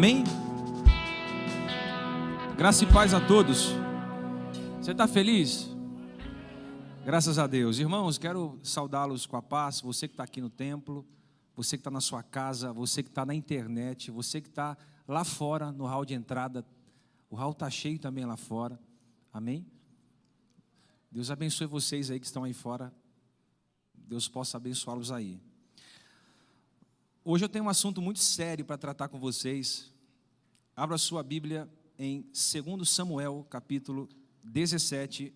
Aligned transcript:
Amém? 0.00 0.24
Graça 2.56 2.84
e 2.84 2.86
paz 2.90 3.12
a 3.12 3.20
todos. 3.20 3.66
Você 4.80 4.92
está 4.92 5.06
feliz? 5.06 5.68
Graças 7.04 7.38
a 7.38 7.46
Deus. 7.46 7.78
Irmãos, 7.78 8.16
quero 8.16 8.58
saudá-los 8.62 9.26
com 9.26 9.36
a 9.36 9.42
paz. 9.42 9.82
Você 9.82 10.08
que 10.08 10.14
está 10.14 10.24
aqui 10.24 10.40
no 10.40 10.48
templo, 10.48 11.06
você 11.54 11.76
que 11.76 11.82
está 11.82 11.90
na 11.90 12.00
sua 12.00 12.22
casa, 12.22 12.72
você 12.72 13.02
que 13.02 13.10
está 13.10 13.26
na 13.26 13.34
internet, 13.34 14.10
você 14.10 14.40
que 14.40 14.48
está 14.48 14.74
lá 15.06 15.22
fora 15.22 15.70
no 15.70 15.84
hall 15.84 16.06
de 16.06 16.14
entrada. 16.14 16.64
O 17.28 17.36
hall 17.36 17.52
está 17.52 17.68
cheio 17.68 17.98
também 17.98 18.24
lá 18.24 18.38
fora. 18.38 18.80
Amém? 19.30 19.66
Deus 21.12 21.30
abençoe 21.30 21.66
vocês 21.66 22.10
aí 22.10 22.18
que 22.18 22.24
estão 22.24 22.44
aí 22.44 22.54
fora. 22.54 22.90
Deus 23.92 24.26
possa 24.28 24.56
abençoá-los 24.56 25.12
aí. 25.12 25.38
Hoje 27.32 27.44
eu 27.44 27.48
tenho 27.48 27.66
um 27.66 27.68
assunto 27.68 28.02
muito 28.02 28.18
sério 28.18 28.64
para 28.64 28.76
tratar 28.76 29.06
com 29.06 29.16
vocês. 29.16 29.88
Abra 30.74 30.98
sua 30.98 31.22
Bíblia 31.22 31.70
em 31.96 32.22
2 32.22 32.88
Samuel, 32.88 33.46
capítulo 33.48 34.08
17, 34.42 35.32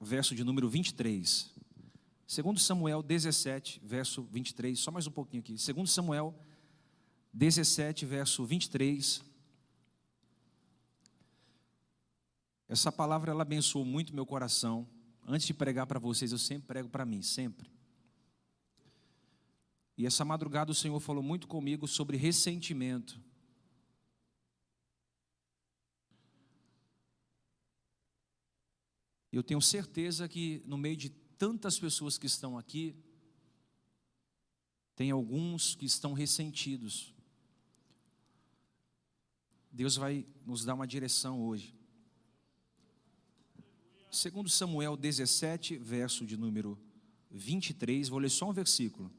verso 0.00 0.32
de 0.32 0.44
número 0.44 0.68
23. 0.68 1.52
2 2.24 2.62
Samuel 2.62 3.02
17, 3.02 3.80
verso 3.82 4.22
23. 4.30 4.78
Só 4.78 4.92
mais 4.92 5.08
um 5.08 5.10
pouquinho 5.10 5.40
aqui. 5.40 5.56
2 5.56 5.90
Samuel 5.90 6.32
17, 7.32 8.06
verso 8.06 8.44
23. 8.44 9.20
Essa 12.68 12.92
palavra 12.92 13.32
ela 13.32 13.42
abençoou 13.42 13.84
muito 13.84 14.14
meu 14.14 14.24
coração. 14.24 14.86
Antes 15.26 15.48
de 15.48 15.52
pregar 15.52 15.84
para 15.84 15.98
vocês, 15.98 16.30
eu 16.30 16.38
sempre 16.38 16.68
prego 16.68 16.88
para 16.88 17.04
mim, 17.04 17.22
sempre. 17.22 17.68
E 19.98 20.06
essa 20.06 20.24
madrugada 20.24 20.70
o 20.70 20.74
Senhor 20.74 21.00
falou 21.00 21.24
muito 21.24 21.48
comigo 21.48 21.88
sobre 21.88 22.16
ressentimento. 22.16 23.20
Eu 29.32 29.42
tenho 29.42 29.60
certeza 29.60 30.28
que 30.28 30.62
no 30.64 30.78
meio 30.78 30.96
de 30.96 31.10
tantas 31.10 31.80
pessoas 31.80 32.16
que 32.16 32.26
estão 32.26 32.56
aqui, 32.56 32.94
tem 34.94 35.10
alguns 35.10 35.74
que 35.74 35.84
estão 35.84 36.12
ressentidos. 36.12 37.12
Deus 39.70 39.96
vai 39.96 40.24
nos 40.46 40.64
dar 40.64 40.74
uma 40.74 40.86
direção 40.86 41.42
hoje. 41.42 41.74
Segundo 44.12 44.48
Samuel 44.48 44.96
17, 44.96 45.76
verso 45.76 46.24
de 46.24 46.36
número 46.36 46.78
23, 47.30 48.08
vou 48.08 48.20
ler 48.20 48.30
só 48.30 48.48
um 48.48 48.52
versículo. 48.52 49.12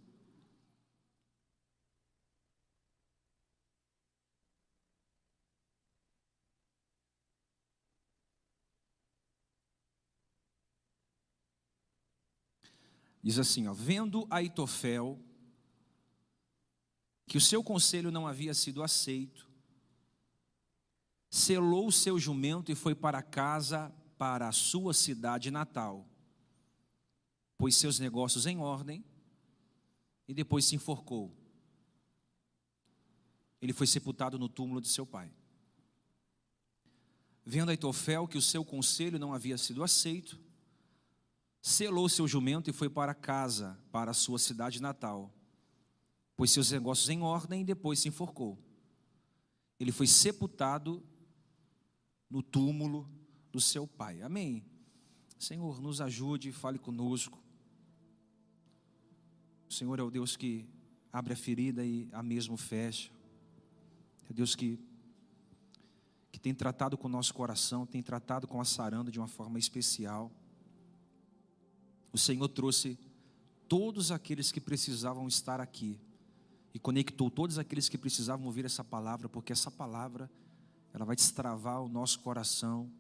Diz 13.22 13.38
assim, 13.38 13.68
ó, 13.68 13.74
vendo 13.74 14.26
Aitofel 14.30 15.20
que 17.26 17.38
o 17.38 17.42
seu 17.42 17.64
conselho 17.64 18.12
não 18.12 18.26
havia 18.26 18.54
sido 18.54 18.82
aceito, 18.82 19.48
selou 21.30 21.88
o 21.88 21.92
seu 21.92 22.18
jumento 22.18 22.72
e 22.72 22.76
foi 22.76 22.96
para 22.96 23.22
casa 23.22 23.94
para 24.18 24.48
a 24.48 24.52
sua 24.52 24.94
cidade 24.94 25.52
natal, 25.52 26.08
pôs 27.58 27.76
seus 27.76 28.00
negócios 28.00 28.46
em 28.46 28.58
ordem 28.58 29.06
e 30.28 30.34
depois 30.34 30.66
se 30.66 30.76
enforcou. 30.76 31.36
Ele 33.62 33.74
foi 33.74 33.86
sepultado 33.86 34.40
no 34.40 34.50
túmulo 34.50 34.82
de 34.82 34.88
seu 34.88 35.06
pai. 35.06 35.32
Vendo 37.46 37.70
Aitofel 37.70 38.28
que 38.28 38.38
o 38.38 38.42
seu 38.42 38.64
conselho 38.64 39.20
não 39.20 39.34
havia 39.34 39.58
sido 39.58 39.84
aceito, 39.84 40.40
selou 41.61 42.08
seu 42.08 42.27
jumento 42.27 42.70
e 42.70 42.73
foi 42.73 42.89
para 42.89 43.14
casa, 43.14 43.77
para 43.92 44.11
a 44.11 44.14
sua 44.14 44.39
cidade 44.39 44.81
natal. 44.81 45.33
Pôs 46.36 46.52
seus 46.52 46.71
negócios 46.71 47.09
em 47.09 47.21
ordem 47.21 47.61
e 47.61 47.65
depois 47.65 47.99
se 47.99 48.08
enforcou. 48.08 48.58
Ele 49.80 49.92
foi 49.92 50.08
sepultado 50.08 51.03
no 52.30 52.42
túmulo 52.42 53.09
do 53.52 53.59
seu 53.59 53.87
pai. 53.87 54.21
Amém. 54.21 54.64
Senhor, 55.37 55.81
nos 55.81 56.02
ajude, 56.02 56.52
fale 56.52 56.80
conosco. 56.80 57.42
O 59.70 59.73
Senhor 59.73 59.99
é 59.99 60.03
o 60.03 60.09
Deus 60.09 60.36
que 60.36 60.67
abre 61.11 61.33
a 61.33 61.37
ferida 61.37 61.86
e 61.86 62.09
a 62.11 62.23
mesmo 62.23 62.58
fecha. 62.58 63.11
É 64.30 64.33
Deus 64.33 64.55
que 64.55 64.80
que 66.31 66.39
tem 66.39 66.53
tratado 66.53 66.97
com 66.97 67.08
o 67.08 67.11
nosso 67.11 67.33
coração, 67.33 67.86
tem 67.86 68.03
tratado 68.03 68.47
com 68.47 68.61
a 68.61 68.65
saranda 68.65 69.11
de 69.11 69.20
uma 69.20 69.27
forma 69.27 69.58
especial 69.58 70.31
o 72.11 72.17
Senhor 72.17 72.47
trouxe 72.49 72.97
todos 73.67 74.11
aqueles 74.11 74.52
que 74.52 74.59
precisavam 74.59 75.27
estar 75.27 75.61
aqui 75.61 75.99
e 76.73 76.80
conectou 76.80 77.30
todos 77.30 77.58
aqueles 77.58 77.87
que 77.87 77.97
precisavam 77.97 78.45
ouvir 78.45 78.65
essa 78.65 78.83
palavra, 78.83 79.30
porque 79.30 79.53
essa 79.53 79.70
palavra 79.70 80.30
ela 80.93 81.05
vai 81.05 81.15
destravar 81.15 81.81
o 81.81 81.87
nosso 81.87 82.20
coração 82.20 82.92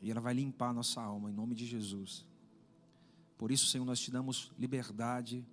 e 0.00 0.10
ela 0.10 0.20
vai 0.20 0.34
limpar 0.34 0.68
a 0.68 0.72
nossa 0.72 1.00
alma 1.00 1.30
em 1.30 1.32
nome 1.32 1.54
de 1.54 1.66
Jesus. 1.66 2.24
Por 3.36 3.50
isso, 3.50 3.66
Senhor, 3.66 3.84
nós 3.84 3.98
te 3.98 4.10
damos 4.10 4.52
liberdade 4.58 5.44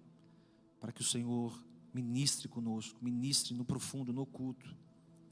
para 0.80 0.92
que 0.92 1.02
o 1.02 1.06
Senhor 1.06 1.58
ministre 1.94 2.48
conosco, 2.48 3.04
ministre 3.04 3.54
no 3.54 3.66
profundo, 3.66 4.14
no 4.14 4.22
oculto, 4.22 4.76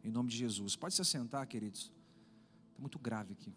em 0.04 0.12
nome 0.12 0.30
de 0.30 0.38
Jesus. 0.38 0.76
Pode 0.76 0.96
se 0.96 1.02
assentar, 1.02 1.48
queridos. 1.48 1.92
Está 2.70 2.80
muito 2.80 2.98
grave 2.98 3.34
aqui. 3.34 3.54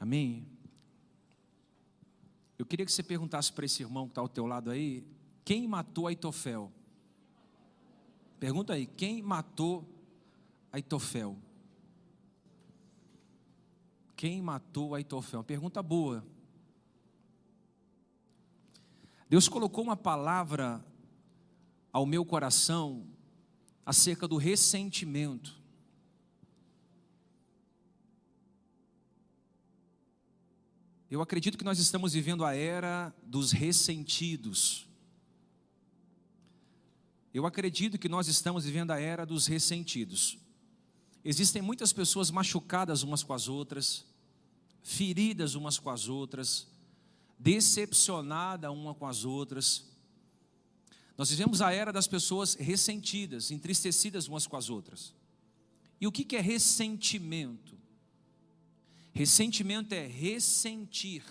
Amém? 0.00 0.46
Eu 2.58 2.64
queria 2.64 2.86
que 2.86 2.92
você 2.92 3.02
perguntasse 3.02 3.52
para 3.52 3.66
esse 3.66 3.82
irmão 3.82 4.06
que 4.06 4.12
está 4.12 4.22
ao 4.22 4.28
teu 4.28 4.46
lado 4.46 4.70
aí, 4.70 5.06
quem 5.44 5.68
matou 5.68 6.06
Aitofel? 6.06 6.72
Pergunta 8.38 8.72
aí, 8.72 8.86
quem 8.86 9.20
matou 9.20 9.86
Aitofel? 10.72 11.36
Quem 14.16 14.40
matou 14.40 14.94
Aitofel? 14.94 15.44
Pergunta 15.44 15.82
boa. 15.82 16.24
Deus 19.28 19.48
colocou 19.48 19.84
uma 19.84 19.96
palavra 19.96 20.82
ao 21.92 22.06
meu 22.06 22.24
coração 22.24 23.06
acerca 23.84 24.26
do 24.26 24.38
ressentimento. 24.38 25.59
Eu 31.10 31.20
acredito 31.20 31.58
que 31.58 31.64
nós 31.64 31.80
estamos 31.80 32.12
vivendo 32.12 32.44
a 32.44 32.54
era 32.54 33.12
dos 33.24 33.50
ressentidos. 33.50 34.86
Eu 37.34 37.44
acredito 37.44 37.98
que 37.98 38.08
nós 38.08 38.28
estamos 38.28 38.64
vivendo 38.64 38.92
a 38.92 39.00
era 39.00 39.26
dos 39.26 39.48
ressentidos. 39.48 40.38
Existem 41.24 41.60
muitas 41.60 41.92
pessoas 41.92 42.30
machucadas 42.30 43.02
umas 43.02 43.24
com 43.24 43.32
as 43.32 43.48
outras, 43.48 44.04
feridas 44.84 45.56
umas 45.56 45.80
com 45.80 45.90
as 45.90 46.08
outras, 46.08 46.68
decepcionadas 47.36 48.70
uma 48.70 48.94
com 48.94 49.06
as 49.06 49.24
outras. 49.24 49.90
Nós 51.18 51.28
vivemos 51.28 51.60
a 51.60 51.72
era 51.72 51.92
das 51.92 52.06
pessoas 52.06 52.54
ressentidas, 52.54 53.50
entristecidas 53.50 54.28
umas 54.28 54.46
com 54.46 54.56
as 54.56 54.70
outras. 54.70 55.12
E 56.00 56.06
o 56.06 56.12
que 56.12 56.36
é 56.36 56.40
ressentimento? 56.40 57.79
Ressentimento 59.12 59.92
é 59.92 60.06
ressentir, 60.06 61.24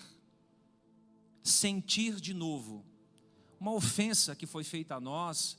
sentir 1.42 2.20
de 2.20 2.34
novo. 2.34 2.84
Uma 3.58 3.72
ofensa 3.72 4.36
que 4.36 4.46
foi 4.46 4.64
feita 4.64 4.96
a 4.96 5.00
nós, 5.00 5.58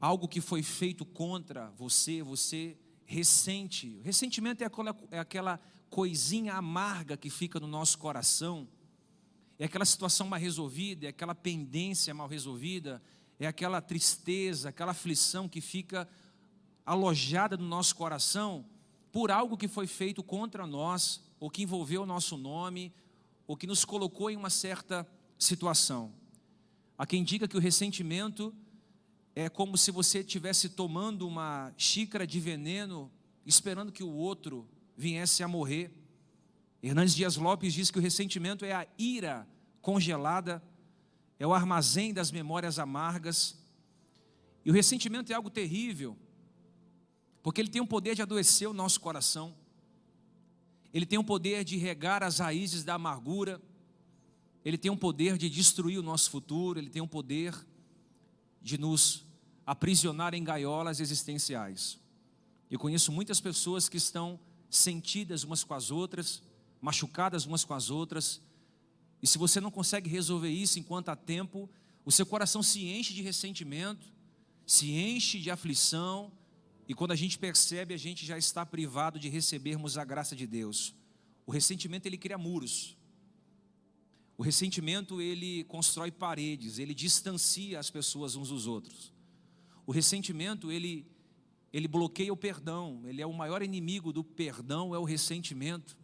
algo 0.00 0.28
que 0.28 0.40
foi 0.40 0.62
feito 0.62 1.04
contra 1.04 1.70
você, 1.70 2.22
você 2.22 2.76
ressente. 3.04 4.00
Ressentimento 4.02 4.62
é 4.62 4.66
aquela, 4.66 4.96
é 5.10 5.18
aquela 5.18 5.60
coisinha 5.90 6.54
amarga 6.54 7.16
que 7.16 7.30
fica 7.30 7.58
no 7.58 7.66
nosso 7.66 7.98
coração, 7.98 8.68
é 9.58 9.64
aquela 9.64 9.84
situação 9.84 10.26
mal 10.28 10.40
resolvida, 10.40 11.06
é 11.06 11.08
aquela 11.08 11.34
pendência 11.34 12.14
mal 12.14 12.28
resolvida, 12.28 13.02
é 13.38 13.46
aquela 13.46 13.80
tristeza, 13.80 14.68
aquela 14.68 14.92
aflição 14.92 15.48
que 15.48 15.60
fica 15.60 16.08
alojada 16.86 17.56
no 17.56 17.66
nosso 17.66 17.94
coração 17.96 18.64
por 19.14 19.30
algo 19.30 19.56
que 19.56 19.68
foi 19.68 19.86
feito 19.86 20.24
contra 20.24 20.66
nós, 20.66 21.22
ou 21.38 21.48
que 21.48 21.62
envolveu 21.62 22.02
o 22.02 22.06
nosso 22.06 22.36
nome, 22.36 22.92
ou 23.46 23.56
que 23.56 23.64
nos 23.64 23.84
colocou 23.84 24.28
em 24.28 24.36
uma 24.36 24.50
certa 24.50 25.06
situação. 25.38 26.12
Há 26.98 27.06
quem 27.06 27.22
diga 27.22 27.46
que 27.46 27.56
o 27.56 27.60
ressentimento 27.60 28.52
é 29.32 29.48
como 29.48 29.78
se 29.78 29.92
você 29.92 30.18
estivesse 30.18 30.70
tomando 30.70 31.28
uma 31.28 31.72
xícara 31.78 32.26
de 32.26 32.40
veneno, 32.40 33.08
esperando 33.46 33.92
que 33.92 34.02
o 34.02 34.10
outro 34.10 34.68
viesse 34.96 35.44
a 35.44 35.48
morrer. 35.48 35.92
Hernandes 36.82 37.14
Dias 37.14 37.36
Lopes 37.36 37.72
diz 37.72 37.92
que 37.92 38.00
o 38.00 38.02
ressentimento 38.02 38.64
é 38.64 38.72
a 38.72 38.84
ira 38.98 39.46
congelada, 39.80 40.60
é 41.38 41.46
o 41.46 41.54
armazém 41.54 42.12
das 42.12 42.32
memórias 42.32 42.80
amargas. 42.80 43.56
E 44.64 44.72
o 44.72 44.74
ressentimento 44.74 45.30
é 45.30 45.36
algo 45.36 45.50
terrível, 45.50 46.18
porque 47.44 47.60
ele 47.60 47.68
tem 47.68 47.82
o 47.82 47.86
poder 47.86 48.14
de 48.14 48.22
adoecer 48.22 48.66
o 48.66 48.72
nosso 48.72 48.98
coração, 48.98 49.54
ele 50.94 51.04
tem 51.04 51.18
o 51.18 51.22
poder 51.22 51.62
de 51.62 51.76
regar 51.76 52.22
as 52.22 52.38
raízes 52.38 52.84
da 52.84 52.94
amargura, 52.94 53.60
ele 54.64 54.78
tem 54.78 54.90
o 54.90 54.96
poder 54.96 55.36
de 55.36 55.50
destruir 55.50 55.98
o 55.98 56.02
nosso 56.02 56.30
futuro, 56.30 56.78
ele 56.78 56.88
tem 56.88 57.02
o 57.02 57.06
poder 57.06 57.54
de 58.62 58.78
nos 58.78 59.26
aprisionar 59.66 60.32
em 60.32 60.42
gaiolas 60.42 61.00
existenciais. 61.00 61.98
Eu 62.70 62.78
conheço 62.78 63.12
muitas 63.12 63.42
pessoas 63.42 63.90
que 63.90 63.98
estão 63.98 64.40
sentidas 64.70 65.44
umas 65.44 65.62
com 65.62 65.74
as 65.74 65.90
outras, 65.90 66.42
machucadas 66.80 67.44
umas 67.44 67.62
com 67.62 67.74
as 67.74 67.90
outras, 67.90 68.40
e 69.20 69.26
se 69.26 69.36
você 69.36 69.60
não 69.60 69.70
consegue 69.70 70.08
resolver 70.08 70.48
isso 70.48 70.78
enquanto 70.78 71.10
há 71.10 71.16
tempo, 71.16 71.68
o 72.06 72.10
seu 72.10 72.24
coração 72.24 72.62
se 72.62 72.86
enche 72.86 73.12
de 73.12 73.20
ressentimento, 73.20 74.06
se 74.66 74.92
enche 74.92 75.38
de 75.38 75.50
aflição, 75.50 76.32
e 76.88 76.94
quando 76.94 77.12
a 77.12 77.16
gente 77.16 77.38
percebe, 77.38 77.94
a 77.94 77.96
gente 77.96 78.26
já 78.26 78.36
está 78.36 78.64
privado 78.66 79.18
de 79.18 79.28
recebermos 79.28 79.96
a 79.96 80.04
graça 80.04 80.36
de 80.36 80.46
Deus. 80.46 80.94
O 81.46 81.52
ressentimento 81.52 82.06
ele 82.06 82.18
cria 82.18 82.36
muros. 82.36 82.96
O 84.36 84.42
ressentimento 84.42 85.20
ele 85.20 85.64
constrói 85.64 86.10
paredes, 86.10 86.78
ele 86.78 86.94
distancia 86.94 87.78
as 87.78 87.88
pessoas 87.88 88.34
uns 88.34 88.48
dos 88.48 88.66
outros. 88.66 89.12
O 89.86 89.92
ressentimento 89.92 90.70
ele 90.70 91.06
ele 91.72 91.88
bloqueia 91.88 92.32
o 92.32 92.36
perdão, 92.36 93.02
ele 93.04 93.20
é 93.20 93.26
o 93.26 93.32
maior 93.32 93.60
inimigo 93.60 94.12
do 94.12 94.22
perdão 94.22 94.94
é 94.94 94.98
o 94.98 95.02
ressentimento, 95.02 95.98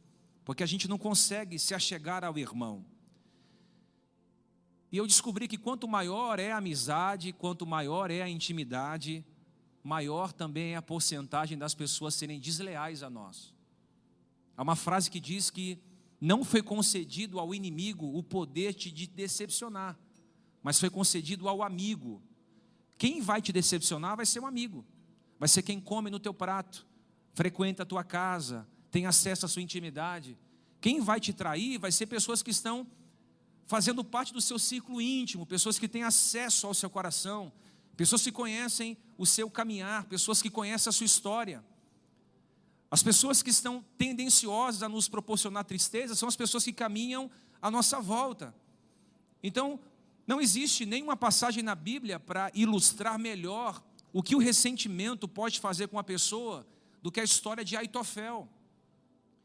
porque 0.45 0.65
a 0.65 0.67
gente 0.67 0.89
não 0.89 0.99
consegue 0.99 1.61
se 1.61 1.75
achegar 1.75 2.25
ao 2.25 2.37
irmão. 2.37 2.85
E 4.91 4.97
eu 4.97 5.07
descobri 5.07 5.47
que 5.47 5.57
quanto 5.57 5.87
maior 5.87 6.41
é 6.41 6.51
a 6.51 6.57
amizade, 6.57 7.33
quanto 7.33 7.65
maior 7.65 8.11
é 8.11 8.21
a 8.21 8.29
intimidade, 8.29 9.25
maior 9.83 10.33
também 10.33 10.73
é 10.73 10.77
a 10.77 10.83
porcentagem 10.83 11.57
das 11.57 11.75
pessoas 11.75 12.15
serem 12.15 12.39
desleais 12.39 13.03
a 13.03 13.11
nós. 13.11 13.55
Há 14.57 14.63
uma 14.63 14.77
frase 14.77 15.11
que 15.11 15.21
diz 15.21 15.51
que 15.51 15.79
não 16.21 16.45
foi 16.45 16.63
concedido 16.63 17.39
ao 17.39 17.55
inimigo 17.55 18.17
o 18.17 18.23
poder 18.23 18.75
de 18.75 18.91
te 18.91 19.07
decepcionar, 19.07 19.99
mas 20.63 20.79
foi 20.79 20.91
concedido 20.91 21.49
ao 21.49 21.63
amigo. 21.63 22.23
Quem 22.99 23.23
vai 23.23 23.41
te 23.41 23.53
decepcionar 23.53 24.17
vai 24.17 24.27
ser 24.27 24.41
um 24.41 24.47
amigo 24.47 24.85
vai 25.41 25.49
ser 25.49 25.63
quem 25.63 25.81
come 25.81 26.11
no 26.11 26.21
teu 26.21 26.35
prato, 26.35 26.87
frequenta 27.33 27.83
a 27.83 27.87
tua 27.87 28.05
casa, 28.05 28.69
tem 28.91 29.07
acesso 29.07 29.47
à 29.47 29.49
sua 29.49 29.63
intimidade. 29.63 30.39
Quem 30.83 31.01
vai 31.01 31.19
te 31.19 31.33
trair 31.33 31.79
vai 31.79 31.91
ser 31.91 32.07
pessoas 32.07 32.43
que 32.43 32.51
estão 32.51 32.87
fazendo 33.67 34.05
parte 34.05 34.35
do 34.35 34.41
seu 34.41 34.59
círculo 34.59 35.01
íntimo, 35.01 35.47
pessoas 35.47 35.79
que 35.79 35.89
têm 35.89 36.03
acesso 36.03 36.67
ao 36.67 36.75
seu 36.75 36.91
coração, 36.91 37.51
pessoas 37.97 38.23
que 38.23 38.31
conhecem 38.31 38.99
o 39.21 39.27
seu 39.27 39.51
caminhar, 39.51 40.05
pessoas 40.05 40.41
que 40.41 40.49
conhecem 40.49 40.89
a 40.89 40.93
sua 40.95 41.05
história. 41.05 41.63
As 42.91 43.03
pessoas 43.03 43.43
que 43.43 43.51
estão 43.51 43.85
tendenciosas 43.99 44.83
a 44.83 44.89
nos 44.89 45.11
proporcionar 45.11 45.63
tristeza 45.67 46.15
são 46.15 46.27
as 46.27 46.37
pessoas 46.37 46.65
que 46.65 46.73
caminham 46.73 47.31
à 47.61 47.71
nossa 47.71 48.01
volta. 48.01 48.55
Então, 49.43 49.79
não 50.27 50.41
existe 50.41 50.87
nenhuma 50.87 51.19
passagem 51.19 51.63
na 51.63 51.75
Bíblia 51.75 52.19
para 52.19 52.51
ilustrar 52.55 53.19
melhor 53.19 53.85
o 54.11 54.23
que 54.23 54.35
o 54.35 54.39
ressentimento 54.39 55.29
pode 55.29 55.61
fazer 55.61 55.89
com 55.89 55.99
a 55.99 56.03
pessoa 56.03 56.67
do 57.03 57.13
que 57.13 57.21
a 57.21 57.25
história 57.25 57.63
de 57.63 57.77
Aitofel. 57.77 58.49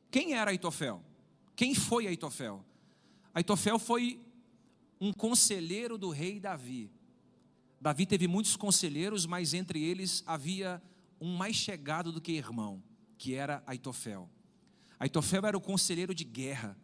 Quem 0.09 0.35
era 0.35 0.51
Aitofel? 0.51 1.03
Quem 1.53 1.75
foi 1.75 2.07
Aitofel? 2.07 2.63
Aitofel 3.33 3.77
foi 3.77 4.21
um 5.01 5.11
conselheiro 5.11 5.97
do 5.97 6.11
rei 6.11 6.39
Davi. 6.39 6.89
Davi 7.85 8.07
teve 8.07 8.27
muitos 8.27 8.55
conselheiros, 8.55 9.27
mas 9.27 9.53
entre 9.53 9.79
eles 9.79 10.23
havia 10.25 10.81
um 11.21 11.37
mais 11.37 11.55
chegado 11.55 12.11
do 12.11 12.19
que 12.19 12.31
irmão, 12.31 12.81
que 13.15 13.35
era 13.35 13.61
Aitofel. 13.67 14.27
Aitofel 14.99 15.45
era 15.45 15.55
o 15.55 15.61
conselheiro 15.61 16.15
de 16.15 16.23
guerra. 16.23 16.75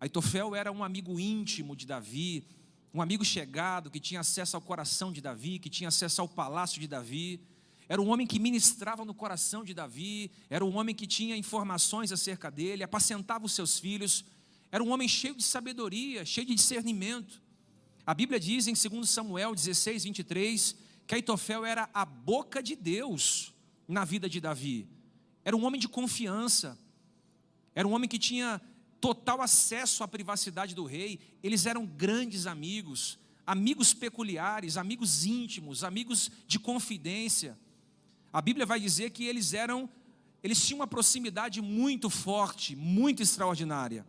Aitofel 0.00 0.54
era 0.54 0.72
um 0.72 0.82
amigo 0.82 1.20
íntimo 1.20 1.76
de 1.76 1.84
Davi, 1.84 2.46
um 2.94 3.02
amigo 3.02 3.22
chegado 3.22 3.90
que 3.90 4.00
tinha 4.00 4.20
acesso 4.20 4.56
ao 4.56 4.62
coração 4.62 5.12
de 5.12 5.20
Davi, 5.20 5.58
que 5.58 5.68
tinha 5.68 5.88
acesso 5.88 6.22
ao 6.22 6.28
palácio 6.28 6.80
de 6.80 6.88
Davi. 6.88 7.38
Era 7.86 8.00
um 8.00 8.08
homem 8.08 8.26
que 8.26 8.38
ministrava 8.38 9.04
no 9.04 9.12
coração 9.12 9.62
de 9.62 9.74
Davi, 9.74 10.30
era 10.48 10.64
um 10.64 10.74
homem 10.78 10.94
que 10.94 11.06
tinha 11.06 11.36
informações 11.36 12.12
acerca 12.12 12.50
dele, 12.50 12.82
apacentava 12.82 13.44
os 13.44 13.52
seus 13.52 13.78
filhos. 13.78 14.24
Era 14.72 14.82
um 14.82 14.90
homem 14.90 15.06
cheio 15.06 15.34
de 15.34 15.42
sabedoria, 15.42 16.24
cheio 16.24 16.46
de 16.46 16.54
discernimento. 16.54 17.42
A 18.08 18.14
Bíblia 18.14 18.40
diz 18.40 18.66
em 18.66 18.72
2 18.72 19.06
Samuel 19.06 19.54
16, 19.54 20.04
23, 20.04 20.74
que 21.06 21.14
Aitofel 21.14 21.66
era 21.66 21.90
a 21.92 22.06
boca 22.06 22.62
de 22.62 22.74
Deus 22.74 23.52
na 23.86 24.02
vida 24.02 24.30
de 24.30 24.40
Davi. 24.40 24.88
Era 25.44 25.54
um 25.54 25.62
homem 25.62 25.78
de 25.78 25.90
confiança, 25.90 26.78
era 27.74 27.86
um 27.86 27.92
homem 27.92 28.08
que 28.08 28.18
tinha 28.18 28.62
total 28.98 29.42
acesso 29.42 30.02
à 30.02 30.08
privacidade 30.08 30.74
do 30.74 30.86
rei, 30.86 31.20
eles 31.42 31.66
eram 31.66 31.84
grandes 31.84 32.46
amigos, 32.46 33.18
amigos 33.46 33.92
peculiares, 33.92 34.78
amigos 34.78 35.26
íntimos, 35.26 35.84
amigos 35.84 36.30
de 36.46 36.58
confidência. 36.58 37.58
A 38.32 38.40
Bíblia 38.40 38.64
vai 38.64 38.80
dizer 38.80 39.10
que 39.10 39.26
eles 39.26 39.52
eram, 39.52 39.86
eles 40.42 40.66
tinham 40.66 40.80
uma 40.80 40.86
proximidade 40.86 41.60
muito 41.60 42.08
forte, 42.08 42.74
muito 42.74 43.22
extraordinária. 43.22 44.06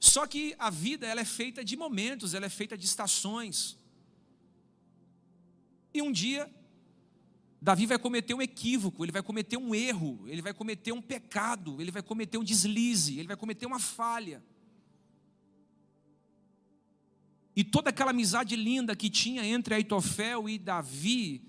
Só 0.00 0.26
que 0.26 0.56
a 0.58 0.70
vida 0.70 1.06
ela 1.06 1.20
é 1.20 1.24
feita 1.26 1.62
de 1.62 1.76
momentos, 1.76 2.32
ela 2.32 2.46
é 2.46 2.48
feita 2.48 2.76
de 2.76 2.86
estações. 2.86 3.78
E 5.92 6.00
um 6.00 6.10
dia 6.10 6.50
Davi 7.60 7.84
vai 7.84 7.98
cometer 7.98 8.32
um 8.32 8.40
equívoco, 8.40 9.04
ele 9.04 9.12
vai 9.12 9.22
cometer 9.22 9.58
um 9.58 9.74
erro, 9.74 10.24
ele 10.26 10.40
vai 10.40 10.54
cometer 10.54 10.92
um 10.92 11.02
pecado, 11.02 11.78
ele 11.78 11.90
vai 11.90 12.02
cometer 12.02 12.38
um 12.38 12.44
deslize, 12.44 13.18
ele 13.18 13.28
vai 13.28 13.36
cometer 13.36 13.66
uma 13.66 13.78
falha. 13.78 14.42
E 17.54 17.62
toda 17.62 17.90
aquela 17.90 18.12
amizade 18.12 18.56
linda 18.56 18.96
que 18.96 19.10
tinha 19.10 19.44
entre 19.44 19.74
Aitofel 19.74 20.48
e 20.48 20.58
Davi, 20.58 21.42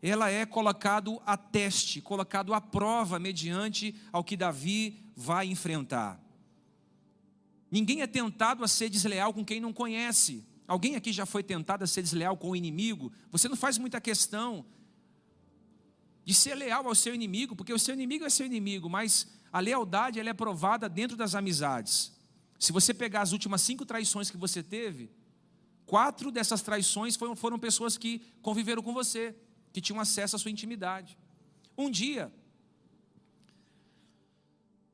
ela 0.00 0.30
é 0.30 0.46
colocado 0.46 1.20
a 1.26 1.36
teste, 1.36 2.00
colocado 2.00 2.54
à 2.54 2.60
prova 2.60 3.18
mediante 3.18 3.96
ao 4.12 4.22
que 4.22 4.36
Davi 4.36 5.10
vai 5.16 5.48
enfrentar. 5.48 6.20
Ninguém 7.72 8.02
é 8.02 8.06
tentado 8.06 8.62
a 8.62 8.68
ser 8.68 8.90
desleal 8.90 9.32
com 9.32 9.42
quem 9.42 9.58
não 9.58 9.72
conhece. 9.72 10.46
Alguém 10.68 10.94
aqui 10.94 11.10
já 11.10 11.24
foi 11.24 11.42
tentado 11.42 11.82
a 11.82 11.86
ser 11.86 12.02
desleal 12.02 12.36
com 12.36 12.50
o 12.50 12.54
inimigo? 12.54 13.10
Você 13.30 13.48
não 13.48 13.56
faz 13.56 13.78
muita 13.78 13.98
questão 13.98 14.66
de 16.22 16.34
ser 16.34 16.54
leal 16.54 16.86
ao 16.86 16.94
seu 16.94 17.14
inimigo, 17.14 17.56
porque 17.56 17.72
o 17.72 17.78
seu 17.78 17.94
inimigo 17.94 18.26
é 18.26 18.28
seu 18.30 18.44
inimigo, 18.44 18.90
mas 18.90 19.26
a 19.50 19.58
lealdade 19.58 20.20
ela 20.20 20.28
é 20.28 20.34
provada 20.34 20.86
dentro 20.86 21.16
das 21.16 21.34
amizades. 21.34 22.12
Se 22.58 22.72
você 22.72 22.92
pegar 22.92 23.22
as 23.22 23.32
últimas 23.32 23.62
cinco 23.62 23.86
traições 23.86 24.30
que 24.30 24.36
você 24.36 24.62
teve, 24.62 25.10
quatro 25.86 26.30
dessas 26.30 26.60
traições 26.60 27.16
foram, 27.16 27.34
foram 27.34 27.58
pessoas 27.58 27.96
que 27.96 28.20
conviveram 28.42 28.82
com 28.82 28.92
você, 28.92 29.34
que 29.72 29.80
tinham 29.80 29.98
acesso 29.98 30.36
à 30.36 30.38
sua 30.38 30.50
intimidade. 30.50 31.16
Um 31.76 31.90
dia, 31.90 32.30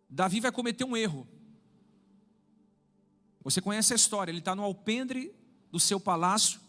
Davi 0.09 0.39
vai 0.39 0.53
cometer 0.53 0.85
um 0.85 0.97
erro. 0.97 1.27
Você 3.49 3.63
conhece 3.63 3.95
a 3.95 3.97
história, 3.97 4.31
ele 4.31 4.41
está 4.41 4.55
no 4.55 4.63
alpendre 4.63 5.33
do 5.73 5.81
seu 5.81 5.99
palácio, 5.99 6.61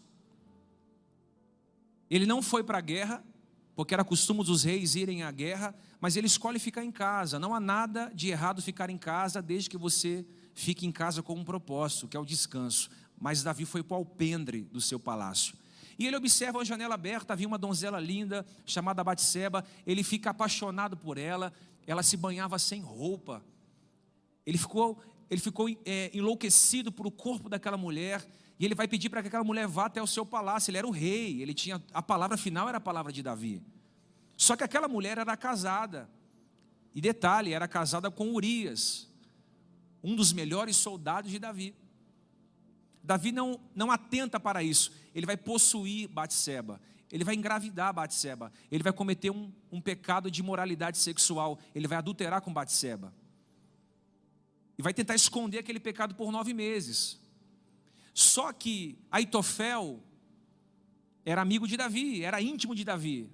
ele 2.08 2.24
não 2.24 2.40
foi 2.40 2.64
para 2.64 2.78
a 2.78 2.80
guerra, 2.80 3.22
porque 3.76 3.92
era 3.92 4.02
costume 4.02 4.42
dos 4.42 4.64
reis 4.64 4.94
irem 4.94 5.22
à 5.22 5.30
guerra, 5.30 5.74
mas 6.00 6.16
ele 6.16 6.26
escolhe 6.26 6.58
ficar 6.58 6.82
em 6.82 6.90
casa. 6.90 7.38
Não 7.38 7.54
há 7.54 7.60
nada 7.60 8.10
de 8.14 8.30
errado 8.30 8.62
ficar 8.62 8.88
em 8.88 8.96
casa, 8.96 9.42
desde 9.42 9.68
que 9.68 9.76
você 9.76 10.24
fique 10.54 10.86
em 10.86 10.90
casa 10.90 11.22
com 11.22 11.34
um 11.34 11.44
propósito, 11.44 12.08
que 12.08 12.16
é 12.16 12.20
o 12.20 12.24
descanso. 12.24 12.88
Mas 13.20 13.42
Davi 13.42 13.66
foi 13.66 13.82
para 13.82 13.96
o 13.96 13.98
alpendre 13.98 14.62
do 14.62 14.80
seu 14.80 14.98
palácio. 14.98 15.54
E 15.98 16.06
ele 16.06 16.16
observa 16.16 16.62
a 16.62 16.64
janela 16.64 16.94
aberta, 16.94 17.34
havia 17.34 17.46
uma 17.46 17.58
donzela 17.58 18.00
linda 18.00 18.46
chamada 18.64 19.04
Batseba, 19.04 19.66
ele 19.86 20.02
fica 20.02 20.30
apaixonado 20.30 20.96
por 20.96 21.18
ela, 21.18 21.52
ela 21.86 22.02
se 22.02 22.16
banhava 22.16 22.58
sem 22.58 22.80
roupa. 22.80 23.44
Ele 24.46 24.56
ficou, 24.56 24.98
ele 25.30 25.40
ficou 25.40 25.68
é, 25.84 26.10
enlouquecido 26.12 26.90
por 26.90 27.06
o 27.06 27.10
corpo 27.10 27.48
daquela 27.48 27.76
mulher, 27.76 28.26
e 28.58 28.64
ele 28.64 28.74
vai 28.74 28.88
pedir 28.88 29.08
para 29.08 29.22
que 29.22 29.28
aquela 29.28 29.44
mulher 29.44 29.66
vá 29.66 29.86
até 29.86 30.02
o 30.02 30.06
seu 30.06 30.26
palácio. 30.26 30.70
Ele 30.70 30.78
era 30.78 30.86
o 30.86 30.90
rei, 30.90 31.40
ele 31.40 31.54
tinha 31.54 31.82
a 31.94 32.02
palavra 32.02 32.36
final 32.36 32.68
era 32.68 32.78
a 32.78 32.80
palavra 32.80 33.12
de 33.12 33.22
Davi. 33.22 33.62
Só 34.36 34.56
que 34.56 34.64
aquela 34.64 34.88
mulher 34.88 35.16
era 35.16 35.36
casada. 35.36 36.10
E 36.94 37.00
detalhe, 37.00 37.52
era 37.52 37.68
casada 37.68 38.10
com 38.10 38.34
Urias, 38.34 39.08
um 40.02 40.16
dos 40.16 40.32
melhores 40.32 40.76
soldados 40.76 41.30
de 41.30 41.38
Davi. 41.38 41.74
Davi 43.02 43.32
não, 43.32 43.60
não 43.74 43.90
atenta 43.90 44.40
para 44.40 44.62
isso. 44.62 44.92
Ele 45.14 45.24
vai 45.24 45.36
possuir 45.36 46.08
Batseba. 46.08 46.80
Ele 47.10 47.24
vai 47.24 47.34
engravidar 47.34 47.92
Batseba. 47.92 48.52
Ele 48.70 48.82
vai 48.82 48.92
cometer 48.92 49.30
um, 49.30 49.52
um 49.70 49.80
pecado 49.80 50.30
de 50.30 50.40
imoralidade 50.40 50.98
sexual. 50.98 51.58
Ele 51.74 51.88
vai 51.88 51.98
adulterar 51.98 52.40
com 52.40 52.52
Batseba. 52.52 53.12
E 54.80 54.82
vai 54.82 54.94
tentar 54.94 55.14
esconder 55.14 55.58
aquele 55.58 55.78
pecado 55.78 56.14
por 56.14 56.32
nove 56.32 56.54
meses. 56.54 57.20
Só 58.14 58.50
que 58.50 58.98
Aitofel 59.10 60.02
era 61.22 61.42
amigo 61.42 61.68
de 61.68 61.76
Davi, 61.76 62.24
era 62.24 62.40
íntimo 62.40 62.74
de 62.74 62.82
Davi. 62.82 63.28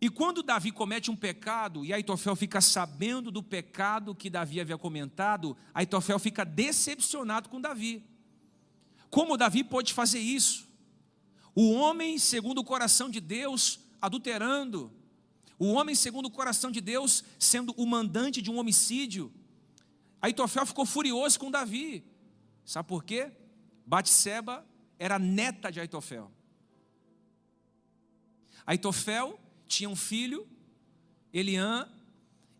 E 0.00 0.08
quando 0.08 0.40
Davi 0.40 0.70
comete 0.70 1.10
um 1.10 1.16
pecado 1.16 1.84
e 1.84 1.92
Aitofel 1.92 2.36
fica 2.36 2.60
sabendo 2.60 3.28
do 3.28 3.42
pecado 3.42 4.14
que 4.14 4.30
Davi 4.30 4.60
havia 4.60 4.78
comentado, 4.78 5.56
Aitofel 5.74 6.20
fica 6.20 6.44
decepcionado 6.44 7.48
com 7.48 7.60
Davi. 7.60 8.04
Como 9.10 9.36
Davi 9.36 9.64
pode 9.64 9.92
fazer 9.92 10.20
isso? 10.20 10.68
O 11.56 11.72
homem 11.72 12.18
segundo 12.18 12.58
o 12.58 12.64
coração 12.64 13.10
de 13.10 13.20
Deus 13.20 13.80
adulterando, 14.00 14.92
o 15.58 15.72
homem 15.72 15.96
segundo 15.96 16.26
o 16.26 16.30
coração 16.30 16.70
de 16.70 16.80
Deus 16.80 17.24
sendo 17.36 17.74
o 17.76 17.84
mandante 17.84 18.40
de 18.40 18.48
um 18.48 18.58
homicídio. 18.58 19.32
Aitofel 20.24 20.64
ficou 20.64 20.86
furioso 20.86 21.38
com 21.38 21.50
Davi. 21.50 22.02
Sabe 22.64 22.88
por 22.88 23.04
quê? 23.04 23.30
Batseba 23.84 24.66
era 24.98 25.18
neta 25.18 25.70
de 25.70 25.80
Aitofel. 25.80 26.32
Aitofel 28.64 29.38
tinha 29.66 29.86
um 29.86 29.94
filho, 29.94 30.48
Eliã, 31.30 31.86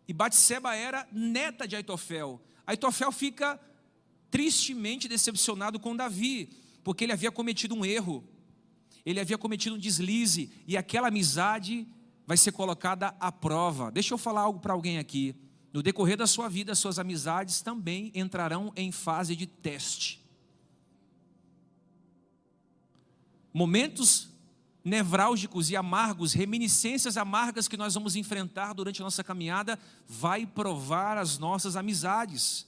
e 0.07 0.13
Batseba 0.13 0.75
era 0.75 1.07
neta 1.11 1.67
de 1.67 1.75
Aitofel. 1.75 2.39
Aitofel 2.67 3.11
fica 3.11 3.59
tristemente 4.29 5.07
decepcionado 5.07 5.79
com 5.79 5.95
Davi, 5.95 6.55
porque 6.83 7.03
ele 7.03 7.13
havia 7.13 7.31
cometido 7.31 7.73
um 7.73 7.83
erro, 7.83 8.23
ele 9.03 9.19
havia 9.19 9.39
cometido 9.39 9.73
um 9.73 9.79
deslize, 9.79 10.51
e 10.67 10.77
aquela 10.77 11.07
amizade 11.07 11.87
vai 12.27 12.37
ser 12.37 12.51
colocada 12.51 13.15
à 13.19 13.31
prova. 13.31 13.91
Deixa 13.91 14.13
eu 14.13 14.19
falar 14.19 14.41
algo 14.41 14.59
para 14.59 14.73
alguém 14.73 14.99
aqui. 14.99 15.35
No 15.75 15.83
decorrer 15.83 16.15
da 16.15 16.25
sua 16.25 16.47
vida, 16.47 16.73
suas 16.73 16.97
amizades 16.99 17.61
também 17.61 18.09
entrarão 18.15 18.71
em 18.77 18.93
fase 18.93 19.35
de 19.35 19.45
teste. 19.45 20.23
Momentos 23.53 24.29
nevrálgicos 24.85 25.69
e 25.69 25.75
amargos, 25.75 26.31
reminiscências 26.31 27.17
amargas 27.17 27.67
que 27.67 27.75
nós 27.75 27.93
vamos 27.93 28.15
enfrentar 28.15 28.71
durante 28.71 29.01
a 29.01 29.03
nossa 29.03 29.21
caminhada, 29.21 29.77
vai 30.07 30.45
provar 30.45 31.17
as 31.17 31.37
nossas 31.37 31.75
amizades. 31.75 32.65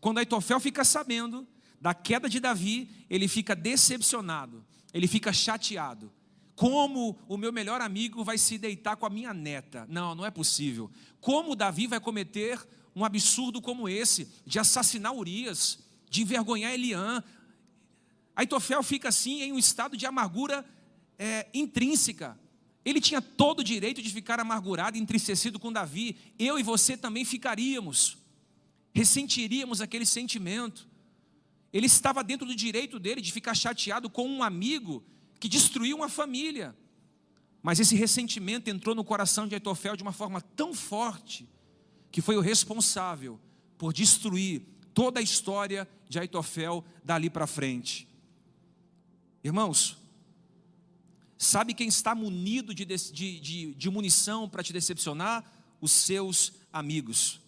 Quando 0.00 0.16
Aitofel 0.16 0.58
fica 0.58 0.84
sabendo 0.84 1.46
da 1.78 1.92
queda 1.92 2.30
de 2.30 2.40
Davi, 2.40 2.88
ele 3.10 3.28
fica 3.28 3.54
decepcionado, 3.54 4.64
ele 4.94 5.06
fica 5.06 5.34
chateado. 5.34 6.10
Como 6.54 7.18
o 7.28 7.36
meu 7.36 7.52
melhor 7.52 7.80
amigo 7.80 8.22
vai 8.22 8.36
se 8.36 8.58
deitar 8.58 8.96
com 8.96 9.06
a 9.06 9.10
minha 9.10 9.32
neta? 9.32 9.86
Não, 9.88 10.14
não 10.14 10.26
é 10.26 10.30
possível. 10.30 10.90
Como 11.20 11.56
Davi 11.56 11.86
vai 11.86 11.98
cometer 11.98 12.60
um 12.94 13.04
absurdo 13.04 13.60
como 13.60 13.88
esse, 13.88 14.28
de 14.46 14.58
assassinar 14.58 15.14
Urias, 15.14 15.78
de 16.10 16.22
envergonhar 16.22 16.72
Eliã? 16.72 17.22
Aitofel 18.36 18.82
fica 18.82 19.08
assim 19.08 19.42
em 19.42 19.52
um 19.52 19.58
estado 19.58 19.96
de 19.96 20.06
amargura 20.06 20.64
é, 21.18 21.46
intrínseca. 21.54 22.38
Ele 22.84 23.00
tinha 23.00 23.22
todo 23.22 23.60
o 23.60 23.64
direito 23.64 24.02
de 24.02 24.10
ficar 24.10 24.40
amargurado, 24.40 24.98
entristecido 24.98 25.58
com 25.58 25.72
Davi. 25.72 26.16
Eu 26.38 26.58
e 26.58 26.62
você 26.62 26.96
também 26.96 27.24
ficaríamos, 27.24 28.18
ressentiríamos 28.92 29.80
aquele 29.80 30.04
sentimento. 30.04 30.88
Ele 31.72 31.86
estava 31.86 32.22
dentro 32.22 32.46
do 32.46 32.54
direito 32.54 32.98
dele 32.98 33.20
de 33.20 33.32
ficar 33.32 33.54
chateado 33.54 34.10
com 34.10 34.28
um 34.28 34.42
amigo 34.42 35.02
que 35.42 35.48
destruiu 35.48 35.96
uma 35.96 36.08
família. 36.08 36.72
Mas 37.60 37.80
esse 37.80 37.96
ressentimento 37.96 38.70
entrou 38.70 38.94
no 38.94 39.02
coração 39.02 39.48
de 39.48 39.56
Aitofel 39.56 39.96
de 39.96 40.02
uma 40.04 40.12
forma 40.12 40.40
tão 40.40 40.72
forte 40.72 41.48
que 42.12 42.22
foi 42.22 42.36
o 42.36 42.40
responsável 42.40 43.40
por 43.76 43.92
destruir 43.92 44.62
toda 44.94 45.18
a 45.18 45.22
história 45.22 45.88
de 46.08 46.16
Aitofel 46.16 46.84
dali 47.04 47.28
para 47.28 47.48
frente. 47.48 48.06
Irmãos, 49.42 49.98
Sabe 51.36 51.74
quem 51.74 51.88
está 51.88 52.14
munido 52.14 52.72
de, 52.72 52.84
de, 52.84 53.40
de, 53.40 53.74
de 53.74 53.90
munição 53.90 54.48
para 54.48 54.62
te 54.62 54.72
decepcionar? 54.72 55.44
Os 55.80 55.90
seus 55.90 56.52
amigos. 56.72 57.40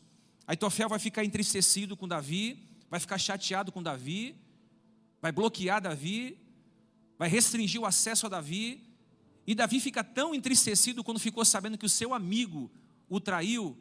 Aitofel 0.48 0.88
vai 0.88 0.98
ficar 0.98 1.24
entristecido 1.24 1.96
com 1.96 2.08
Davi, 2.08 2.58
vai 2.90 2.98
ficar 2.98 3.18
chateado 3.18 3.70
com 3.70 3.80
Davi, 3.80 4.34
vai 5.22 5.30
bloquear 5.30 5.80
Davi, 5.80 6.43
vai 7.24 7.30
restringir 7.30 7.80
o 7.80 7.86
acesso 7.86 8.26
a 8.26 8.28
Davi. 8.28 8.82
E 9.46 9.54
Davi 9.54 9.80
fica 9.80 10.04
tão 10.04 10.34
entristecido 10.34 11.02
quando 11.02 11.18
ficou 11.18 11.42
sabendo 11.42 11.78
que 11.78 11.86
o 11.86 11.88
seu 11.88 12.12
amigo 12.12 12.70
o 13.08 13.18
traiu, 13.18 13.76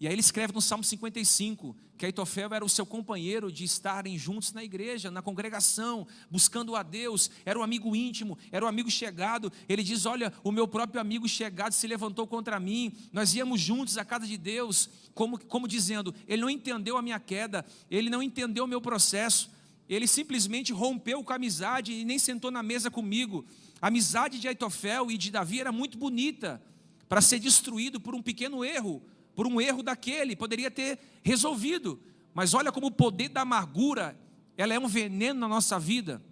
e 0.00 0.06
aí 0.08 0.14
ele 0.14 0.20
escreve 0.20 0.52
no 0.52 0.60
Salmo 0.60 0.82
55 0.82 1.76
que 1.96 2.06
Aitofel 2.06 2.52
era 2.52 2.64
o 2.64 2.68
seu 2.68 2.84
companheiro 2.84 3.52
de 3.52 3.62
estarem 3.62 4.18
juntos 4.18 4.52
na 4.52 4.64
igreja, 4.64 5.12
na 5.12 5.22
congregação, 5.22 6.06
buscando 6.28 6.74
a 6.74 6.82
Deus, 6.82 7.30
era 7.44 7.56
um 7.56 7.62
amigo 7.62 7.94
íntimo, 7.94 8.36
era 8.50 8.64
um 8.64 8.68
amigo 8.68 8.90
chegado. 8.90 9.52
Ele 9.68 9.82
diz: 9.82 10.04
Olha, 10.04 10.32
o 10.42 10.50
meu 10.50 10.66
próprio 10.66 11.00
amigo 11.00 11.28
chegado 11.28 11.72
se 11.72 11.86
levantou 11.86 12.26
contra 12.26 12.58
mim, 12.58 12.92
nós 13.12 13.32
íamos 13.34 13.60
juntos 13.60 13.96
à 13.96 14.04
casa 14.04 14.26
de 14.26 14.36
Deus, 14.36 14.90
como, 15.14 15.38
como 15.38 15.68
dizendo: 15.68 16.12
Ele 16.26 16.42
não 16.42 16.50
entendeu 16.50 16.96
a 16.96 17.02
minha 17.02 17.20
queda, 17.20 17.64
ele 17.88 18.10
não 18.10 18.20
entendeu 18.20 18.64
o 18.64 18.68
meu 18.68 18.80
processo, 18.80 19.48
ele 19.94 20.06
simplesmente 20.06 20.72
rompeu 20.72 21.22
com 21.22 21.32
a 21.32 21.36
amizade 21.36 21.92
e 21.92 22.04
nem 22.04 22.18
sentou 22.18 22.50
na 22.50 22.62
mesa 22.62 22.90
comigo. 22.90 23.44
A 23.80 23.88
amizade 23.88 24.38
de 24.38 24.48
Aitofel 24.48 25.10
e 25.10 25.18
de 25.18 25.30
Davi 25.30 25.60
era 25.60 25.72
muito 25.72 25.98
bonita 25.98 26.62
para 27.08 27.20
ser 27.20 27.38
destruído 27.38 28.00
por 28.00 28.14
um 28.14 28.22
pequeno 28.22 28.64
erro 28.64 29.02
por 29.34 29.46
um 29.46 29.60
erro 29.60 29.82
daquele, 29.82 30.36
poderia 30.36 30.70
ter 30.70 30.98
resolvido. 31.22 32.00
Mas 32.34 32.54
olha 32.54 32.72
como 32.72 32.88
o 32.88 32.92
poder 32.92 33.28
da 33.28 33.42
amargura, 33.42 34.18
ela 34.56 34.74
é 34.74 34.78
um 34.78 34.88
veneno 34.88 35.40
na 35.40 35.48
nossa 35.48 35.78
vida. 35.78 36.22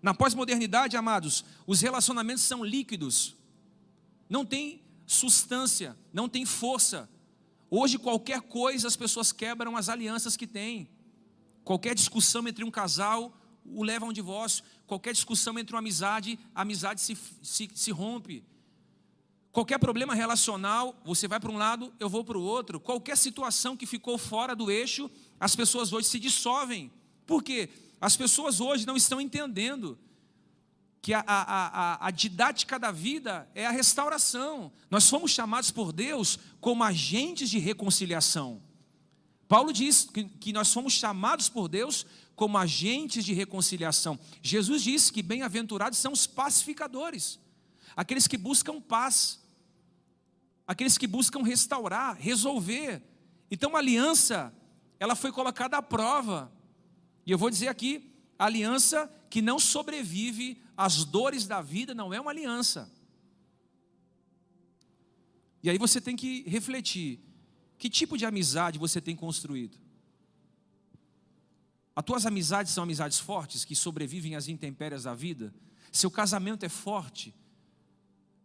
Na 0.00 0.14
pós-modernidade, 0.14 0.96
amados, 0.96 1.44
os 1.66 1.80
relacionamentos 1.80 2.44
são 2.44 2.64
líquidos. 2.64 3.36
Não 4.28 4.44
tem 4.44 4.82
substância, 5.06 5.96
não 6.12 6.28
tem 6.28 6.44
força. 6.44 7.08
Hoje 7.70 7.98
qualquer 7.98 8.42
coisa 8.42 8.86
as 8.86 8.96
pessoas 8.96 9.32
quebram 9.32 9.76
as 9.76 9.88
alianças 9.88 10.36
que 10.36 10.46
têm. 10.46 10.88
Qualquer 11.68 11.94
discussão 11.94 12.48
entre 12.48 12.64
um 12.64 12.70
casal 12.70 13.30
o 13.62 13.82
leva 13.82 14.06
a 14.06 14.08
um 14.08 14.12
divórcio. 14.12 14.64
Qualquer 14.86 15.12
discussão 15.12 15.58
entre 15.58 15.74
uma 15.74 15.80
amizade, 15.80 16.38
a 16.54 16.62
amizade 16.62 16.98
se, 16.98 17.14
se, 17.42 17.68
se 17.74 17.90
rompe. 17.90 18.42
Qualquer 19.52 19.78
problema 19.78 20.14
relacional, 20.14 20.98
você 21.04 21.28
vai 21.28 21.38
para 21.38 21.50
um 21.50 21.58
lado, 21.58 21.92
eu 22.00 22.08
vou 22.08 22.24
para 22.24 22.38
o 22.38 22.42
outro. 22.42 22.80
Qualquer 22.80 23.18
situação 23.18 23.76
que 23.76 23.84
ficou 23.84 24.16
fora 24.16 24.56
do 24.56 24.70
eixo, 24.70 25.10
as 25.38 25.54
pessoas 25.54 25.92
hoje 25.92 26.08
se 26.08 26.18
dissolvem. 26.18 26.90
Por 27.26 27.42
quê? 27.42 27.68
As 28.00 28.16
pessoas 28.16 28.62
hoje 28.62 28.86
não 28.86 28.96
estão 28.96 29.20
entendendo 29.20 29.98
que 31.02 31.12
a, 31.12 31.20
a, 31.20 31.42
a, 31.42 32.06
a, 32.06 32.10
didática 32.10 32.78
da 32.78 32.90
vida 32.90 33.46
é 33.54 33.66
a 33.66 33.70
restauração. 33.70 34.72
Nós 34.90 35.06
fomos 35.06 35.32
chamados 35.32 35.70
por 35.70 35.92
Deus 35.92 36.38
como 36.62 36.82
agentes 36.82 37.50
de 37.50 37.58
reconciliação. 37.58 38.66
Paulo 39.48 39.72
diz 39.72 40.04
que, 40.04 40.24
que 40.24 40.52
nós 40.52 40.72
fomos 40.72 40.92
chamados 40.92 41.48
por 41.48 41.68
Deus 41.68 42.04
como 42.36 42.58
agentes 42.58 43.24
de 43.24 43.32
reconciliação. 43.32 44.18
Jesus 44.42 44.82
disse 44.82 45.12
que 45.12 45.22
bem-aventurados 45.22 45.98
são 45.98 46.12
os 46.12 46.26
pacificadores, 46.26 47.40
aqueles 47.96 48.26
que 48.26 48.36
buscam 48.36 48.80
paz 48.80 49.40
aqueles 50.68 50.98
que 50.98 51.06
buscam 51.06 51.42
restaurar, 51.42 52.14
resolver. 52.20 53.02
Então 53.50 53.74
a 53.74 53.78
aliança, 53.78 54.54
ela 55.00 55.16
foi 55.16 55.32
colocada 55.32 55.78
à 55.78 55.82
prova. 55.82 56.52
E 57.24 57.30
eu 57.30 57.38
vou 57.38 57.48
dizer 57.48 57.68
aqui, 57.68 58.14
aliança 58.38 59.10
que 59.30 59.40
não 59.40 59.58
sobrevive 59.58 60.62
às 60.76 61.06
dores 61.06 61.46
da 61.46 61.62
vida 61.62 61.94
não 61.94 62.12
é 62.12 62.20
uma 62.20 62.30
aliança. 62.30 62.92
E 65.62 65.70
aí 65.70 65.78
você 65.78 66.02
tem 66.02 66.14
que 66.14 66.42
refletir, 66.46 67.18
que 67.78 67.88
tipo 67.88 68.18
de 68.18 68.26
amizade 68.26 68.78
você 68.78 69.00
tem 69.00 69.16
construído? 69.16 69.78
As 71.94 72.04
tuas 72.04 72.26
amizades 72.26 72.72
são 72.72 72.84
amizades 72.84 73.18
fortes 73.18 73.64
que 73.64 73.74
sobrevivem 73.74 74.36
às 74.36 74.48
intempérias 74.48 75.04
da 75.04 75.14
vida? 75.14 75.54
Seu 75.90 76.10
casamento 76.10 76.64
é 76.64 76.68
forte? 76.68 77.34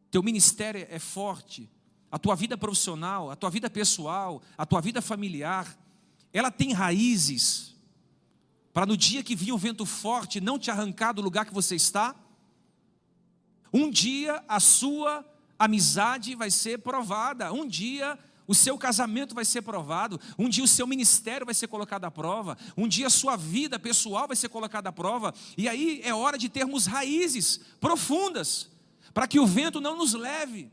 Teu 0.09 0.23
ministério 0.23 0.87
é 0.89 0.99
forte? 0.99 1.69
a 2.13 2.19
tua 2.19 2.35
vida 2.35 2.55
profissional, 2.55 3.31
a 3.31 3.35
tua 3.35 3.49
vida 3.49 3.71
pessoal, 3.71 4.39
a 4.55 4.67
tua 4.67 4.79
vida 4.79 5.01
familiar, 5.01 5.75
ela 6.31 6.51
tem 6.51 6.71
raízes 6.71 7.75
para 8.71 8.85
no 8.85 8.95
dia 8.95 9.23
que 9.23 9.35
vir 9.35 9.51
um 9.51 9.57
vento 9.57 9.83
forte 9.83 10.39
não 10.39 10.59
te 10.59 10.69
arrancar 10.69 11.13
do 11.13 11.23
lugar 11.23 11.43
que 11.43 11.51
você 11.51 11.75
está? 11.75 12.15
Um 13.73 13.89
dia 13.89 14.43
a 14.47 14.59
sua 14.59 15.25
amizade 15.57 16.35
vai 16.35 16.51
ser 16.51 16.77
provada, 16.83 17.51
um 17.51 17.67
dia 17.67 18.19
o 18.47 18.53
seu 18.53 18.77
casamento 18.77 19.33
vai 19.33 19.45
ser 19.45 19.61
provado, 19.61 20.19
um 20.37 20.49
dia 20.49 20.63
o 20.63 20.67
seu 20.67 20.85
ministério 20.85 21.45
vai 21.45 21.55
ser 21.55 21.67
colocado 21.67 22.05
à 22.05 22.11
prova, 22.11 22.57
um 22.75 22.87
dia 22.87 23.07
a 23.07 23.09
sua 23.09 23.35
vida 23.35 23.79
pessoal 23.79 24.27
vai 24.27 24.35
ser 24.35 24.49
colocada 24.49 24.89
à 24.89 24.91
prova, 24.91 25.33
e 25.57 25.67
aí 25.67 26.01
é 26.03 26.13
hora 26.13 26.37
de 26.37 26.49
termos 26.49 26.85
raízes 26.85 27.59
profundas, 27.79 28.69
para 29.13 29.27
que 29.27 29.39
o 29.39 29.45
vento 29.45 29.79
não 29.79 29.97
nos 29.97 30.13
leve. 30.13 30.71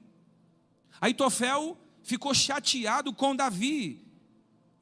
Aitofel 1.01 1.79
ficou 2.03 2.35
chateado 2.35 3.13
com 3.13 3.37
Davi. 3.37 4.07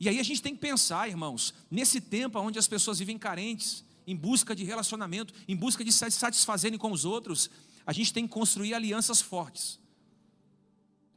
E 0.00 0.08
aí 0.08 0.20
a 0.20 0.22
gente 0.22 0.40
tem 0.40 0.54
que 0.54 0.60
pensar, 0.60 1.08
irmãos, 1.08 1.52
nesse 1.70 2.00
tempo 2.00 2.38
onde 2.38 2.58
as 2.58 2.68
pessoas 2.68 2.98
vivem 3.00 3.18
carentes, 3.18 3.84
em 4.06 4.16
busca 4.16 4.54
de 4.54 4.64
relacionamento, 4.64 5.34
em 5.46 5.56
busca 5.56 5.84
de 5.84 5.92
se 5.92 6.10
satisfazerem 6.10 6.78
com 6.78 6.90
os 6.92 7.04
outros, 7.04 7.50
a 7.84 7.92
gente 7.92 8.12
tem 8.12 8.26
que 8.26 8.32
construir 8.32 8.74
alianças 8.74 9.20
fortes. 9.20 9.78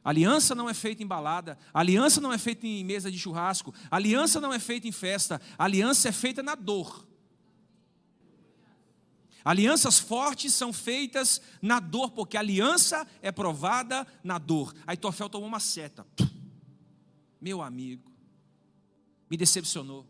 Aliança 0.04 0.54
não 0.54 0.68
é 0.68 0.74
feita 0.74 1.02
em 1.02 1.06
balada, 1.06 1.56
aliança 1.72 2.20
não 2.20 2.32
é 2.32 2.38
feita 2.38 2.66
em 2.66 2.84
mesa 2.84 3.10
de 3.10 3.18
churrasco, 3.18 3.72
aliança 3.88 4.40
não 4.40 4.52
é 4.52 4.58
feita 4.58 4.88
em 4.88 4.92
festa, 4.92 5.40
aliança 5.56 6.08
é 6.08 6.12
feita 6.12 6.42
na 6.42 6.56
dor. 6.56 7.06
Alianças 9.44 9.98
fortes 9.98 10.54
são 10.54 10.72
feitas 10.72 11.40
na 11.60 11.80
dor, 11.80 12.10
porque 12.10 12.36
aliança 12.36 13.06
é 13.20 13.30
provada 13.32 14.06
na 14.22 14.38
dor. 14.38 14.74
Aí 14.86 14.96
Tofel 14.96 15.28
tomou 15.28 15.48
uma 15.48 15.60
seta. 15.60 16.06
Meu 17.40 17.60
amigo, 17.60 18.10
me 19.28 19.36
decepcionou. 19.36 20.06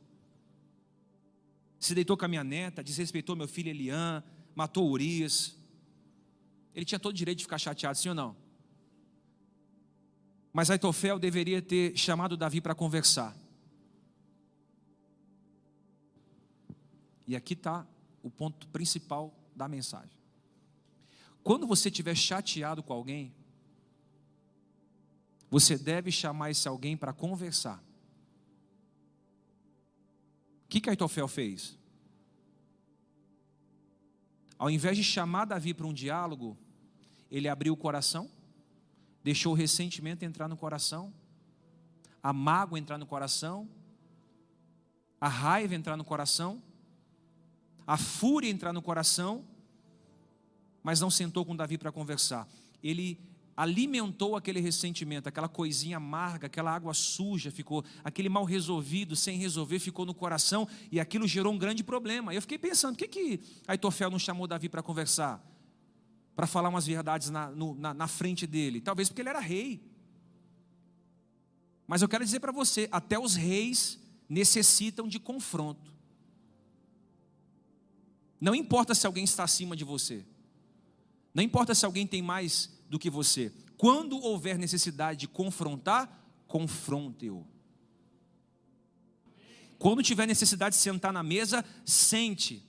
Se 1.78 1.94
deitou 1.94 2.16
com 2.16 2.25
a 2.25 2.28
minha 2.28 2.44
neta, 2.44 2.82
desrespeitou 2.82 3.34
meu 3.34 3.49
filho 3.49 3.70
Eliã, 3.70 4.22
matou 4.54 4.90
Urias. 4.90 5.56
Ele 6.75 6.84
tinha 6.84 6.99
todo 6.99 7.12
o 7.12 7.16
direito 7.16 7.38
de 7.38 7.44
ficar 7.44 7.58
chateado, 7.58 7.96
sim 7.96 8.11
ou 8.11 8.14
não? 8.14 8.41
Mas 10.52 10.68
Aitofel 10.71 11.18
deveria 11.18 11.62
ter 11.62 11.97
chamado 11.97 12.37
Davi 12.37 12.61
para 12.61 12.75
conversar. 12.75 13.35
E 17.26 17.35
aqui 17.35 17.54
está 17.54 17.87
o 18.23 18.30
ponto 18.30 18.68
principal 18.68 19.35
da 19.56 19.66
mensagem. 19.66 20.18
Quando 21.42 21.66
você 21.66 21.88
estiver 21.88 22.14
chateado 22.14 22.82
com 22.82 22.92
alguém, 22.92 23.35
você 25.50 25.78
deve 25.78 26.12
chamar 26.12 26.50
esse 26.50 26.68
alguém 26.68 26.97
para 26.97 27.12
conversar. 27.12 27.82
O 30.64 30.68
que, 30.68 30.80
que 30.80 30.90
Aitofel 30.90 31.28
fez? 31.28 31.78
Ao 34.59 34.71
invés 34.71 34.97
de 34.97 35.04
chamar 35.04 35.47
Davi 35.47 35.75
para 35.75 35.87
um 35.87 35.92
diálogo, 35.92 36.56
ele 37.30 37.49
abriu 37.49 37.73
o 37.73 37.76
coração 37.76 38.30
deixou 39.22 39.52
o 39.52 39.56
ressentimento 39.56 40.24
entrar 40.24 40.48
no 40.48 40.56
coração, 40.56 41.12
a 42.22 42.32
mágoa 42.32 42.78
entrar 42.78 42.98
no 42.98 43.06
coração, 43.06 43.68
a 45.20 45.28
raiva 45.28 45.74
entrar 45.74 45.96
no 45.96 46.04
coração, 46.04 46.62
a 47.86 47.96
fúria 47.96 48.48
entrar 48.48 48.72
no 48.72 48.82
coração, 48.82 49.44
mas 50.82 51.00
não 51.00 51.10
sentou 51.10 51.44
com 51.44 51.54
Davi 51.54 51.78
para 51.78 51.92
conversar. 51.92 52.48
Ele 52.82 53.18
alimentou 53.56 54.34
aquele 54.34 54.60
ressentimento, 54.60 55.28
aquela 55.28 55.48
coisinha 55.48 55.98
amarga, 55.98 56.46
aquela 56.46 56.74
água 56.74 56.94
suja 56.94 57.50
ficou, 57.50 57.84
aquele 58.02 58.28
mal 58.28 58.44
resolvido, 58.44 59.14
sem 59.14 59.38
resolver, 59.38 59.78
ficou 59.78 60.06
no 60.06 60.14
coração 60.14 60.66
e 60.90 60.98
aquilo 60.98 61.28
gerou 61.28 61.52
um 61.52 61.58
grande 61.58 61.85
problema. 61.85 62.35
Eu 62.35 62.40
fiquei 62.40 62.58
pensando, 62.58 62.96
por 62.96 63.06
que, 63.06 63.08
que 63.08 63.40
Aitofel 63.68 64.11
não 64.11 64.18
chamou 64.18 64.46
Davi 64.46 64.68
para 64.68 64.82
conversar? 64.82 65.40
Para 66.35 66.47
falar 66.47 66.68
umas 66.68 66.87
verdades 66.87 67.31
na, 67.31 67.51
no, 67.51 67.75
na, 67.75 67.92
na 67.92 68.09
frente 68.09 68.47
dele? 68.47 68.81
Talvez 68.81 69.09
porque 69.09 69.23
ele 69.23 69.29
era 69.29 69.40
rei. 69.40 69.83
Mas 71.87 72.03
eu 72.03 72.09
quero 72.09 72.25
dizer 72.25 72.40
para 72.40 72.53
você: 72.53 72.88
até 72.90 73.18
os 73.18 73.35
reis 73.35 73.99
necessitam 74.29 75.07
de 75.07 75.18
confronto. 75.18 75.92
Não 78.40 78.55
importa 78.55 78.95
se 78.95 79.07
alguém 79.07 79.25
está 79.25 79.45
acima 79.45 79.77
de 79.77 79.85
você, 79.85 80.25
não 81.35 81.42
importa 81.42 81.75
se 81.75 81.85
alguém 81.85 82.07
tem 82.07 82.23
mais 82.23 82.71
do 82.88 82.99
que 82.99 83.09
você, 83.09 83.53
quando 83.77 84.18
houver 84.18 84.59
necessidade 84.59 85.21
de 85.21 85.29
confrontar, 85.29 86.23
confronte-o. 86.47 87.47
Quando 89.79 90.03
tiver 90.03 90.27
necessidade 90.27 90.77
de 90.77 90.81
sentar 90.81 91.12
na 91.12 91.23
mesa, 91.23 91.64
sente. 91.85 92.64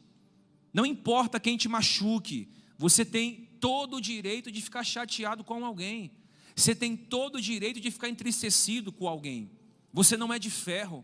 Não 0.73 0.85
importa 0.85 1.39
quem 1.39 1.55
te 1.55 1.69
machuque, 1.69 2.49
você 2.77 3.05
tem 3.05 3.49
todo 3.63 3.95
o 3.95 4.01
direito 4.01 4.51
de 4.51 4.61
ficar 4.61 4.83
chateado 4.83 5.41
com 5.41 5.65
alguém. 5.65 6.11
Você 6.53 6.75
tem 6.75 6.97
todo 6.97 7.35
o 7.37 7.41
direito 7.41 7.79
de 7.79 7.89
ficar 7.89 8.09
entristecido 8.09 8.91
com 8.91 9.07
alguém. 9.07 9.49
Você 9.93 10.17
não 10.17 10.33
é 10.33 10.37
de 10.37 10.49
ferro. 10.49 11.01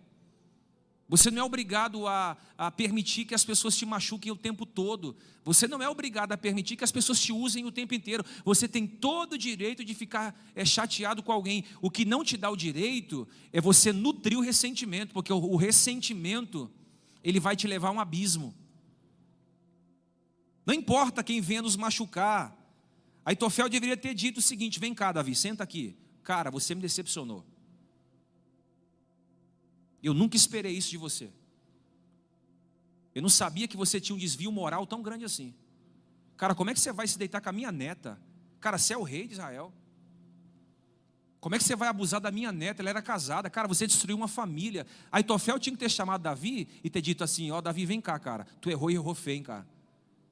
Você 1.08 1.32
não 1.32 1.41
é 1.41 1.45
obrigado 1.45 2.06
a, 2.06 2.36
a, 2.58 2.69
permitir 2.69 3.24
que 3.24 3.34
as 3.34 3.45
pessoas 3.45 3.78
te 3.78 3.86
machuquem 3.86 4.30
o 4.30 4.36
tempo 4.36 4.65
todo. 4.65 5.15
Você 5.45 5.69
não 5.69 5.82
é 5.82 5.88
obrigado 5.88 6.34
a 6.34 6.38
permitir 6.38 6.76
que 6.76 6.84
as 6.84 6.91
pessoas 6.91 7.22
te 7.22 7.32
usem 7.32 7.63
o 7.63 7.72
tempo 7.72 7.93
inteiro. 7.93 8.26
Você 8.43 8.67
tem 8.67 8.86
todo 8.86 9.34
o 9.34 9.38
direito 9.38 9.86
de 9.86 9.95
ficar 9.95 10.38
é, 10.54 10.65
chateado 10.65 11.24
com 11.24 11.32
alguém. 11.32 11.63
O 11.82 11.89
que 11.89 12.04
não 12.04 12.26
te 12.26 12.36
dá 12.36 12.50
o 12.50 12.58
direito 12.58 13.26
é 13.54 13.62
você 13.62 13.93
nutrir 13.93 14.38
o 14.38 14.41
ressentimento, 14.41 15.13
porque 15.13 15.32
o, 15.32 15.38
o 15.38 15.56
ressentimento 15.56 16.69
ele 17.24 17.39
vai 17.39 17.56
te 17.56 17.67
levar 17.67 17.88
a 17.88 17.91
um 17.93 18.02
abismo. 18.02 18.54
Não 20.69 20.75
importa 20.75 21.23
quem 21.23 21.41
venha 21.41 21.63
nos 21.63 21.75
machucar. 21.75 22.55
Aí 23.25 23.36
Tofel 23.36 23.67
deveria 23.67 23.97
ter 23.97 24.13
dito 24.13 24.38
o 24.38 24.41
seguinte: 24.41 24.79
vem 24.79 24.93
cá, 24.93 25.12
Davi, 25.12 25.34
senta 25.34 25.63
aqui. 25.63 25.97
Cara, 26.21 26.51
você 26.51 26.75
me 26.75 26.82
decepcionou. 26.84 27.43
Eu 30.03 30.13
nunca 30.13 30.38
esperei 30.38 30.71
isso 30.73 30.91
de 30.91 30.97
você. 30.97 31.32
Eu 33.15 33.23
não 33.23 33.29
sabia 33.29 33.67
que 33.67 33.75
você 33.75 33.99
tinha 33.99 34.15
um 34.15 34.19
desvio 34.19 34.51
moral 34.51 34.86
tão 34.86 35.01
grande 35.01 35.25
assim. 35.25 35.55
Cara, 36.38 36.53
como 36.53 36.69
é 36.69 36.75
que 36.75 36.79
você 36.79 36.91
vai 36.91 37.08
se 37.08 37.17
deitar 37.17 37.41
com 37.41 37.49
a 37.49 37.51
minha 37.51 37.71
neta? 37.71 38.21
Cara, 38.60 38.77
você 38.77 38.93
é 38.93 38.97
o 38.97 39.01
rei 39.01 39.25
de 39.25 39.34
Israel. 39.34 39.73
Como 41.39 41.55
é 41.55 41.58
que 41.58 41.63
você 41.63 41.75
vai 41.75 41.88
abusar 41.88 42.21
da 42.21 42.29
minha 42.29 42.51
neta? 42.51 42.84
Ela 42.84 42.91
era 42.91 43.01
casada. 43.01 43.49
Cara, 43.49 43.67
você 43.67 43.88
destruiu 43.88 44.15
uma 44.15 44.27
família. 44.27 44.86
Aí 45.12 45.23
Tofel 45.23 45.58
tinha 45.58 45.73
que 45.73 45.79
ter 45.79 45.89
chamado 45.89 46.21
Davi 46.21 46.67
e 46.84 46.91
ter 46.91 47.01
dito 47.01 47.23
assim: 47.23 47.49
Ó, 47.49 47.58
oh, 47.58 47.62
Davi, 47.63 47.88
vem 47.88 47.99
cá, 47.99 48.19
cara. 48.19 48.45
Tu 48.62 48.69
errou 48.69 48.91
e 48.91 48.93
errou 48.93 49.15
feio, 49.15 49.41
cara. 49.41 49.78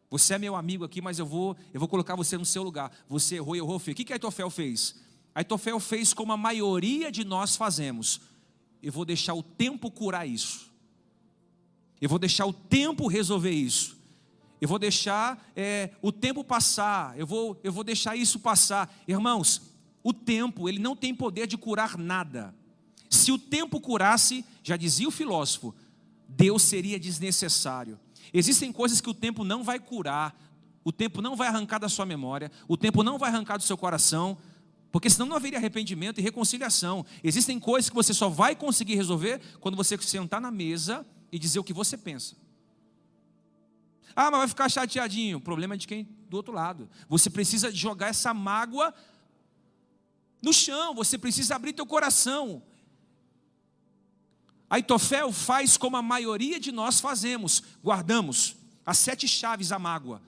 Você 0.10 0.36
é 0.36 0.38
meu 0.38 0.56
amigo 0.56 0.86
aqui, 0.86 1.02
mas 1.02 1.20
eu 1.20 1.26
vou, 1.26 1.56
eu 1.74 1.80
vou 1.80 1.90
colocar 1.90 2.16
você 2.16 2.38
no 2.38 2.46
seu 2.46 2.64
lugar. 2.64 2.92
Você 3.10 3.36
errou 3.36 3.56
e 3.56 3.60
errou 3.60 3.78
feio. 3.78 3.94
O 3.94 3.98
que, 3.98 4.06
que 4.06 4.14
Aitofel 4.14 4.50
fez? 4.50 4.96
Aitofel 5.36 5.80
fez 5.80 6.14
como 6.14 6.32
a 6.32 6.38
maioria 6.38 7.12
de 7.12 7.26
nós 7.26 7.56
fazemos. 7.56 8.22
Eu 8.82 8.92
vou 8.92 9.04
deixar 9.04 9.34
o 9.34 9.44
tempo 9.44 9.92
curar 9.92 10.28
isso. 10.28 10.72
Eu 12.00 12.08
vou 12.08 12.20
deixar 12.20 12.46
o 12.46 12.54
tempo 12.54 13.08
resolver 13.08 13.52
isso. 13.52 13.98
Eu 14.62 14.68
vou 14.68 14.80
deixar 14.80 15.52
é, 15.56 15.92
o 16.02 16.12
tempo 16.12 16.44
passar. 16.44 17.18
Eu 17.20 17.28
vou, 17.28 17.60
eu 17.64 17.72
vou 17.72 17.84
deixar 17.84 18.16
isso 18.16 18.40
passar. 18.40 18.92
Irmãos, 19.08 19.62
o 20.04 20.14
tempo, 20.14 20.70
ele 20.70 20.80
não 20.80 20.96
tem 20.96 21.14
poder 21.14 21.48
de 21.48 21.58
curar 21.58 21.98
nada. 21.98 22.56
Se 23.10 23.32
o 23.32 23.38
tempo 23.38 23.80
curasse, 23.82 24.46
já 24.64 24.78
dizia 24.78 25.08
o 25.08 25.12
filósofo, 25.12 25.76
Deus 26.28 26.62
seria 26.62 27.00
desnecessário. 27.00 28.00
Existem 28.34 28.72
coisas 28.72 29.02
que 29.02 29.10
o 29.10 29.14
tempo 29.14 29.44
não 29.44 29.64
vai 29.64 29.80
curar, 29.80 30.36
o 30.84 30.92
tempo 30.92 31.22
não 31.22 31.36
vai 31.36 31.48
arrancar 31.48 31.80
da 31.80 31.90
sua 31.90 32.06
memória, 32.06 32.52
o 32.68 32.78
tempo 32.78 33.04
não 33.04 33.18
vai 33.18 33.30
arrancar 33.30 33.58
do 33.58 33.64
seu 33.64 33.78
coração, 33.78 34.38
porque 34.92 35.10
senão 35.10 35.28
não 35.28 35.36
haveria 35.36 35.60
arrependimento 35.60 36.20
e 36.20 36.24
reconciliação. 36.24 37.06
Existem 37.24 37.60
coisas 37.60 37.90
que 37.90 37.96
você 37.96 38.14
só 38.14 38.30
vai 38.30 38.56
conseguir 38.56 38.96
resolver 38.96 39.42
quando 39.60 39.76
você 39.76 39.98
sentar 39.98 40.40
na 40.40 40.50
mesa 40.50 41.06
e 41.32 41.38
dizer 41.38 41.60
o 41.60 41.64
que 41.64 41.74
você 41.74 41.98
pensa. 41.98 42.36
Ah, 44.16 44.32
mas 44.32 44.40
vai 44.40 44.48
ficar 44.48 44.70
chateadinho. 44.70 45.38
O 45.38 45.42
problema 45.42 45.76
é 45.76 45.78
de 45.78 45.88
quem 45.88 46.08
do 46.30 46.38
outro 46.38 46.54
lado. 46.54 46.90
Você 47.08 47.30
precisa 47.30 47.72
jogar 47.72 48.08
essa 48.08 48.34
mágoa 48.34 48.94
no 50.42 50.54
chão, 50.54 50.96
você 50.96 51.18
precisa 51.18 51.56
abrir 51.56 51.74
teu 51.74 51.86
coração 51.86 52.64
Aitofel 54.70 55.32
faz 55.32 55.78
como 55.78 55.96
a 55.96 56.02
maioria 56.02 56.60
de 56.60 56.72
nós 56.72 57.00
fazemos, 57.00 57.64
guardamos 57.84 58.56
as 58.86 58.98
sete 58.98 59.28
chaves 59.28 59.72
à 59.72 59.80
mágoa. 59.80 60.22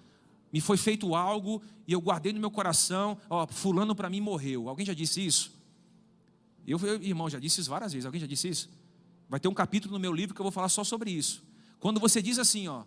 Me 0.52 0.62
foi 0.62 0.78
feito 0.78 1.14
algo 1.14 1.62
e 1.88 1.94
eu 1.94 2.02
guardei 2.02 2.34
no 2.34 2.40
meu 2.40 2.52
coração, 2.52 3.18
ó, 3.30 3.46
fulano 3.48 3.96
para 3.96 4.10
mim 4.10 4.22
morreu. 4.22 4.68
Alguém 4.70 4.86
já 4.86 4.94
disse 4.94 5.26
isso? 5.26 5.52
Eu, 6.66 6.80
eu, 6.80 7.02
irmão, 7.02 7.30
já 7.30 7.40
disse 7.40 7.62
isso 7.62 7.70
várias 7.70 7.94
vezes. 7.94 8.06
Alguém 8.06 8.22
já 8.22 8.28
disse 8.28 8.48
isso? 8.48 8.70
Vai 9.28 9.40
ter 9.40 9.48
um 9.48 9.54
capítulo 9.54 9.94
no 9.94 10.00
meu 10.00 10.14
livro 10.14 10.34
que 10.34 10.42
eu 10.42 10.44
vou 10.44 10.52
falar 10.52 10.70
só 10.70 10.84
sobre 10.84 11.12
isso. 11.12 11.44
Quando 11.80 12.00
você 12.00 12.22
diz 12.22 12.40
assim, 12.40 12.68
ó, 12.68 12.84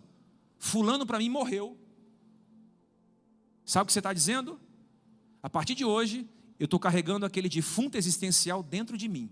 fulano 0.57 1.05
para 1.05 1.17
mim 1.17 1.29
morreu. 1.29 1.77
Sabe 3.65 3.83
o 3.83 3.85
que 3.87 3.93
você 3.93 3.99
está 3.99 4.13
dizendo? 4.13 4.59
A 5.41 5.49
partir 5.49 5.75
de 5.75 5.85
hoje, 5.85 6.27
eu 6.59 6.65
estou 6.65 6.79
carregando 6.79 7.25
aquele 7.25 7.49
defunto 7.49 7.97
existencial 7.97 8.61
dentro 8.61 8.97
de 8.97 9.07
mim. 9.07 9.29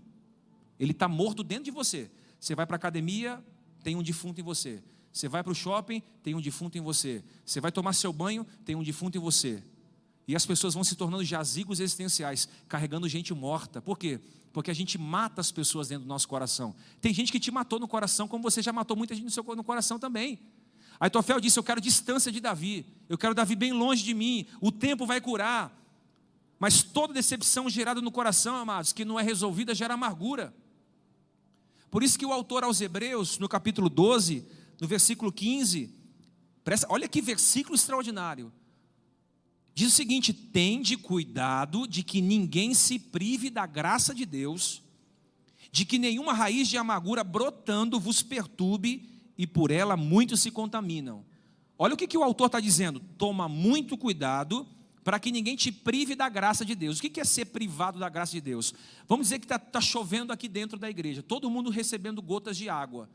Ele 0.82 0.90
está 0.90 1.06
morto 1.06 1.44
dentro 1.44 1.62
de 1.62 1.70
você. 1.70 2.10
Você 2.40 2.56
vai 2.56 2.66
para 2.66 2.74
a 2.74 2.76
academia, 2.78 3.40
tem 3.84 3.94
um 3.94 4.02
defunto 4.02 4.40
em 4.40 4.42
você. 4.42 4.82
Você 5.12 5.28
vai 5.28 5.40
para 5.40 5.52
o 5.52 5.54
shopping, 5.54 6.02
tem 6.24 6.34
um 6.34 6.40
defunto 6.40 6.76
em 6.76 6.80
você. 6.80 7.22
Você 7.46 7.60
vai 7.60 7.70
tomar 7.70 7.92
seu 7.92 8.12
banho, 8.12 8.44
tem 8.64 8.74
um 8.74 8.82
defunto 8.82 9.16
em 9.16 9.20
você. 9.20 9.62
E 10.26 10.34
as 10.34 10.44
pessoas 10.44 10.74
vão 10.74 10.82
se 10.82 10.96
tornando 10.96 11.22
jazigos 11.22 11.78
existenciais, 11.78 12.48
carregando 12.66 13.08
gente 13.08 13.32
morta. 13.32 13.80
Por 13.80 13.96
quê? 13.96 14.18
Porque 14.52 14.72
a 14.72 14.74
gente 14.74 14.98
mata 14.98 15.40
as 15.40 15.52
pessoas 15.52 15.86
dentro 15.86 16.02
do 16.02 16.08
nosso 16.08 16.26
coração. 16.26 16.74
Tem 17.00 17.14
gente 17.14 17.30
que 17.30 17.38
te 17.38 17.52
matou 17.52 17.78
no 17.78 17.86
coração, 17.86 18.26
como 18.26 18.42
você 18.42 18.60
já 18.60 18.72
matou 18.72 18.96
muita 18.96 19.14
gente 19.14 19.24
no 19.24 19.30
seu 19.30 19.44
no 19.54 19.62
coração 19.62 20.00
também. 20.00 20.40
Aí 20.98 21.08
Tofel 21.08 21.38
disse: 21.38 21.60
Eu 21.60 21.62
quero 21.62 21.80
distância 21.80 22.32
de 22.32 22.40
Davi, 22.40 22.84
eu 23.08 23.16
quero 23.16 23.36
Davi 23.36 23.54
bem 23.54 23.72
longe 23.72 24.02
de 24.02 24.14
mim, 24.14 24.48
o 24.60 24.72
tempo 24.72 25.06
vai 25.06 25.20
curar. 25.20 25.80
Mas 26.58 26.82
toda 26.82 27.14
decepção 27.14 27.70
gerada 27.70 28.00
no 28.00 28.10
coração, 28.10 28.56
amados, 28.56 28.92
que 28.92 29.04
não 29.04 29.20
é 29.20 29.22
resolvida, 29.22 29.76
gera 29.76 29.94
amargura. 29.94 30.52
Por 31.92 32.02
isso 32.02 32.18
que 32.18 32.24
o 32.24 32.32
autor 32.32 32.64
aos 32.64 32.80
Hebreus, 32.80 33.38
no 33.38 33.46
capítulo 33.46 33.90
12, 33.90 34.46
no 34.80 34.88
versículo 34.88 35.30
15, 35.30 35.94
presta, 36.64 36.86
olha 36.88 37.06
que 37.06 37.20
versículo 37.20 37.74
extraordinário. 37.74 38.50
Diz 39.74 39.88
o 39.88 39.94
seguinte: 39.94 40.32
tende 40.32 40.96
cuidado 40.96 41.86
de 41.86 42.02
que 42.02 42.22
ninguém 42.22 42.72
se 42.72 42.98
prive 42.98 43.50
da 43.50 43.66
graça 43.66 44.14
de 44.14 44.24
Deus, 44.24 44.82
de 45.70 45.84
que 45.84 45.98
nenhuma 45.98 46.32
raiz 46.32 46.66
de 46.66 46.78
amargura 46.78 47.22
brotando 47.22 48.00
vos 48.00 48.22
perturbe 48.22 49.06
e 49.36 49.46
por 49.46 49.70
ela 49.70 49.94
muitos 49.94 50.40
se 50.40 50.50
contaminam. 50.50 51.22
Olha 51.76 51.92
o 51.92 51.96
que, 51.98 52.06
que 52.06 52.16
o 52.16 52.24
autor 52.24 52.46
está 52.46 52.58
dizendo: 52.58 53.00
toma 53.18 53.50
muito 53.50 53.98
cuidado 53.98 54.66
para 55.04 55.18
que 55.18 55.32
ninguém 55.32 55.56
te 55.56 55.72
prive 55.72 56.14
da 56.14 56.28
graça 56.28 56.64
de 56.64 56.74
Deus. 56.74 56.98
O 56.98 57.02
que 57.02 57.20
é 57.20 57.24
ser 57.24 57.46
privado 57.46 57.98
da 57.98 58.08
graça 58.08 58.32
de 58.32 58.40
Deus? 58.40 58.72
Vamos 59.08 59.26
dizer 59.26 59.38
que 59.38 59.44
está 59.44 59.58
tá 59.58 59.80
chovendo 59.80 60.32
aqui 60.32 60.48
dentro 60.48 60.78
da 60.78 60.88
igreja, 60.88 61.22
todo 61.22 61.50
mundo 61.50 61.70
recebendo 61.70 62.22
gotas 62.22 62.56
de 62.56 62.68
água. 62.68 63.08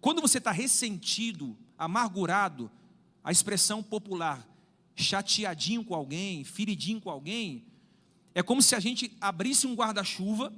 Quando 0.00 0.20
você 0.20 0.38
está 0.38 0.50
ressentido, 0.50 1.58
amargurado, 1.76 2.70
a 3.22 3.30
expressão 3.30 3.82
popular, 3.82 4.46
chateadinho 4.94 5.84
com 5.84 5.94
alguém, 5.94 6.44
feridinho 6.44 7.00
com 7.00 7.10
alguém, 7.10 7.66
é 8.34 8.42
como 8.42 8.62
se 8.62 8.74
a 8.74 8.80
gente 8.80 9.16
abrisse 9.20 9.66
um 9.66 9.74
guarda-chuva, 9.74 10.52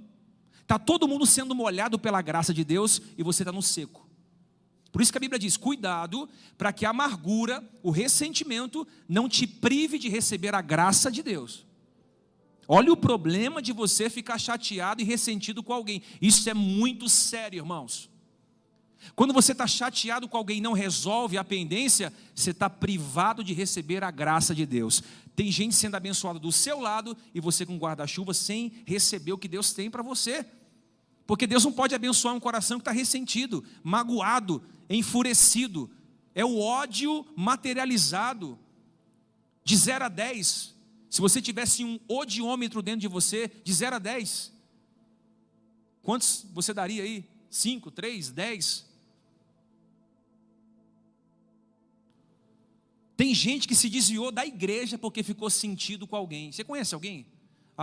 está 0.60 0.78
todo 0.78 1.08
mundo 1.08 1.26
sendo 1.26 1.54
molhado 1.54 1.98
pela 1.98 2.22
graça 2.22 2.52
de 2.52 2.62
Deus 2.62 3.00
e 3.16 3.22
você 3.22 3.42
está 3.42 3.52
no 3.52 3.62
seco. 3.62 4.08
Por 4.92 5.00
isso 5.00 5.10
que 5.10 5.18
a 5.18 5.20
Bíblia 5.20 5.38
diz: 5.38 5.56
cuidado 5.56 6.28
para 6.58 6.72
que 6.72 6.84
a 6.84 6.90
amargura, 6.90 7.66
o 7.82 7.90
ressentimento, 7.90 8.86
não 9.08 9.28
te 9.28 9.46
prive 9.46 9.98
de 9.98 10.08
receber 10.08 10.54
a 10.54 10.60
graça 10.60 11.10
de 11.10 11.22
Deus. 11.22 11.66
Olha 12.68 12.92
o 12.92 12.96
problema 12.96 13.60
de 13.60 13.72
você 13.72 14.08
ficar 14.08 14.38
chateado 14.38 15.00
e 15.00 15.04
ressentido 15.04 15.62
com 15.62 15.72
alguém. 15.72 16.02
Isso 16.20 16.48
é 16.48 16.54
muito 16.54 17.08
sério, 17.08 17.58
irmãos. 17.58 18.08
Quando 19.16 19.34
você 19.34 19.50
está 19.50 19.66
chateado 19.66 20.28
com 20.28 20.36
alguém 20.36 20.58
e 20.58 20.60
não 20.60 20.72
resolve 20.72 21.36
a 21.36 21.42
pendência, 21.42 22.12
você 22.34 22.50
está 22.50 22.70
privado 22.70 23.42
de 23.42 23.52
receber 23.52 24.04
a 24.04 24.10
graça 24.10 24.54
de 24.54 24.64
Deus. 24.64 25.02
Tem 25.34 25.50
gente 25.50 25.74
sendo 25.74 25.96
abençoada 25.96 26.38
do 26.38 26.52
seu 26.52 26.78
lado 26.78 27.16
e 27.34 27.40
você 27.40 27.66
com 27.66 27.76
guarda-chuva 27.76 28.32
sem 28.32 28.72
receber 28.86 29.32
o 29.32 29.38
que 29.38 29.48
Deus 29.48 29.72
tem 29.72 29.90
para 29.90 30.02
você. 30.02 30.46
Porque 31.26 31.46
Deus 31.46 31.64
não 31.64 31.72
pode 31.72 31.94
abençoar 31.94 32.34
um 32.34 32.40
coração 32.40 32.78
que 32.78 32.82
está 32.82 32.90
ressentido, 32.90 33.64
magoado, 33.82 34.62
enfurecido. 34.88 35.90
É 36.34 36.44
o 36.44 36.58
ódio 36.58 37.26
materializado. 37.36 38.58
De 39.64 39.76
0 39.76 40.06
a 40.06 40.08
10. 40.08 40.74
Se 41.08 41.20
você 41.20 41.40
tivesse 41.40 41.84
um 41.84 42.00
odiômetro 42.08 42.82
dentro 42.82 43.00
de 43.00 43.08
você, 43.08 43.50
de 43.62 43.72
0 43.72 43.96
a 43.96 43.98
10. 43.98 44.52
Quantos 46.02 46.44
você 46.52 46.74
daria 46.74 47.02
aí? 47.02 47.24
5, 47.48 47.90
3, 47.90 48.30
10? 48.30 48.92
Tem 53.16 53.32
gente 53.34 53.68
que 53.68 53.74
se 53.76 53.88
desviou 53.88 54.32
da 54.32 54.44
igreja 54.44 54.98
porque 54.98 55.22
ficou 55.22 55.48
sentido 55.48 56.06
com 56.08 56.16
alguém. 56.16 56.50
Você 56.50 56.64
conhece 56.64 56.94
alguém? 56.94 57.26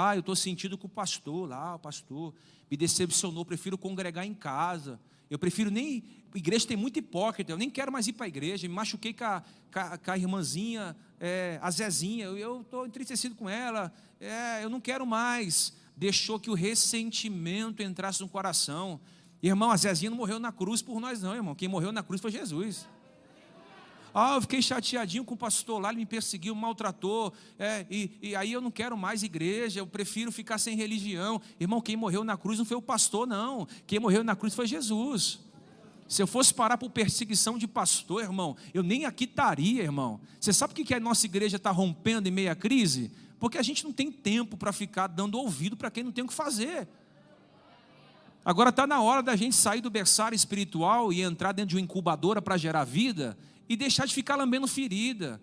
Ah, 0.02 0.16
eu 0.16 0.22
estou 0.22 0.34
sentido 0.36 0.78
com 0.78 0.88
o 0.88 0.90
pastor 0.90 1.50
lá, 1.50 1.76
o 1.76 1.80
pastor 1.80 2.34
me 2.72 2.78
decepcionou, 2.78 3.44
prefiro 3.44 3.78
congregar 3.78 4.26
em 4.26 4.34
casa. 4.34 4.98
Eu 5.30 5.38
prefiro 5.38 5.70
nem. 5.70 6.04
Igreja 6.34 6.66
tem 6.66 6.78
muito 6.78 6.98
hipócrita, 6.98 7.52
eu 7.52 7.58
nem 7.58 7.70
quero 7.70 7.92
mais 7.92 8.08
ir 8.08 8.14
para 8.14 8.26
a 8.26 8.30
igreja. 8.30 8.66
Me 8.66 8.74
machuquei 8.74 9.14
com 9.14 9.26
a, 9.26 9.44
com 9.74 9.80
a, 9.80 9.98
com 9.98 10.12
a 10.12 10.18
irmãzinha, 10.18 10.96
é, 11.20 11.60
a 11.62 11.70
Zezinha, 11.70 12.28
eu 12.28 12.62
estou 12.62 12.86
entristecido 12.86 13.36
com 13.36 13.50
ela, 13.50 13.92
é, 14.22 14.64
eu 14.64 14.70
não 14.70 14.80
quero 14.80 15.06
mais. 15.06 15.74
Deixou 15.98 16.40
que 16.40 16.50
o 16.50 16.54
ressentimento 16.54 17.84
entrasse 17.84 18.22
no 18.22 18.30
coração. 18.30 19.02
Irmão, 19.44 19.70
a 19.70 19.76
Zezinha 19.76 20.10
não 20.10 20.18
morreu 20.18 20.40
na 20.40 20.52
cruz 20.52 20.82
por 20.82 21.02
nós, 21.02 21.22
não, 21.22 21.36
irmão. 21.36 21.56
Quem 21.56 21.68
morreu 21.68 21.92
na 21.92 22.04
cruz 22.04 22.22
foi 22.22 22.32
Jesus. 22.32 22.88
Ah, 24.14 24.36
eu 24.36 24.42
fiquei 24.42 24.62
chateadinho 24.62 25.24
com 25.24 25.36
o 25.36 25.38
pastor 25.38 25.80
lá, 25.80 25.90
ele 25.90 26.00
me 26.00 26.06
perseguiu, 26.06 26.56
maltratou, 26.56 27.32
é, 27.58 27.86
e, 27.90 28.12
e, 28.22 28.36
aí 28.36 28.52
eu 28.52 28.60
não 28.60 28.72
quero 28.72 28.98
mais 28.98 29.22
igreja, 29.22 29.80
eu 29.80 29.88
prefiro 29.88 30.32
ficar 30.32 30.58
sem 30.58 30.76
religião. 30.76 31.42
Irmão, 31.60 31.80
quem 31.80 31.96
morreu 31.96 32.24
na 32.24 32.36
cruz 32.36 32.58
não 32.58 32.66
foi 32.66 32.78
o 32.78 32.82
pastor, 32.82 33.28
não. 33.28 33.68
Quem 33.86 34.00
morreu 34.00 34.24
na 34.24 34.36
cruz 34.36 34.56
foi 34.56 34.66
Jesus. 34.66 35.40
Se 36.08 36.24
eu 36.24 36.28
fosse 36.28 36.52
parar 36.52 36.78
por 36.78 36.90
perseguição 36.90 37.56
de 37.56 37.68
pastor, 37.68 38.24
irmão, 38.24 38.58
eu 38.74 38.82
nem 38.82 39.06
aqui 39.06 39.26
estaria, 39.26 39.84
irmão. 39.84 40.20
Você 40.40 40.52
sabe 40.52 40.74
por 40.74 40.84
que 40.84 40.94
a 40.94 41.00
nossa 41.00 41.28
igreja 41.28 41.58
está 41.58 41.70
rompendo 41.70 42.28
em 42.28 42.32
meia 42.32 42.56
crise? 42.56 43.12
Porque 43.40 43.60
a 43.60 43.62
gente 43.62 43.84
não 43.84 43.94
tem 43.94 44.12
tempo 44.12 44.58
para 44.58 44.74
ficar 44.74 45.06
dando 45.06 45.38
ouvido 45.38 45.78
para 45.78 45.92
quem 45.92 46.04
não 46.04 46.12
tem 46.12 46.24
o 46.24 46.28
que 46.28 46.34
fazer. 46.34 46.88
Agora 48.44 48.72
está 48.72 48.88
na 48.88 49.00
hora 49.02 49.22
da 49.22 49.36
gente 49.36 49.56
sair 49.56 49.82
do 49.82 49.90
berçário 49.92 50.36
espiritual 50.36 51.14
e 51.14 51.22
entrar 51.22 51.52
dentro 51.52 51.70
de 51.70 51.76
uma 51.76 51.82
incubadora 51.82 52.42
para 52.42 52.58
gerar 52.58 52.84
vida 52.86 53.38
e 53.70 53.78
deixar 53.78 54.08
de 54.08 54.14
ficar 54.14 54.36
lambendo 54.36 54.68
ferida. 54.68 55.40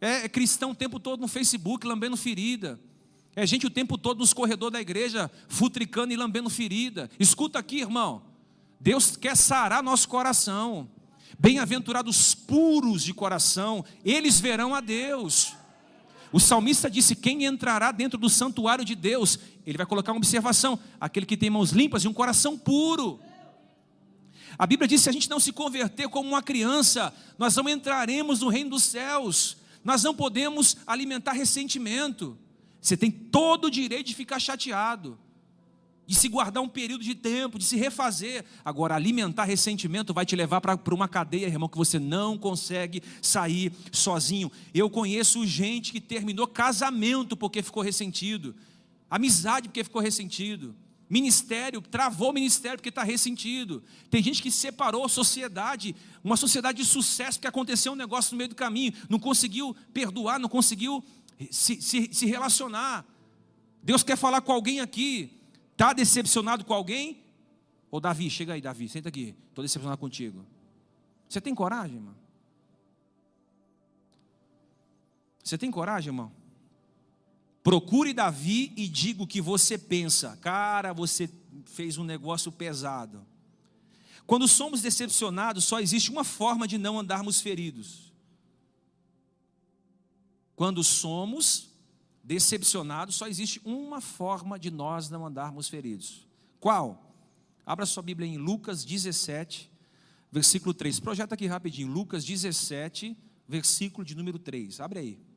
É, 0.00 0.24
é 0.24 0.28
cristão 0.28 0.70
o 0.70 0.74
tempo 0.74 1.00
todo 1.00 1.20
no 1.20 1.28
Facebook 1.28 1.86
lambendo 1.86 2.16
ferida. 2.16 2.80
É 3.36 3.44
gente 3.44 3.66
o 3.66 3.70
tempo 3.70 3.98
todo 3.98 4.20
nos 4.20 4.32
corredores 4.32 4.72
da 4.72 4.80
igreja 4.80 5.28
futricando 5.48 6.12
e 6.12 6.16
lambendo 6.16 6.48
ferida. 6.48 7.10
Escuta 7.18 7.58
aqui, 7.58 7.80
irmão. 7.80 8.22
Deus 8.78 9.16
quer 9.16 9.36
sarar 9.36 9.82
nosso 9.82 10.08
coração. 10.08 10.88
Bem-aventurados 11.36 12.32
puros 12.32 13.02
de 13.02 13.12
coração, 13.12 13.84
eles 14.04 14.38
verão 14.38 14.72
a 14.72 14.80
Deus. 14.80 15.54
O 16.32 16.38
salmista 16.38 16.88
disse: 16.88 17.16
Quem 17.16 17.44
entrará 17.44 17.90
dentro 17.90 18.18
do 18.18 18.30
santuário 18.30 18.84
de 18.84 18.94
Deus? 18.94 19.38
Ele 19.66 19.76
vai 19.76 19.86
colocar 19.86 20.12
uma 20.12 20.18
observação: 20.18 20.78
aquele 21.00 21.26
que 21.26 21.36
tem 21.36 21.50
mãos 21.50 21.70
limpas 21.70 22.04
e 22.04 22.08
um 22.08 22.12
coração 22.12 22.56
puro. 22.56 23.18
A 24.58 24.66
Bíblia 24.66 24.88
diz: 24.88 25.02
se 25.02 25.08
a 25.08 25.12
gente 25.12 25.28
não 25.28 25.40
se 25.40 25.52
converter 25.52 26.08
como 26.08 26.28
uma 26.28 26.42
criança, 26.42 27.12
nós 27.38 27.54
não 27.56 27.68
entraremos 27.68 28.40
no 28.40 28.48
reino 28.48 28.70
dos 28.70 28.84
céus, 28.84 29.56
nós 29.82 30.02
não 30.02 30.14
podemos 30.14 30.76
alimentar 30.86 31.32
ressentimento. 31.32 32.36
Você 32.80 32.96
tem 32.96 33.10
todo 33.10 33.66
o 33.66 33.70
direito 33.70 34.08
de 34.08 34.14
ficar 34.14 34.38
chateado, 34.38 35.18
de 36.06 36.14
se 36.14 36.28
guardar 36.28 36.62
um 36.62 36.68
período 36.68 37.02
de 37.02 37.14
tempo, 37.14 37.58
de 37.58 37.64
se 37.64 37.76
refazer. 37.76 38.44
Agora, 38.64 38.94
alimentar 38.94 39.44
ressentimento 39.44 40.12
vai 40.12 40.26
te 40.26 40.36
levar 40.36 40.60
para 40.60 40.94
uma 40.94 41.08
cadeia, 41.08 41.46
irmão, 41.46 41.68
que 41.68 41.78
você 41.78 41.98
não 41.98 42.36
consegue 42.36 43.02
sair 43.22 43.72
sozinho. 43.90 44.52
Eu 44.74 44.90
conheço 44.90 45.46
gente 45.46 45.92
que 45.92 46.00
terminou 46.00 46.46
casamento 46.46 47.36
porque 47.36 47.62
ficou 47.62 47.82
ressentido, 47.82 48.54
amizade 49.10 49.68
porque 49.68 49.84
ficou 49.84 50.02
ressentido. 50.02 50.74
Ministério, 51.08 51.80
travou 51.82 52.30
o 52.30 52.32
ministério 52.32 52.78
porque 52.78 52.88
está 52.88 53.02
ressentido. 53.02 53.82
Tem 54.10 54.22
gente 54.22 54.42
que 54.42 54.50
separou 54.50 55.04
a 55.04 55.08
sociedade, 55.08 55.94
uma 56.22 56.36
sociedade 56.36 56.78
de 56.78 56.84
sucesso, 56.84 57.38
porque 57.38 57.48
aconteceu 57.48 57.92
um 57.92 57.96
negócio 57.96 58.32
no 58.32 58.38
meio 58.38 58.48
do 58.48 58.54
caminho, 58.54 58.92
não 59.08 59.18
conseguiu 59.18 59.76
perdoar, 59.92 60.38
não 60.38 60.48
conseguiu 60.48 61.04
se, 61.50 61.80
se, 61.80 62.12
se 62.12 62.26
relacionar. 62.26 63.04
Deus 63.82 64.02
quer 64.02 64.16
falar 64.16 64.40
com 64.40 64.52
alguém 64.52 64.80
aqui, 64.80 65.30
está 65.72 65.92
decepcionado 65.92 66.64
com 66.64 66.72
alguém? 66.72 67.22
Ô 67.90 68.00
Davi, 68.00 68.30
chega 68.30 68.54
aí, 68.54 68.60
Davi, 68.60 68.88
senta 68.88 69.08
aqui, 69.08 69.34
estou 69.48 69.62
decepcionado 69.62 70.00
contigo. 70.00 70.44
Você 71.28 71.40
tem 71.40 71.54
coragem, 71.54 71.96
irmão? 71.96 72.14
Você 75.42 75.58
tem 75.58 75.70
coragem, 75.70 76.08
irmão? 76.08 76.32
Procure 77.64 78.12
Davi 78.12 78.74
e 78.76 78.86
diga 78.86 79.22
o 79.22 79.26
que 79.26 79.40
você 79.40 79.78
pensa. 79.78 80.36
Cara, 80.42 80.92
você 80.92 81.30
fez 81.64 81.96
um 81.96 82.04
negócio 82.04 82.52
pesado. 82.52 83.26
Quando 84.26 84.46
somos 84.46 84.82
decepcionados, 84.82 85.64
só 85.64 85.80
existe 85.80 86.10
uma 86.10 86.24
forma 86.24 86.68
de 86.68 86.76
não 86.76 86.98
andarmos 86.98 87.40
feridos. 87.40 88.12
Quando 90.54 90.84
somos 90.84 91.70
decepcionados, 92.22 93.14
só 93.14 93.26
existe 93.26 93.62
uma 93.64 94.02
forma 94.02 94.58
de 94.58 94.70
nós 94.70 95.08
não 95.08 95.24
andarmos 95.24 95.66
feridos. 95.66 96.26
Qual? 96.60 97.16
Abra 97.64 97.86
sua 97.86 98.02
Bíblia 98.02 98.28
em 98.28 98.36
Lucas 98.36 98.84
17, 98.84 99.70
versículo 100.30 100.74
3. 100.74 101.00
Projeta 101.00 101.34
aqui 101.34 101.46
rapidinho. 101.46 101.90
Lucas 101.90 102.26
17, 102.26 103.16
versículo 103.48 104.04
de 104.04 104.14
número 104.14 104.38
3. 104.38 104.80
Abre 104.80 104.98
aí. 104.98 105.33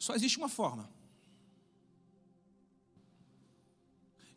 Só 0.00 0.14
existe 0.14 0.38
uma 0.38 0.48
forma 0.48 0.90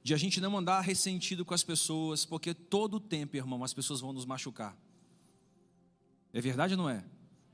de 0.03 0.13
a 0.13 0.17
gente 0.17 0.41
não 0.41 0.57
andar 0.57 0.81
ressentido 0.81 1.45
com 1.45 1.53
as 1.53 1.63
pessoas, 1.63 2.25
porque 2.25 2.53
todo 2.53 2.95
o 2.95 2.99
tempo, 2.99 3.37
irmão, 3.37 3.63
as 3.63 3.73
pessoas 3.73 4.01
vão 4.01 4.11
nos 4.11 4.25
machucar. 4.25 4.77
É 6.33 6.41
verdade 6.41 6.73
ou 6.73 6.77
não 6.77 6.89
é? 6.89 7.05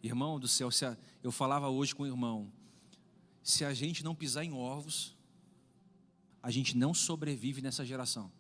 Irmão 0.02 0.40
do 0.40 0.48
céu, 0.48 0.70
a, 0.70 0.98
eu 1.22 1.32
falava 1.32 1.70
hoje 1.70 1.94
com 1.94 2.02
o 2.02 2.08
irmão, 2.08 2.52
se 3.44 3.64
a 3.64 3.72
gente 3.76 4.04
não 4.04 4.16
pisar 4.16 4.44
em 4.44 4.54
ovos, 4.54 5.16
a 6.42 6.50
gente 6.50 6.76
não 6.76 6.96
sobrevive 6.96 7.62
nessa 7.62 7.86
geração. 7.86 8.32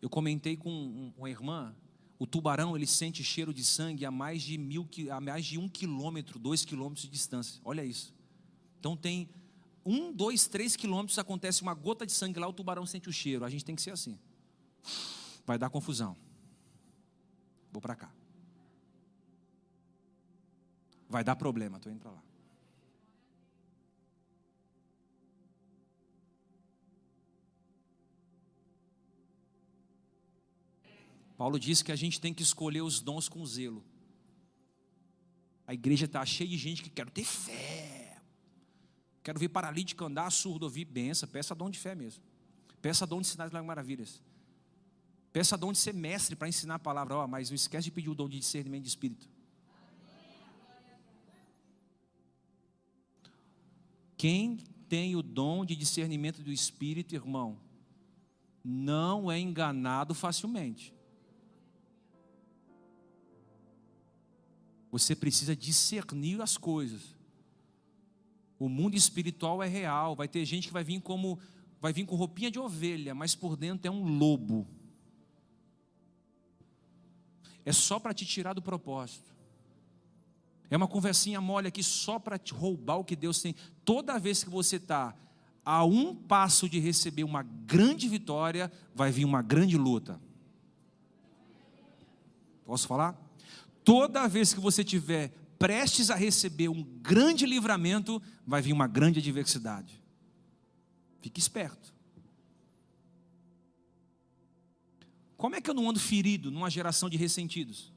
Eu 0.00 0.08
comentei 0.08 0.56
com 0.56 1.12
uma 1.16 1.28
irmã 1.28 1.74
O 2.18 2.26
tubarão 2.26 2.76
ele 2.76 2.86
sente 2.86 3.22
cheiro 3.22 3.54
de 3.54 3.62
sangue 3.62 4.04
a 4.04 4.10
mais 4.10 4.42
de 4.42 4.58
mil, 4.58 4.88
a 5.10 5.20
mais 5.20 5.46
de 5.46 5.56
um 5.56 5.68
quilômetro, 5.68 6.38
dois 6.38 6.64
quilômetros 6.64 7.02
de 7.02 7.10
distância. 7.10 7.60
Olha 7.64 7.84
isso. 7.84 8.12
Então 8.80 8.96
tem 8.96 9.28
um, 9.84 10.12
dois, 10.12 10.46
três 10.48 10.74
quilômetros 10.74 11.18
acontece 11.18 11.62
uma 11.62 11.74
gota 11.74 12.04
de 12.04 12.12
sangue 12.12 12.40
lá, 12.40 12.48
o 12.48 12.52
tubarão 12.52 12.84
sente 12.84 13.08
o 13.08 13.12
cheiro. 13.12 13.44
A 13.44 13.50
gente 13.50 13.64
tem 13.64 13.76
que 13.76 13.82
ser 13.82 13.92
assim. 13.92 14.18
Vai 15.46 15.58
dar 15.58 15.70
confusão. 15.70 16.16
Vou 17.72 17.80
para 17.80 17.94
cá. 17.94 18.12
Vai 21.08 21.24
dar 21.24 21.36
problema, 21.36 21.76
estou 21.76 21.90
indo 21.90 22.00
para 22.00 22.10
lá. 22.10 22.22
Paulo 31.38 31.56
diz 31.56 31.82
que 31.82 31.92
a 31.92 31.96
gente 31.96 32.20
tem 32.20 32.34
que 32.34 32.42
escolher 32.42 32.82
os 32.82 33.00
dons 33.00 33.28
com 33.28 33.46
zelo. 33.46 33.84
A 35.64 35.72
igreja 35.72 36.06
está 36.06 36.26
cheia 36.26 36.50
de 36.50 36.58
gente 36.58 36.82
que 36.82 36.90
quer 36.90 37.08
ter 37.08 37.22
fé. 37.22 38.20
Quero 39.22 39.38
ver 39.38 39.48
paralítico 39.48 40.04
andar, 40.04 40.28
surdo 40.32 40.64
ouvir, 40.64 40.84
benção. 40.84 41.28
Peça 41.28 41.54
dom 41.54 41.70
de 41.70 41.78
fé 41.78 41.94
mesmo. 41.94 42.24
Peça 42.82 43.06
dom 43.06 43.20
de 43.20 43.28
sinais 43.28 43.52
e 43.52 43.62
maravilhas. 43.62 44.20
Peça 45.32 45.56
dom 45.56 45.70
de 45.70 45.78
ser 45.78 45.94
mestre 45.94 46.34
para 46.34 46.48
ensinar 46.48 46.74
a 46.74 46.78
palavra. 46.80 47.16
Oh, 47.16 47.28
mas 47.28 47.50
não 47.50 47.54
esquece 47.54 47.84
de 47.84 47.92
pedir 47.92 48.08
o 48.08 48.14
dom 48.16 48.28
de 48.28 48.40
discernimento 48.40 48.82
de 48.82 48.88
espírito. 48.88 49.28
Quem 54.16 54.56
tem 54.88 55.14
o 55.14 55.22
dom 55.22 55.64
de 55.64 55.76
discernimento 55.76 56.42
do 56.42 56.50
espírito, 56.50 57.14
irmão, 57.14 57.60
não 58.64 59.30
é 59.30 59.38
enganado 59.38 60.14
facilmente. 60.14 60.97
Você 64.90 65.14
precisa 65.14 65.54
discernir 65.54 66.40
as 66.40 66.56
coisas. 66.56 67.14
O 68.58 68.68
mundo 68.68 68.96
espiritual 68.96 69.62
é 69.62 69.68
real. 69.68 70.16
Vai 70.16 70.28
ter 70.28 70.44
gente 70.44 70.68
que 70.68 70.72
vai 70.72 70.84
vir 70.84 71.00
como 71.00 71.38
vai 71.80 71.92
vir 71.92 72.04
com 72.04 72.16
roupinha 72.16 72.50
de 72.50 72.58
ovelha, 72.58 73.14
mas 73.14 73.34
por 73.34 73.56
dentro 73.56 73.86
é 73.86 73.90
um 73.90 74.02
lobo. 74.18 74.66
É 77.64 77.72
só 77.72 77.98
para 77.98 78.14
te 78.14 78.24
tirar 78.24 78.54
do 78.54 78.62
propósito. 78.62 79.28
É 80.70 80.76
uma 80.76 80.88
conversinha 80.88 81.40
mole 81.40 81.68
aqui 81.68 81.82
só 81.82 82.18
para 82.18 82.38
te 82.38 82.52
roubar 82.52 82.96
o 82.96 83.04
que 83.04 83.16
Deus 83.16 83.40
tem. 83.40 83.54
Toda 83.84 84.18
vez 84.18 84.42
que 84.42 84.50
você 84.50 84.76
está 84.76 85.14
a 85.64 85.84
um 85.84 86.14
passo 86.14 86.68
de 86.68 86.78
receber 86.78 87.24
uma 87.24 87.42
grande 87.42 88.08
vitória, 88.08 88.72
vai 88.94 89.10
vir 89.10 89.24
uma 89.24 89.42
grande 89.42 89.76
luta. 89.76 90.20
Posso 92.64 92.86
falar? 92.86 93.27
Toda 93.88 94.28
vez 94.28 94.52
que 94.52 94.60
você 94.60 94.84
tiver 94.84 95.30
prestes 95.58 96.10
a 96.10 96.14
receber 96.14 96.68
um 96.68 96.82
grande 96.82 97.46
livramento, 97.46 98.20
vai 98.46 98.60
vir 98.60 98.74
uma 98.74 98.86
grande 98.86 99.18
adversidade. 99.18 99.98
Fique 101.22 101.40
esperto. 101.40 101.94
Como 105.38 105.56
é 105.56 105.60
que 105.62 105.70
eu 105.70 105.74
não 105.74 105.88
ando 105.88 105.98
ferido 105.98 106.50
numa 106.50 106.68
geração 106.68 107.08
de 107.08 107.16
ressentidos? 107.16 107.90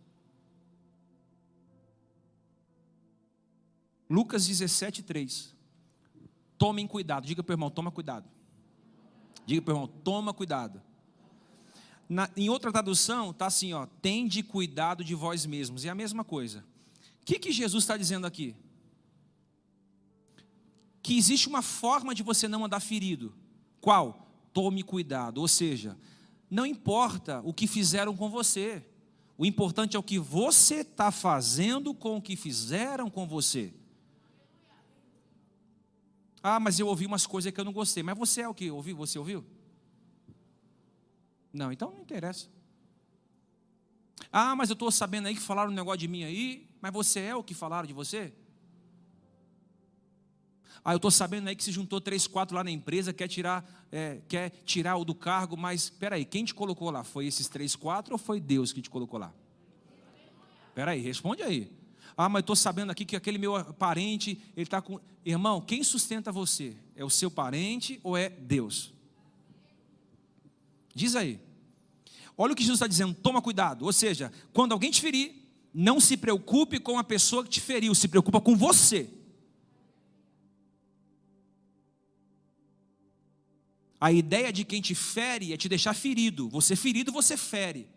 Lucas 4.09 4.47
17, 4.47 5.03
3. 5.03 5.53
Tomem 6.57 6.87
cuidado. 6.87 7.27
Diga 7.27 7.43
para 7.43 7.51
o 7.51 7.55
irmão, 7.55 7.69
toma 7.69 7.91
cuidado. 7.91 8.29
Diga 9.45 9.61
para 9.61 9.73
o 9.73 9.75
irmão, 9.75 9.87
toma 9.87 10.33
cuidado. 10.33 10.81
Na, 12.11 12.29
em 12.35 12.49
outra 12.49 12.73
tradução, 12.73 13.31
está 13.31 13.45
assim: 13.45 13.71
ó, 13.71 13.85
tende 13.85 14.43
cuidado 14.43 15.01
de 15.01 15.15
vós 15.15 15.45
mesmos. 15.45 15.85
É 15.85 15.89
a 15.89 15.95
mesma 15.95 16.25
coisa. 16.25 16.59
O 17.21 17.25
que, 17.25 17.39
que 17.39 17.53
Jesus 17.53 17.85
está 17.85 17.95
dizendo 17.95 18.27
aqui? 18.27 18.53
Que 21.01 21.17
existe 21.17 21.47
uma 21.47 21.61
forma 21.61 22.13
de 22.13 22.21
você 22.21 22.49
não 22.49 22.65
andar 22.65 22.81
ferido. 22.81 23.33
Qual? 23.79 24.29
Tome 24.51 24.83
cuidado. 24.83 25.37
Ou 25.37 25.47
seja, 25.47 25.97
não 26.49 26.65
importa 26.65 27.41
o 27.45 27.53
que 27.53 27.65
fizeram 27.65 28.13
com 28.13 28.29
você. 28.29 28.85
O 29.37 29.45
importante 29.45 29.95
é 29.95 29.99
o 29.99 30.03
que 30.03 30.19
você 30.19 30.81
está 30.81 31.11
fazendo 31.11 31.93
com 31.93 32.17
o 32.17 32.21
que 32.21 32.35
fizeram 32.35 33.09
com 33.09 33.25
você. 33.25 33.73
Ah, 36.43 36.59
mas 36.59 36.77
eu 36.77 36.87
ouvi 36.87 37.05
umas 37.05 37.25
coisas 37.25 37.53
que 37.53 37.59
eu 37.61 37.63
não 37.63 37.71
gostei. 37.71 38.03
Mas 38.03 38.17
você 38.17 38.41
é 38.41 38.49
o 38.49 38.53
que 38.53 38.69
ouviu? 38.69 38.97
Você 38.97 39.17
ouviu? 39.17 39.45
Não, 41.53 41.71
então 41.71 41.91
não 41.91 42.01
interessa. 42.01 42.47
Ah, 44.31 44.55
mas 44.55 44.69
eu 44.69 44.73
estou 44.73 44.91
sabendo 44.91 45.27
aí 45.27 45.35
que 45.35 45.41
falaram 45.41 45.71
um 45.71 45.75
negócio 45.75 45.99
de 45.99 46.07
mim 46.07 46.23
aí, 46.23 46.67
mas 46.81 46.93
você 46.93 47.19
é 47.19 47.35
o 47.35 47.43
que 47.43 47.53
falaram 47.53 47.87
de 47.87 47.93
você? 47.93 48.33
Ah, 50.83 50.93
eu 50.93 50.95
estou 50.95 51.11
sabendo 51.11 51.47
aí 51.47 51.55
que 51.55 51.63
se 51.63 51.71
juntou 51.71 52.01
três, 52.01 52.25
quatro 52.25 52.55
lá 52.55 52.63
na 52.63 52.71
empresa, 52.71 53.13
quer 53.13 53.27
tirar, 53.27 53.87
é, 53.91 54.19
quer 54.27 54.49
tirar 54.65 54.97
o 54.97 55.05
do 55.05 55.13
cargo, 55.13 55.55
mas 55.55 55.83
espera 55.83 56.15
aí, 56.15 56.25
quem 56.25 56.43
te 56.43 56.55
colocou 56.55 56.89
lá? 56.89 57.03
Foi 57.03 57.27
esses 57.27 57.47
três, 57.47 57.75
quatro 57.75 58.13
ou 58.13 58.17
foi 58.17 58.39
Deus 58.39 58.71
que 58.73 58.81
te 58.81 58.89
colocou 58.89 59.19
lá? 59.19 59.31
Espera 60.69 60.91
aí, 60.91 61.01
responde 61.01 61.43
aí. 61.43 61.71
Ah, 62.17 62.29
mas 62.29 62.41
estou 62.41 62.55
sabendo 62.55 62.91
aqui 62.91 63.05
que 63.05 63.15
aquele 63.15 63.37
meu 63.37 63.73
parente, 63.75 64.41
ele 64.55 64.63
está 64.63 64.81
com. 64.81 64.99
Irmão, 65.23 65.61
quem 65.61 65.83
sustenta 65.83 66.31
você? 66.31 66.75
É 66.95 67.05
o 67.05 67.09
seu 67.09 67.29
parente 67.29 67.99
ou 68.03 68.17
é 68.17 68.29
Deus? 68.29 68.93
Diz 70.93 71.15
aí. 71.15 71.39
Olha 72.37 72.53
o 72.53 72.55
que 72.55 72.63
Jesus 72.63 72.77
está 72.77 72.87
dizendo, 72.87 73.13
toma 73.13 73.41
cuidado. 73.41 73.85
Ou 73.85 73.93
seja, 73.93 74.31
quando 74.53 74.71
alguém 74.71 74.91
te 74.91 75.01
ferir, 75.01 75.33
não 75.73 75.99
se 75.99 76.17
preocupe 76.17 76.79
com 76.79 76.97
a 76.97 77.03
pessoa 77.03 77.43
que 77.43 77.49
te 77.49 77.61
feriu, 77.61 77.93
se 77.95 78.07
preocupa 78.07 78.41
com 78.41 78.55
você. 78.55 79.09
A 83.99 84.11
ideia 84.11 84.51
de 84.51 84.65
quem 84.65 84.81
te 84.81 84.95
fere 84.95 85.53
é 85.53 85.57
te 85.57 85.69
deixar 85.69 85.93
ferido. 85.93 86.49
Você 86.49 86.75
ferido, 86.75 87.11
você 87.11 87.37
fere. 87.37 87.87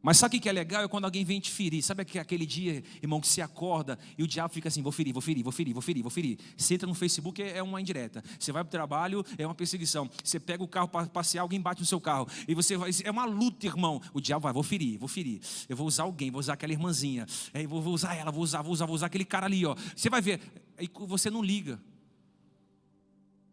Mas 0.00 0.16
sabe 0.16 0.36
o 0.36 0.40
que 0.40 0.48
é 0.48 0.52
legal? 0.52 0.84
É 0.84 0.88
quando 0.88 1.06
alguém 1.06 1.24
vem 1.24 1.40
te 1.40 1.50
ferir. 1.50 1.82
Sabe 1.82 2.02
aquele 2.02 2.46
dia, 2.46 2.84
irmão, 3.02 3.20
que 3.20 3.26
se 3.26 3.42
acorda 3.42 3.98
e 4.16 4.22
o 4.22 4.28
diabo 4.28 4.54
fica 4.54 4.68
assim: 4.68 4.80
vou 4.80 4.92
ferir, 4.92 5.12
vou 5.12 5.20
ferir, 5.20 5.42
vou 5.42 5.52
ferir, 5.52 5.72
vou 5.72 5.82
ferir, 5.82 6.02
vou 6.02 6.10
ferir. 6.10 6.38
Você 6.56 6.74
entra 6.74 6.86
no 6.86 6.94
Facebook, 6.94 7.42
é 7.42 7.62
uma 7.62 7.80
indireta. 7.80 8.22
Você 8.38 8.52
vai 8.52 8.62
para 8.62 8.68
o 8.68 8.70
trabalho, 8.70 9.24
é 9.36 9.44
uma 9.44 9.54
perseguição. 9.54 10.08
Você 10.22 10.38
pega 10.38 10.62
o 10.62 10.68
carro 10.68 10.86
para 10.86 11.06
passear, 11.06 11.42
alguém 11.42 11.60
bate 11.60 11.80
no 11.80 11.86
seu 11.86 12.00
carro. 12.00 12.28
E 12.46 12.54
você 12.54 12.76
vai. 12.76 12.90
É 13.04 13.10
uma 13.10 13.24
luta, 13.24 13.66
irmão. 13.66 14.00
O 14.14 14.20
diabo 14.20 14.44
vai, 14.44 14.52
vou 14.52 14.62
ferir, 14.62 14.98
vou 14.98 15.08
ferir. 15.08 15.40
Eu 15.68 15.76
vou 15.76 15.86
usar 15.86 16.04
alguém, 16.04 16.30
vou 16.30 16.38
usar 16.38 16.52
aquela 16.52 16.72
irmãzinha. 16.72 17.26
É, 17.52 17.66
vou, 17.66 17.82
vou 17.82 17.92
usar 17.92 18.14
ela, 18.14 18.30
vou 18.30 18.42
usar, 18.42 18.62
vou 18.62 18.72
usar, 18.72 18.86
vou 18.86 18.94
usar 18.94 19.06
aquele 19.06 19.24
cara 19.24 19.46
ali, 19.46 19.66
ó. 19.66 19.74
Você 19.96 20.08
vai 20.08 20.20
ver. 20.20 20.40
E 20.80 20.88
você 21.06 21.28
não 21.28 21.42
liga. 21.42 21.80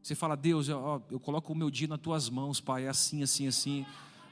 Você 0.03 0.13
fala, 0.13 0.38
Deus, 0.38 0.69
ó, 0.69 1.01
eu 1.10 1.19
coloco 1.19 1.51
o 1.51 1.55
meu 1.55 1.71
dia 1.71 1.88
nas 1.88 1.99
tuas 1.99 2.29
mãos, 2.29 2.62
Pai. 2.62 2.86
É 2.86 2.89
assim, 2.89 3.23
assim, 3.23 3.47
assim. 3.47 3.84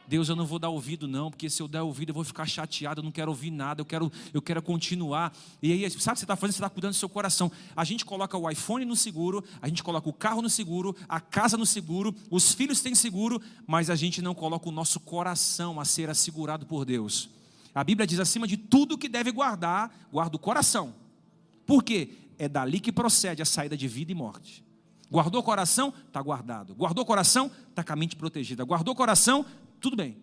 Deus, 0.08 0.30
eu 0.30 0.36
não 0.36 0.46
vou 0.46 0.60
dar 0.60 0.70
ouvido 0.70 1.08
não, 1.08 1.30
porque 1.30 1.50
se 1.50 1.62
eu 1.62 1.68
der 1.68 1.82
ouvido 1.82 2.10
eu 2.10 2.14
vou 2.14 2.24
ficar 2.24 2.46
chateado, 2.46 3.00
eu 3.00 3.04
não 3.04 3.12
quero 3.12 3.32
ouvir 3.32 3.52
nada, 3.52 3.82
eu 3.82 3.86
quero, 3.86 4.12
eu 4.34 4.42
quero 4.42 4.62
continuar. 4.62 5.36
E 5.62 5.72
aí, 5.72 5.80
sabe 5.82 5.94
o 5.94 5.98
que 5.98 6.04
você 6.04 6.12
está 6.12 6.36
fazendo? 6.36 6.54
Você 6.54 6.60
está 6.60 6.70
cuidando 6.70 6.92
do 6.92 6.98
seu 6.98 7.10
coração. 7.10 7.52
A 7.76 7.84
gente 7.84 8.06
coloca 8.06 8.38
o 8.38 8.50
iPhone 8.50 8.86
no 8.86 8.96
seguro, 8.96 9.44
a 9.62 9.68
gente 9.68 9.84
coloca 9.84 10.10
o 10.10 10.14
carro 10.14 10.42
no 10.42 10.50
seguro, 10.50 10.96
a 11.08 11.20
casa 11.20 11.58
no 11.58 11.66
seguro, 11.66 12.14
os 12.30 12.54
filhos 12.54 12.82
têm 12.82 12.96
seguro, 12.96 13.42
mas 13.66 13.90
a 13.90 13.96
gente 13.96 14.22
não 14.22 14.36
coloca 14.36 14.68
o 14.68 14.72
nosso 14.72 15.00
coração 15.00 15.80
a 15.80 15.86
ser 15.86 16.10
assegurado 16.10 16.66
por 16.66 16.86
Deus. 16.86 17.30
A 17.74 17.84
Bíblia 17.84 18.06
diz 18.06 18.20
acima 18.20 18.48
de 18.48 18.58
tudo 18.58 18.98
que 18.98 19.10
deve 19.10 19.32
guardar, 19.32 20.08
guarda 20.12 20.36
o 20.36 20.40
coração. 20.40 20.94
Por 21.66 21.84
quê? 21.84 22.10
É 22.38 22.48
dali 22.48 22.80
que 22.80 22.92
procede 22.92 23.42
a 23.42 23.46
saída 23.46 23.76
de 23.76 23.88
vida 23.88 24.12
e 24.12 24.16
morte. 24.16 24.64
Guardou 25.10 25.42
o 25.42 25.44
coração? 25.44 25.94
Está 26.08 26.22
guardado. 26.22 26.74
Guardou 26.74 27.04
o 27.04 27.06
coração? 27.06 27.52
Está 27.70 27.84
com 27.84 27.94
a 27.94 27.96
mente 27.96 28.16
protegida. 28.16 28.64
Guardou 28.64 28.94
o 28.94 28.98
coração? 28.98 29.46
Tudo 29.84 29.98
bem. 29.98 30.16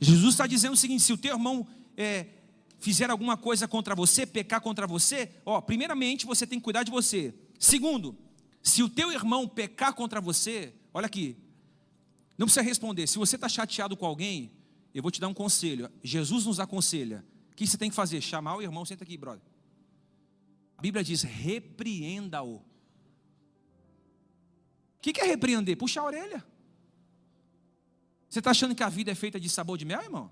Jesus 0.00 0.32
está 0.32 0.46
dizendo 0.46 0.72
o 0.72 0.76
seguinte: 0.76 1.02
se 1.02 1.12
o 1.12 1.18
teu 1.18 1.34
irmão 1.34 1.66
é, 1.94 2.28
fizer 2.78 3.10
alguma 3.10 3.36
coisa 3.36 3.68
contra 3.68 3.94
você, 3.94 4.24
pecar 4.24 4.62
contra 4.62 4.86
você, 4.86 5.30
ó, 5.44 5.60
primeiramente 5.60 6.24
você 6.24 6.46
tem 6.46 6.58
que 6.58 6.64
cuidar 6.64 6.82
de 6.82 6.90
você. 6.90 7.34
Segundo, 7.58 8.16
se 8.62 8.82
o 8.82 8.88
teu 8.88 9.12
irmão 9.12 9.46
pecar 9.46 9.92
contra 9.92 10.18
você, 10.18 10.72
olha 10.94 11.04
aqui, 11.04 11.36
não 12.38 12.46
precisa 12.46 12.62
responder. 12.62 13.06
Se 13.06 13.18
você 13.18 13.36
está 13.36 13.50
chateado 13.50 13.94
com 13.94 14.06
alguém, 14.06 14.50
eu 14.94 15.02
vou 15.02 15.10
te 15.10 15.20
dar 15.20 15.28
um 15.28 15.34
conselho. 15.34 15.90
Jesus 16.02 16.46
nos 16.46 16.58
aconselha. 16.58 17.22
O 17.52 17.54
que 17.54 17.66
você 17.66 17.76
tem 17.76 17.90
que 17.90 17.96
fazer? 17.96 18.22
Chamar 18.22 18.56
o 18.56 18.62
irmão, 18.62 18.82
senta 18.86 19.04
aqui, 19.04 19.18
brother. 19.18 19.44
A 20.78 20.80
Bíblia 20.80 21.04
diz: 21.04 21.20
repreenda-o. 21.20 22.54
O 22.54 22.62
que 25.02 25.20
é 25.20 25.24
repreender? 25.24 25.76
Puxar 25.76 26.00
a 26.00 26.04
orelha. 26.04 26.49
Você 28.30 28.38
está 28.38 28.52
achando 28.52 28.76
que 28.76 28.82
a 28.84 28.88
vida 28.88 29.10
é 29.10 29.14
feita 29.14 29.40
de 29.40 29.50
sabor 29.50 29.76
de 29.76 29.84
mel, 29.84 30.00
irmão? 30.00 30.30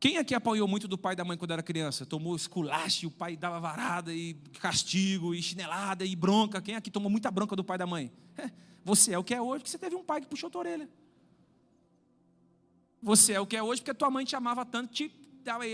Quem 0.00 0.16
aqui 0.16 0.34
apanhou 0.34 0.66
muito 0.66 0.88
do 0.88 0.96
pai 0.96 1.12
e 1.12 1.16
da 1.16 1.26
mãe 1.26 1.36
quando 1.36 1.50
era 1.50 1.62
criança? 1.62 2.06
Tomou 2.06 2.34
esculache, 2.34 3.04
o 3.04 3.10
pai 3.10 3.36
dava 3.36 3.60
varada 3.60 4.14
e 4.14 4.32
castigo, 4.60 5.34
e 5.34 5.42
chinelada 5.42 6.06
e 6.06 6.16
bronca. 6.16 6.62
Quem 6.62 6.74
aqui 6.74 6.90
tomou 6.90 7.10
muita 7.10 7.30
bronca 7.30 7.54
do 7.54 7.62
pai 7.62 7.74
e 7.74 7.78
da 7.78 7.86
mãe? 7.86 8.10
É, 8.38 8.50
você 8.82 9.12
é 9.12 9.18
o 9.18 9.24
que 9.24 9.34
é 9.34 9.42
hoje 9.42 9.58
porque 9.58 9.70
você 9.70 9.78
teve 9.78 9.94
um 9.94 10.04
pai 10.04 10.22
que 10.22 10.26
puxou 10.26 10.48
tua 10.48 10.60
orelha. 10.60 10.88
Você 13.02 13.34
é 13.34 13.40
o 13.40 13.46
que 13.46 13.56
é 13.56 13.62
hoje 13.62 13.82
porque 13.82 13.92
tua 13.92 14.10
mãe 14.10 14.24
te 14.24 14.34
amava 14.34 14.64
tanto, 14.64 14.90
te, 14.90 15.12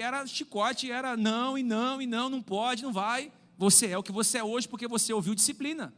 era 0.00 0.26
chicote, 0.26 0.90
era 0.90 1.16
não 1.16 1.56
e 1.56 1.62
não 1.62 2.02
e 2.02 2.06
não, 2.06 2.28
não 2.28 2.42
pode, 2.42 2.82
não 2.82 2.92
vai. 2.92 3.30
Você 3.56 3.88
é 3.88 3.98
o 3.98 4.02
que 4.02 4.12
você 4.12 4.38
é 4.38 4.44
hoje 4.44 4.68
porque 4.68 4.88
você 4.88 5.12
ouviu 5.12 5.34
disciplina. 5.34 5.94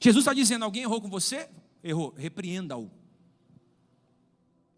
Jesus 0.00 0.22
está 0.22 0.34
dizendo: 0.34 0.64
alguém 0.64 0.82
errou 0.82 1.00
com 1.00 1.08
você? 1.08 1.48
Errou, 1.82 2.14
repreenda-o. 2.16 2.90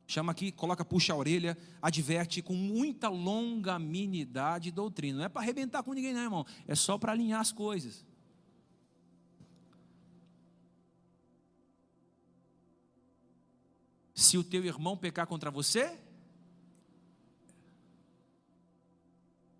Chama 0.07 0.33
aqui, 0.33 0.53
coloca, 0.53 0.85
puxa 0.85 1.15
a 1.15 1.17
orelha, 1.17 1.57
adverte 1.81 2.43
com 2.43 2.55
muita 2.55 3.09
longanimidade 3.09 4.69
e 4.69 4.73
doutrina. 4.73 5.19
Não 5.19 5.25
é 5.25 5.29
para 5.29 5.41
arrebentar 5.41 5.83
com 5.83 5.95
ninguém, 5.95 6.13
não, 6.13 6.23
irmão. 6.23 6.47
É 6.69 6.75
só 6.75 6.99
para 6.99 7.13
alinhar 7.13 7.41
as 7.41 7.53
coisas. 7.53 8.05
Se 14.15 14.37
o 14.37 14.45
teu 14.45 14.65
irmão 14.65 14.97
pecar 14.97 15.27
contra 15.27 15.51
você, 15.51 15.99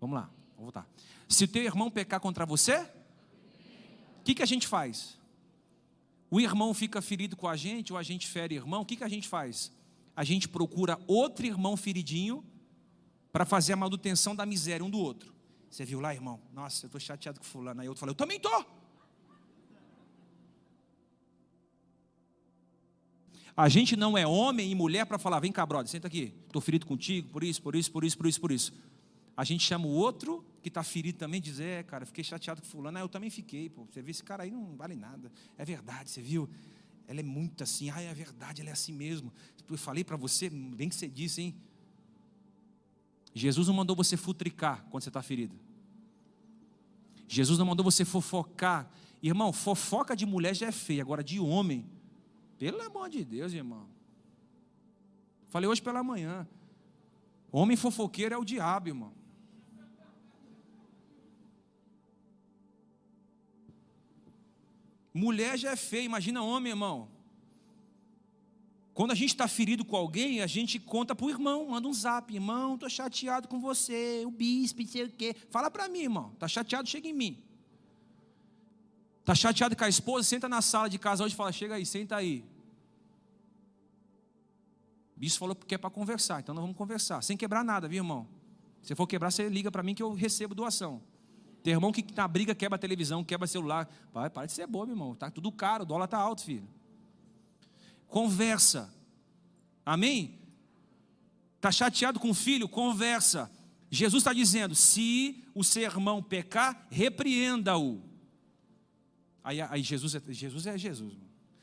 vamos 0.05 0.19
lá, 0.19 0.29
vou 0.55 0.65
voltar. 0.65 0.87
Se 1.27 1.47
teu 1.47 1.63
irmão 1.63 1.89
pecar 1.89 2.19
contra 2.19 2.45
você, 2.45 2.77
o 4.19 4.23
que, 4.23 4.35
que 4.35 4.43
a 4.43 4.45
gente 4.45 4.67
faz? 4.67 5.17
O 6.29 6.39
irmão 6.39 6.73
fica 6.73 7.01
ferido 7.01 7.35
com 7.35 7.47
a 7.47 7.55
gente, 7.55 7.91
ou 7.91 7.97
a 7.97 8.03
gente 8.03 8.27
fere 8.27 8.55
irmão, 8.55 8.81
o 8.81 8.85
que, 8.85 8.95
que 8.95 9.03
a 9.03 9.09
gente 9.09 9.27
faz? 9.27 9.71
A 10.15 10.23
gente 10.23 10.47
procura 10.47 10.99
outro 11.07 11.45
irmão 11.45 11.75
feridinho 11.75 12.43
para 13.31 13.45
fazer 13.45 13.73
a 13.73 13.75
manutenção 13.75 14.35
da 14.35 14.45
miséria 14.45 14.85
um 14.85 14.89
do 14.89 14.99
outro. 14.99 15.33
Você 15.69 15.83
viu 15.83 15.99
lá, 15.99 16.13
irmão? 16.13 16.39
Nossa, 16.53 16.85
eu 16.85 16.87
estou 16.87 17.01
chateado 17.01 17.39
com 17.39 17.45
fulano. 17.45 17.81
Aí 17.81 17.87
outro 17.87 17.99
falou, 17.99 18.11
eu 18.11 18.15
também 18.15 18.37
estou. 18.37 18.65
A 23.57 23.67
gente 23.69 23.95
não 23.95 24.17
é 24.17 24.27
homem 24.27 24.71
e 24.71 24.75
mulher 24.75 25.05
para 25.05 25.17
falar, 25.17 25.39
vem 25.39 25.51
cá, 25.51 25.65
brother, 25.65 25.89
senta 25.89 26.07
aqui, 26.07 26.33
estou 26.45 26.61
ferido 26.61 26.85
contigo, 26.85 27.29
por 27.29 27.41
isso, 27.41 27.61
por 27.61 27.75
isso, 27.75 27.91
por 27.91 28.03
isso, 28.03 28.17
por 28.17 28.27
isso, 28.27 28.41
por 28.41 28.51
isso. 28.51 28.73
A 29.35 29.43
gente 29.43 29.63
chama 29.63 29.85
o 29.85 29.89
outro 29.89 30.45
que 30.61 30.69
está 30.69 30.83
ferido 30.83 31.17
também, 31.17 31.41
diz, 31.41 31.59
é, 31.59 31.83
cara, 31.83 32.05
fiquei 32.05 32.23
chateado 32.23 32.61
com 32.61 32.67
fulano, 32.67 32.97
ah, 32.97 33.01
eu 33.01 33.09
também 33.09 33.29
fiquei, 33.29 33.69
pô, 33.69 33.85
você 33.85 34.01
viu, 34.01 34.11
esse 34.11 34.23
cara 34.23 34.43
aí 34.43 34.51
não 34.51 34.75
vale 34.75 34.95
nada, 34.95 35.31
é 35.57 35.65
verdade, 35.65 36.09
você 36.09 36.21
viu, 36.21 36.49
ela 37.07 37.19
é 37.19 37.23
muito 37.23 37.63
assim, 37.63 37.89
ah, 37.89 38.01
é 38.01 38.13
verdade, 38.13 38.61
ela 38.61 38.69
é 38.69 38.73
assim 38.73 38.93
mesmo, 38.93 39.31
eu 39.69 39.77
falei 39.77 40.03
para 40.03 40.17
você, 40.17 40.49
bem 40.49 40.89
que 40.89 40.95
você 40.95 41.07
disse, 41.07 41.41
hein, 41.41 41.55
Jesus 43.33 43.67
não 43.67 43.75
mandou 43.75 43.95
você 43.95 44.17
futricar 44.17 44.85
quando 44.89 45.03
você 45.03 45.09
está 45.09 45.21
ferido, 45.21 45.55
Jesus 47.27 47.59
não 47.59 47.65
mandou 47.65 47.83
você 47.83 48.03
fofocar, 48.03 48.89
irmão, 49.21 49.53
fofoca 49.53 50.15
de 50.15 50.25
mulher 50.25 50.55
já 50.55 50.67
é 50.67 50.71
feia, 50.71 51.03
agora 51.03 51.23
de 51.23 51.39
homem, 51.39 51.85
pelo 52.57 52.81
amor 52.81 53.09
de 53.09 53.23
Deus, 53.23 53.53
irmão. 53.53 53.87
Falei 55.49 55.69
hoje 55.69 55.81
pela 55.81 56.03
manhã. 56.03 56.47
Homem 57.51 57.77
fofoqueiro 57.77 58.33
é 58.33 58.37
o 58.37 58.43
diabo, 58.43 58.89
irmão. 58.89 59.13
Mulher 65.17 65.57
já 65.57 65.71
é 65.71 65.75
feia, 65.77 66.03
imagina 66.03 66.43
homem, 66.43 66.71
irmão. 66.71 67.07
Quando 68.93 69.11
a 69.11 69.15
gente 69.15 69.29
está 69.29 69.47
ferido 69.47 69.85
com 69.85 69.95
alguém, 69.95 70.41
a 70.41 70.47
gente 70.47 70.77
conta 70.77 71.15
para 71.15 71.25
o 71.25 71.29
irmão, 71.29 71.69
manda 71.69 71.87
um 71.87 71.93
zap, 71.93 72.33
irmão, 72.33 72.73
estou 72.73 72.89
chateado 72.89 73.47
com 73.47 73.57
você, 73.57 74.23
o 74.25 74.29
bispo, 74.29 74.81
não 74.81 74.87
sei 74.89 75.03
o 75.05 75.09
quê. 75.09 75.33
Fala 75.49 75.71
para 75.71 75.87
mim, 75.87 75.99
irmão, 75.99 76.31
está 76.33 76.49
chateado, 76.49 76.89
chega 76.89 77.07
em 77.07 77.13
mim. 77.13 77.41
Está 79.21 79.33
chateado 79.33 79.73
com 79.73 79.85
a 79.85 79.87
esposa? 79.87 80.27
Senta 80.27 80.49
na 80.49 80.61
sala 80.61 80.89
de 80.89 80.99
casa 80.99 81.23
hoje 81.23 81.33
e 81.33 81.37
fala: 81.37 81.51
chega 81.53 81.75
aí, 81.75 81.85
senta 81.85 82.17
aí. 82.17 82.43
O 85.15 85.19
bispo 85.21 85.39
falou 85.39 85.55
que 85.55 85.75
é 85.75 85.77
para 85.77 85.89
conversar, 85.89 86.41
então 86.41 86.53
nós 86.53 86.61
vamos 86.61 86.75
conversar, 86.75 87.21
sem 87.23 87.37
quebrar 87.37 87.63
nada, 87.63 87.87
viu, 87.87 87.99
irmão? 87.99 88.27
Se 88.81 88.93
for 88.93 89.07
quebrar, 89.07 89.31
você 89.31 89.47
liga 89.47 89.71
para 89.71 89.81
mim 89.81 89.95
que 89.95 90.03
eu 90.03 90.13
recebo 90.13 90.53
doação. 90.53 91.01
Tem 91.65 91.73
irmão 91.73 91.91
que 91.91 92.05
na 92.13 92.27
briga 92.27 92.53
quebra 92.53 92.75
a 92.75 92.79
televisão, 92.79 93.23
quebra 93.23 93.47
celular. 93.47 93.89
Pai, 94.13 94.29
para 94.29 94.45
de 94.45 94.51
ser 94.51 94.67
bobo, 94.67 94.91
irmão. 94.91 95.15
Tá 95.15 95.31
tudo 95.31 95.51
caro, 95.51 95.81
o 95.81 95.85
dólar 95.87 96.07
tá 96.07 96.15
alto, 96.15 96.43
filho. 96.43 96.69
Conversa. 98.07 98.93
Amém? 99.83 100.37
Tá 101.59 101.71
chateado 101.71 102.19
com 102.19 102.29
o 102.29 102.35
filho? 102.35 102.69
Conversa. 102.69 103.49
Jesus 103.89 104.21
está 104.21 104.31
dizendo: 104.31 104.75
se 104.75 105.43
o 105.55 105.63
seu 105.63 105.81
irmão 105.81 106.21
pecar, 106.21 106.85
repreenda-o. 106.91 107.99
Aí, 109.43 109.59
aí 109.59 109.81
Jesus, 109.81 110.13
é, 110.13 110.21
Jesus 110.29 110.67
é 110.67 110.77
Jesus. 110.77 111.15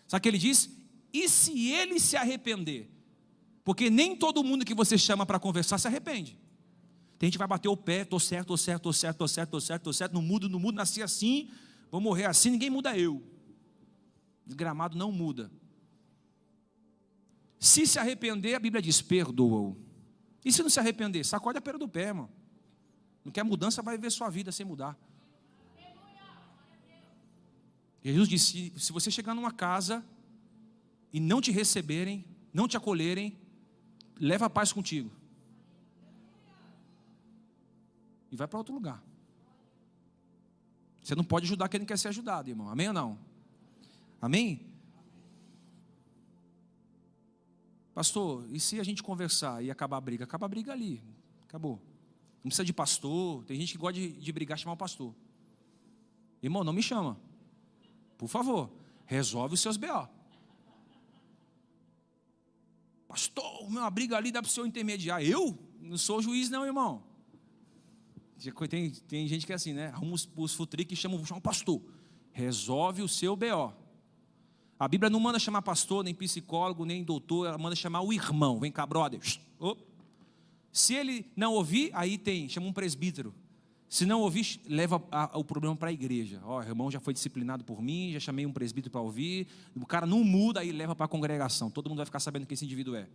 Sabe 0.09 0.19
o 0.19 0.21
que 0.21 0.29
ele 0.31 0.39
diz? 0.39 0.69
E 1.13 1.29
se 1.29 1.71
ele 1.71 2.01
se 2.01 2.17
arrepender? 2.17 2.91
Porque 3.63 3.89
nem 3.89 4.17
todo 4.17 4.43
mundo 4.43 4.65
que 4.65 4.75
você 4.75 4.99
chama 4.99 5.25
para 5.25 5.39
conversar 5.39 5.79
se 5.79 5.87
arrepende. 5.87 6.42
Tem 7.23 7.29
gente 7.29 7.35
que 7.35 7.39
vai 7.39 7.47
bater 7.47 7.69
o 7.69 7.77
pé, 7.77 8.01
estou 8.01 8.19
certo, 8.19 8.53
estou 8.53 8.57
certo, 8.57 8.79
estou 8.79 8.93
certo, 8.93 9.15
estou 9.15 9.29
certo, 9.29 9.47
estou 9.47 9.61
certo, 9.61 9.81
estou 9.81 9.93
certo, 9.93 10.13
não 10.13 10.23
mudo, 10.23 10.49
não 10.49 10.59
mudo, 10.59 10.75
nasci 10.75 11.01
assim, 11.01 11.49
vou 11.89 12.01
morrer 12.01 12.25
assim, 12.25 12.51
ninguém 12.51 12.69
muda 12.69 12.99
eu. 12.99 13.23
Desgramado 14.45 14.99
não 14.99 15.13
muda. 15.13 15.49
Se 17.61 17.87
se 17.87 17.97
arrepender, 17.97 18.57
a 18.57 18.59
Bíblia 18.59 18.83
diz: 18.83 19.01
perdoa-o. 19.01 19.77
E 20.45 20.51
se 20.51 20.65
não 20.65 20.69
se 20.69 20.81
arrepender? 20.81 21.25
Sacode 21.25 21.59
a 21.59 21.61
pera 21.61 21.79
do 21.79 21.87
pé, 21.87 22.09
irmão. 22.09 22.29
Não 23.25 23.31
quer 23.31 23.45
mudança, 23.45 23.83
vai 23.83 23.97
ver 23.97 24.11
sua 24.11 24.29
vida 24.29 24.51
sem 24.51 24.67
mudar. 24.67 24.99
Jesus 28.03 28.29
disse: 28.29 28.73
se 28.77 28.91
você 28.91 29.13
chegar 29.13 29.33
numa 29.33 29.53
casa 29.53 30.05
e 31.13 31.21
não 31.21 31.41
te 31.41 31.53
receberem, 31.53 32.25
não 32.53 32.67
te 32.67 32.77
acolherem, 32.77 33.39
leva 34.19 34.47
a 34.47 34.51
paz 34.51 34.73
contigo. 34.73 35.22
E 38.33 38.37
vai 38.37 38.49
para 38.49 38.59
outro 38.59 38.73
lugar. 38.73 39.05
Você 41.03 41.15
não 41.15 41.23
pode 41.23 41.45
ajudar 41.45 41.69
quem 41.69 41.81
não 41.81 41.87
quer 41.87 41.99
ser 41.99 42.09
ajudado, 42.09 42.49
irmão. 42.49 42.71
Amém 42.71 42.89
ou 42.89 42.95
não? 42.95 43.19
Amém? 44.21 44.73
Pastor, 47.93 48.47
e 48.51 48.59
se 48.59 48.81
a 48.81 48.83
gente 48.83 49.03
conversar 49.03 49.63
e 49.63 49.71
acabar 49.71 49.99
a 49.99 50.01
briga? 50.01 50.25
Acaba 50.25 50.47
a 50.47 50.49
briga 50.49 50.73
ali. 50.73 51.03
Acabou. 51.45 51.79
Não 52.37 52.49
precisa 52.49 52.65
de 52.65 52.73
pastor. 52.73 53.45
Tem 53.45 53.61
gente 53.61 53.73
que 53.73 53.79
gosta 53.79 54.01
de, 54.01 54.13
de 54.13 54.33
brigar, 54.33 54.57
chamar 54.57 54.73
o 54.73 54.79
pastor. 54.79 55.15
Irmão, 56.43 56.65
não 56.65 56.73
me 56.73 56.83
chama. 56.83 57.21
Por 58.17 58.29
favor, 58.29 58.73
resolve 59.05 59.55
os 59.55 59.61
seus 59.61 59.77
BO. 59.77 60.09
Pastor, 63.07 63.63
uma 63.65 63.91
briga 63.91 64.17
ali 64.17 64.33
dá 64.33 64.41
para 64.41 64.49
o 64.49 64.51
senhor 64.51 64.67
intermediar. 64.67 65.23
Eu? 65.23 65.59
Não 65.81 65.99
sou 65.99 66.23
juiz, 66.23 66.49
não, 66.49 66.65
irmão. 66.65 67.12
Tem, 68.69 68.91
tem 68.91 69.29
gente 69.29 69.47
que 69.47 69.53
é 69.53 69.55
assim, 69.55 69.73
né? 69.73 69.89
Arruma 69.89 70.15
os, 70.15 70.29
os 70.37 70.55
futriques 70.55 70.99
e 70.99 71.01
chama, 71.01 71.25
chama 71.25 71.39
o 71.39 71.43
pastor. 71.43 71.81
Resolve 72.33 73.03
o 73.03 73.09
seu 73.09 73.37
BO. 73.37 73.73
A 74.79 74.89
Bíblia 74.89 75.09
não 75.09 75.21
manda 75.21 75.39
chamar 75.39 75.63
pastor, 75.63 76.03
nem 76.03 76.13
psicólogo, 76.13 76.85
nem 76.85 77.05
doutor, 77.05 77.47
ela 77.47 77.59
manda 77.59 77.77
chamar 77.77 78.01
o 78.01 78.13
irmão. 78.13 78.59
Vem 78.59 78.73
cá, 78.73 78.85
brother. 78.85 79.21
Se 80.73 80.95
ele 80.95 81.25
não 81.37 81.53
ouvir, 81.53 81.91
aí 81.95 82.19
tem, 82.19 82.49
chama 82.49 82.67
um 82.67 82.73
presbítero. 82.73 83.33
Se 83.89 84.07
não 84.07 84.23
ouvir, 84.23 84.59
leva 84.67 84.97
o 85.35 85.45
problema 85.45 85.77
para 85.77 85.91
a 85.91 85.93
igreja. 85.93 86.41
Ó, 86.45 86.59
o 86.59 86.63
irmão 86.63 86.91
já 86.91 86.99
foi 86.99 87.13
disciplinado 87.13 87.63
por 87.63 87.83
mim, 87.83 88.11
já 88.13 88.19
chamei 88.19 88.47
um 88.47 88.53
presbítero 88.53 88.91
para 88.91 89.03
ouvir. 89.03 89.47
O 89.77 89.85
cara 89.85 90.07
não 90.07 90.25
muda, 90.25 90.61
aí 90.61 90.73
leva 90.73 90.97
para 90.97 91.05
a 91.05 91.09
congregação. 91.09 91.71
Todo 91.71 91.91
mundo 91.91 91.99
vai 91.99 92.07
ficar 92.07 92.19
sabendo 92.19 92.47
quem 92.47 92.55
esse 92.55 92.65
indivíduo 92.65 92.97
é. 92.97 93.03
O 93.03 93.09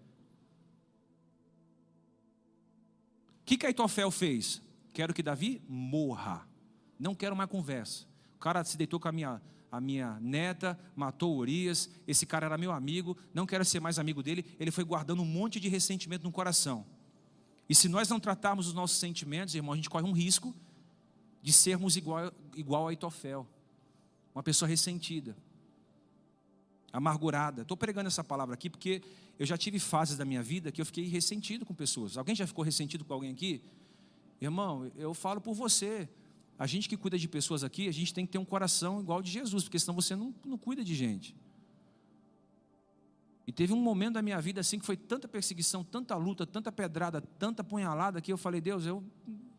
que, 3.44 3.58
que 3.58 3.66
Aitofel 3.66 4.12
fez? 4.12 4.62
Quero 4.98 5.14
que 5.14 5.22
Davi 5.22 5.62
morra. 5.70 6.50
Não 6.98 7.14
quero 7.14 7.36
mais 7.36 7.48
conversa. 7.48 8.08
O 8.36 8.40
cara 8.40 8.64
se 8.64 8.76
deitou 8.76 9.00
com 9.00 9.08
a 9.08 9.12
minha, 9.12 9.40
a 9.72 9.80
minha 9.80 10.20
neta, 10.20 10.76
matou 10.96 11.38
Urias. 11.38 11.88
Esse 12.08 12.26
cara 12.26 12.48
era 12.48 12.58
meu 12.58 12.72
amigo, 12.72 13.16
não 13.32 13.46
quero 13.46 13.64
ser 13.64 13.80
mais 13.80 14.00
amigo 14.00 14.24
dele. 14.24 14.44
Ele 14.60 14.72
foi 14.72 14.84
guardando 14.84 15.22
um 15.22 15.26
monte 15.26 15.60
de 15.60 15.70
ressentimento 15.70 16.24
no 16.24 16.32
coração. 16.32 16.84
E 17.70 17.76
se 17.76 17.88
nós 17.88 18.10
não 18.10 18.20
tratarmos 18.20 18.66
os 18.66 18.74
nossos 18.74 18.98
sentimentos, 18.98 19.54
irmão, 19.54 19.74
a 19.74 19.76
gente 19.76 19.88
corre 19.88 20.04
um 20.04 20.14
risco 20.14 20.52
de 21.44 21.54
sermos 21.54 21.96
igual, 21.96 22.34
igual 22.56 22.88
a 22.88 22.94
Itofel, 22.94 23.48
uma 24.34 24.42
pessoa 24.42 24.68
ressentida, 24.68 25.38
amargurada. 26.92 27.62
Estou 27.62 27.78
pregando 27.78 28.08
essa 28.08 28.24
palavra 28.24 28.56
aqui 28.56 28.68
porque 28.68 29.04
eu 29.38 29.46
já 29.46 29.60
tive 29.60 29.78
fases 29.78 30.18
da 30.18 30.26
minha 30.26 30.42
vida 30.42 30.72
que 30.72 30.82
eu 30.82 30.86
fiquei 30.88 31.08
ressentido 31.08 31.68
com 31.68 31.76
pessoas. 31.76 32.18
Alguém 32.18 32.34
já 32.34 32.48
ficou 32.48 32.66
ressentido 32.66 33.06
com 33.06 33.14
alguém 33.14 33.32
aqui? 33.32 33.62
Irmão, 34.40 34.92
eu 34.96 35.14
falo 35.14 35.42
por 35.42 35.54
você. 35.54 36.08
A 36.60 36.66
gente 36.66 36.90
que 36.90 36.98
cuida 36.98 37.18
de 37.18 37.28
pessoas 37.28 37.64
aqui, 37.64 37.88
a 37.88 37.92
gente 37.92 38.14
tem 38.14 38.26
que 38.26 38.32
ter 38.32 38.38
um 38.38 38.46
coração 38.46 39.00
igual 39.00 39.22
de 39.22 39.32
Jesus, 39.32 39.64
porque 39.64 39.78
senão 39.78 39.94
você 39.94 40.16
não, 40.16 40.34
não 40.46 40.58
cuida 40.58 40.84
de 40.84 40.96
gente. 40.96 41.36
E 43.46 43.52
teve 43.52 43.72
um 43.72 43.82
momento 43.82 44.16
da 44.16 44.22
minha 44.22 44.42
vida 44.42 44.60
assim 44.60 44.78
que 44.78 44.86
foi 44.86 44.98
tanta 44.98 45.28
perseguição, 45.28 45.84
tanta 45.84 46.16
luta, 46.18 46.46
tanta 46.46 46.72
pedrada, 46.72 47.22
tanta 47.22 47.64
punhalada 47.64 48.20
que 48.20 48.32
eu 48.32 48.38
falei, 48.38 48.60
Deus, 48.60 48.86
eu 48.86 49.04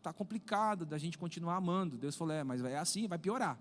tá 0.01 0.13
complicado 0.13 0.85
da 0.85 0.97
gente 0.97 1.17
continuar 1.17 1.55
amando. 1.55 1.97
Deus 1.97 2.15
falou, 2.15 2.33
é, 2.33 2.43
mas 2.43 2.63
é 2.63 2.77
assim, 2.77 3.07
vai 3.07 3.17
piorar. 3.17 3.59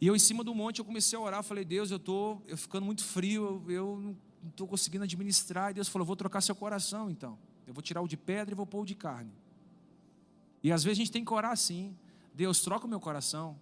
E 0.00 0.06
eu 0.06 0.14
em 0.14 0.18
cima 0.18 0.44
do 0.44 0.54
monte 0.54 0.78
eu 0.78 0.84
comecei 0.84 1.18
a 1.18 1.20
orar, 1.20 1.42
falei, 1.42 1.64
Deus, 1.64 1.90
eu 1.90 1.98
tô 1.98 2.40
eu 2.46 2.56
ficando 2.56 2.84
muito 2.84 3.02
frio, 3.02 3.64
eu, 3.66 3.72
eu 3.72 4.00
não 4.00 4.16
estou 4.48 4.68
conseguindo 4.68 5.04
administrar. 5.04 5.70
E 5.70 5.74
Deus 5.74 5.88
falou, 5.88 6.06
vou 6.06 6.16
trocar 6.16 6.40
seu 6.40 6.54
coração 6.54 7.10
então. 7.10 7.38
Eu 7.66 7.74
vou 7.74 7.82
tirar 7.82 8.00
o 8.00 8.08
de 8.08 8.16
pedra 8.16 8.54
e 8.54 8.56
vou 8.56 8.66
pôr 8.66 8.82
o 8.82 8.86
de 8.86 8.94
carne. 8.94 9.32
E 10.62 10.72
às 10.72 10.84
vezes 10.84 10.98
a 10.98 11.00
gente 11.00 11.12
tem 11.12 11.24
que 11.24 11.32
orar 11.32 11.52
assim. 11.52 11.96
Deus, 12.34 12.60
troca 12.60 12.86
o 12.86 12.88
meu 12.88 13.00
coração. 13.00 13.56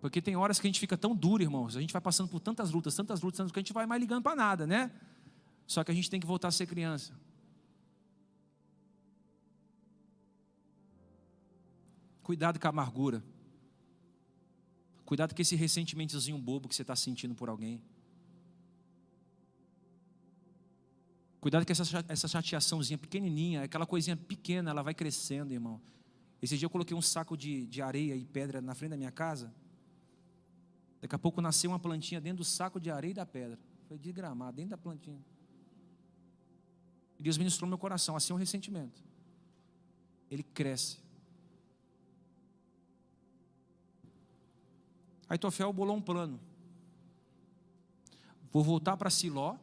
Porque 0.00 0.20
tem 0.20 0.34
horas 0.34 0.58
que 0.58 0.66
a 0.66 0.70
gente 0.70 0.80
fica 0.80 0.96
tão 0.96 1.14
duro, 1.14 1.42
irmãos. 1.42 1.76
A 1.76 1.80
gente 1.80 1.92
vai 1.92 2.02
passando 2.02 2.28
por 2.28 2.40
tantas 2.40 2.72
lutas, 2.72 2.94
tantas 2.94 3.20
lutas, 3.20 3.36
tantas 3.38 3.52
que 3.52 3.58
a 3.58 3.62
gente 3.62 3.72
vai 3.72 3.86
mais 3.86 4.00
ligando 4.00 4.22
para 4.22 4.34
nada, 4.34 4.66
né? 4.66 4.90
Só 5.66 5.84
que 5.84 5.92
a 5.92 5.94
gente 5.94 6.10
tem 6.10 6.18
que 6.18 6.26
voltar 6.26 6.48
a 6.48 6.50
ser 6.50 6.66
criança. 6.66 7.12
Cuidado 12.22 12.58
com 12.58 12.66
a 12.66 12.70
amargura. 12.70 13.22
Cuidado 15.04 15.34
com 15.34 15.42
esse 15.42 15.54
ressentimentozinho 15.54 16.38
bobo 16.38 16.68
que 16.68 16.74
você 16.74 16.82
está 16.82 16.96
sentindo 16.96 17.34
por 17.34 17.48
alguém. 17.48 17.82
Cuidado 21.42 21.66
com 21.66 21.72
essa, 21.72 22.04
essa 22.06 22.28
chateaçãozinha 22.28 22.96
pequenininha, 22.96 23.64
aquela 23.64 23.84
coisinha 23.84 24.16
pequena, 24.16 24.70
ela 24.70 24.80
vai 24.80 24.94
crescendo, 24.94 25.52
irmão. 25.52 25.82
Esse 26.40 26.56
dia 26.56 26.66
eu 26.66 26.70
coloquei 26.70 26.96
um 26.96 27.02
saco 27.02 27.36
de, 27.36 27.66
de 27.66 27.82
areia 27.82 28.14
e 28.14 28.24
pedra 28.24 28.62
na 28.62 28.76
frente 28.76 28.90
da 28.92 28.96
minha 28.96 29.10
casa. 29.10 29.52
Daqui 31.00 31.16
a 31.16 31.18
pouco 31.18 31.40
nasceu 31.40 31.72
uma 31.72 31.80
plantinha 31.80 32.20
dentro 32.20 32.38
do 32.38 32.44
saco 32.44 32.78
de 32.78 32.92
areia 32.92 33.10
e 33.10 33.14
da 33.14 33.26
pedra. 33.26 33.58
Foi 33.88 33.98
de 33.98 34.12
gramado, 34.12 34.54
dentro 34.56 34.70
da 34.70 34.78
plantinha. 34.78 35.20
E 37.18 37.22
Deus 37.24 37.36
ministrou 37.36 37.68
meu 37.68 37.76
coração. 37.76 38.14
Assim 38.14 38.32
é 38.32 38.36
um 38.36 38.38
ressentimento. 38.38 39.02
Ele 40.30 40.44
cresce. 40.44 41.00
Aí 45.28 45.36
Tofel 45.36 45.72
bolou 45.72 45.96
um 45.96 46.00
plano. 46.00 46.38
Vou 48.52 48.62
voltar 48.62 48.96
para 48.96 49.10
Siló 49.10 49.56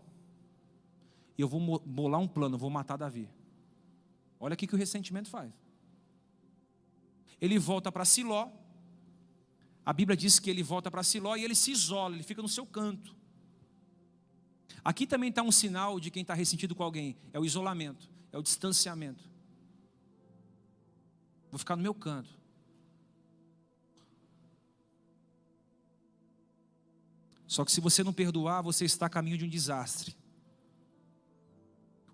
eu 1.41 1.47
vou 1.47 1.79
bolar 1.79 2.19
um 2.19 2.27
plano, 2.27 2.57
vou 2.57 2.69
matar 2.69 2.97
Davi. 2.97 3.29
Olha 4.39 4.53
o 4.53 4.57
que 4.57 4.73
o 4.73 4.77
ressentimento 4.77 5.29
faz. 5.29 5.51
Ele 7.39 7.57
volta 7.57 7.91
para 7.91 8.05
Siló, 8.05 8.51
a 9.85 9.93
Bíblia 9.93 10.15
diz 10.15 10.39
que 10.39 10.49
ele 10.49 10.61
volta 10.61 10.91
para 10.91 11.01
Siló 11.03 11.35
e 11.35 11.43
ele 11.43 11.55
se 11.55 11.71
isola, 11.71 12.13
ele 12.13 12.23
fica 12.23 12.41
no 12.41 12.49
seu 12.49 12.65
canto. 12.65 13.15
Aqui 14.83 15.07
também 15.07 15.29
está 15.29 15.41
um 15.41 15.51
sinal 15.51 15.99
de 15.99 16.11
quem 16.11 16.21
está 16.21 16.33
ressentido 16.33 16.75
com 16.75 16.83
alguém: 16.83 17.17
é 17.33 17.39
o 17.39 17.45
isolamento, 17.45 18.09
é 18.31 18.37
o 18.37 18.43
distanciamento. 18.43 19.23
Vou 21.49 21.57
ficar 21.57 21.75
no 21.75 21.81
meu 21.81 21.93
canto. 21.93 22.37
Só 27.47 27.65
que 27.65 27.71
se 27.71 27.81
você 27.81 28.03
não 28.03 28.13
perdoar, 28.13 28.61
você 28.61 28.85
está 28.85 29.07
a 29.07 29.09
caminho 29.09 29.37
de 29.37 29.45
um 29.45 29.49
desastre. 29.49 30.15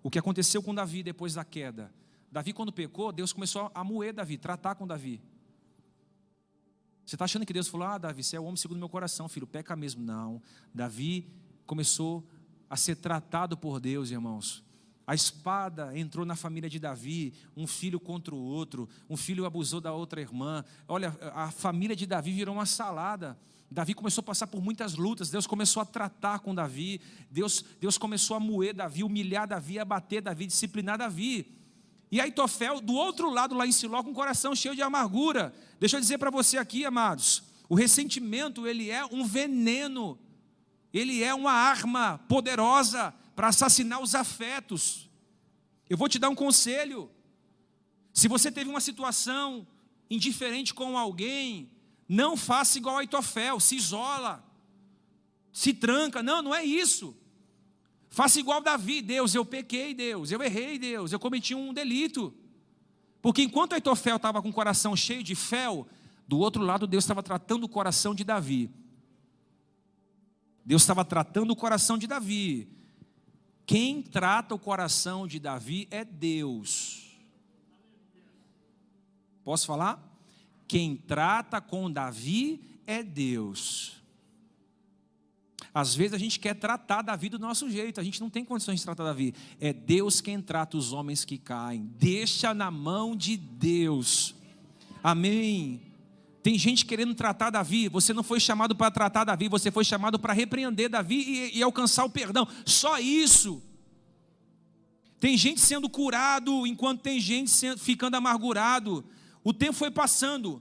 O 0.06 0.10
que 0.10 0.20
aconteceu 0.20 0.62
com 0.62 0.72
Davi 0.72 1.02
depois 1.02 1.34
da 1.34 1.44
queda? 1.44 1.92
Davi, 2.30 2.52
quando 2.52 2.70
pecou, 2.70 3.10
Deus 3.10 3.32
começou 3.32 3.72
a 3.74 3.82
moer 3.82 4.14
Davi, 4.14 4.38
tratar 4.38 4.76
com 4.76 4.86
Davi. 4.86 5.20
Você 7.04 7.16
está 7.16 7.24
achando 7.24 7.44
que 7.44 7.52
Deus 7.52 7.66
falou: 7.66 7.88
Ah, 7.88 7.98
Davi, 7.98 8.22
você 8.22 8.36
é 8.36 8.38
o 8.38 8.44
homem 8.44 8.56
segundo 8.56 8.78
meu 8.78 8.88
coração, 8.88 9.28
filho, 9.28 9.48
peca 9.48 9.74
mesmo. 9.74 10.04
Não. 10.04 10.40
Davi 10.72 11.28
começou 11.66 12.24
a 12.70 12.76
ser 12.76 12.94
tratado 12.94 13.56
por 13.56 13.80
Deus, 13.80 14.12
irmãos. 14.12 14.62
A 15.04 15.12
espada 15.12 15.98
entrou 15.98 16.24
na 16.24 16.36
família 16.36 16.70
de 16.70 16.78
Davi, 16.78 17.34
um 17.56 17.66
filho 17.66 17.98
contra 17.98 18.32
o 18.32 18.38
outro, 18.38 18.88
um 19.10 19.16
filho 19.16 19.44
abusou 19.44 19.80
da 19.80 19.92
outra 19.92 20.20
irmã. 20.20 20.64
Olha, 20.86 21.18
a 21.34 21.50
família 21.50 21.96
de 21.96 22.06
Davi 22.06 22.30
virou 22.30 22.54
uma 22.54 22.66
salada. 22.66 23.36
Davi 23.70 23.94
começou 23.94 24.22
a 24.22 24.24
passar 24.24 24.46
por 24.46 24.62
muitas 24.62 24.94
lutas, 24.94 25.30
Deus 25.30 25.46
começou 25.46 25.82
a 25.82 25.84
tratar 25.84 26.38
com 26.38 26.54
Davi, 26.54 27.00
Deus, 27.30 27.64
Deus 27.80 27.98
começou 27.98 28.36
a 28.36 28.40
moer 28.40 28.74
Davi, 28.74 29.02
humilhar 29.02 29.46
Davi, 29.46 29.78
abater 29.78 30.22
Davi, 30.22 30.46
disciplinar 30.46 30.98
Davi. 30.98 31.52
E 32.10 32.20
aí 32.20 32.30
Tofel, 32.30 32.80
do 32.80 32.94
outro 32.94 33.28
lado, 33.28 33.54
lá 33.54 33.66
em 33.66 33.72
Siló, 33.72 34.02
com 34.02 34.10
o 34.10 34.14
coração 34.14 34.54
cheio 34.54 34.76
de 34.76 34.82
amargura. 34.82 35.52
Deixa 35.80 35.96
eu 35.96 36.00
dizer 36.00 36.18
para 36.18 36.30
você 36.30 36.56
aqui, 36.56 36.84
amados, 36.84 37.42
o 37.68 37.74
ressentimento, 37.74 38.66
ele 38.66 38.90
é 38.90 39.04
um 39.06 39.24
veneno, 39.24 40.18
ele 40.92 41.22
é 41.22 41.34
uma 41.34 41.52
arma 41.52 42.18
poderosa 42.28 43.12
para 43.34 43.48
assassinar 43.48 44.00
os 44.00 44.14
afetos. 44.14 45.10
Eu 45.90 45.96
vou 45.96 46.08
te 46.08 46.18
dar 46.18 46.28
um 46.28 46.34
conselho. 46.34 47.10
Se 48.12 48.28
você 48.28 48.50
teve 48.50 48.70
uma 48.70 48.80
situação 48.80 49.66
indiferente 50.08 50.72
com 50.72 50.96
alguém, 50.96 51.70
não 52.08 52.36
faça 52.36 52.78
igual 52.78 52.98
a 52.98 53.04
Itofel, 53.04 53.58
se 53.58 53.76
isola, 53.76 54.44
se 55.52 55.74
tranca. 55.74 56.22
Não, 56.22 56.42
não 56.42 56.54
é 56.54 56.64
isso. 56.64 57.16
Faça 58.08 58.40
igual 58.40 58.60
Davi, 58.60 59.02
Deus, 59.02 59.34
eu 59.34 59.44
pequei, 59.44 59.92
Deus, 59.92 60.30
eu 60.30 60.42
errei, 60.42 60.78
Deus, 60.78 61.12
eu 61.12 61.18
cometi 61.18 61.54
um 61.54 61.72
delito. 61.72 62.32
Porque 63.20 63.42
enquanto 63.42 63.72
Aitofel 63.72 64.16
estava 64.16 64.40
com 64.40 64.48
o 64.48 64.52
coração 64.52 64.94
cheio 64.94 65.22
de 65.22 65.34
fel, 65.34 65.86
do 66.28 66.38
outro 66.38 66.62
lado 66.62 66.86
Deus 66.86 67.04
estava 67.04 67.22
tratando 67.22 67.64
o 67.64 67.68
coração 67.68 68.14
de 68.14 68.24
Davi. 68.24 68.70
Deus 70.64 70.82
estava 70.82 71.04
tratando 71.04 71.50
o 71.50 71.56
coração 71.56 71.98
de 71.98 72.06
Davi. 72.06 72.68
Quem 73.66 74.00
trata 74.00 74.54
o 74.54 74.58
coração 74.58 75.26
de 75.26 75.40
Davi 75.40 75.88
é 75.90 76.04
Deus. 76.04 77.18
Posso 79.44 79.66
falar? 79.66 80.05
Quem 80.66 80.96
trata 80.96 81.60
com 81.60 81.90
Davi 81.90 82.60
é 82.86 83.02
Deus. 83.02 83.96
Às 85.72 85.94
vezes 85.94 86.14
a 86.14 86.18
gente 86.18 86.40
quer 86.40 86.54
tratar 86.54 87.02
Davi 87.02 87.28
do 87.28 87.38
nosso 87.38 87.68
jeito, 87.68 88.00
a 88.00 88.02
gente 88.02 88.20
não 88.20 88.30
tem 88.30 88.44
condições 88.44 88.78
de 88.78 88.84
tratar 88.84 89.04
Davi. 89.04 89.34
É 89.60 89.72
Deus 89.72 90.22
quem 90.22 90.40
trata 90.40 90.76
os 90.76 90.92
homens 90.92 91.24
que 91.24 91.36
caem. 91.36 91.90
Deixa 91.98 92.54
na 92.54 92.70
mão 92.70 93.14
de 93.14 93.36
Deus. 93.36 94.34
Amém. 95.02 95.82
Tem 96.42 96.58
gente 96.58 96.86
querendo 96.86 97.14
tratar 97.14 97.50
Davi. 97.50 97.88
Você 97.88 98.14
não 98.14 98.22
foi 98.22 98.40
chamado 98.40 98.74
para 98.74 98.90
tratar 98.90 99.24
Davi, 99.24 99.48
você 99.48 99.70
foi 99.70 99.84
chamado 99.84 100.18
para 100.18 100.32
repreender 100.32 100.88
Davi 100.88 101.16
e, 101.16 101.58
e 101.58 101.62
alcançar 101.62 102.04
o 102.04 102.10
perdão. 102.10 102.48
Só 102.64 102.98
isso. 102.98 103.62
Tem 105.20 105.36
gente 105.36 105.60
sendo 105.60 105.88
curado 105.88 106.66
enquanto 106.66 107.00
tem 107.02 107.20
gente 107.20 107.50
sendo, 107.50 107.78
ficando 107.78 108.16
amargurado. 108.16 109.04
O 109.46 109.54
tempo 109.54 109.74
foi 109.74 109.92
passando. 109.92 110.60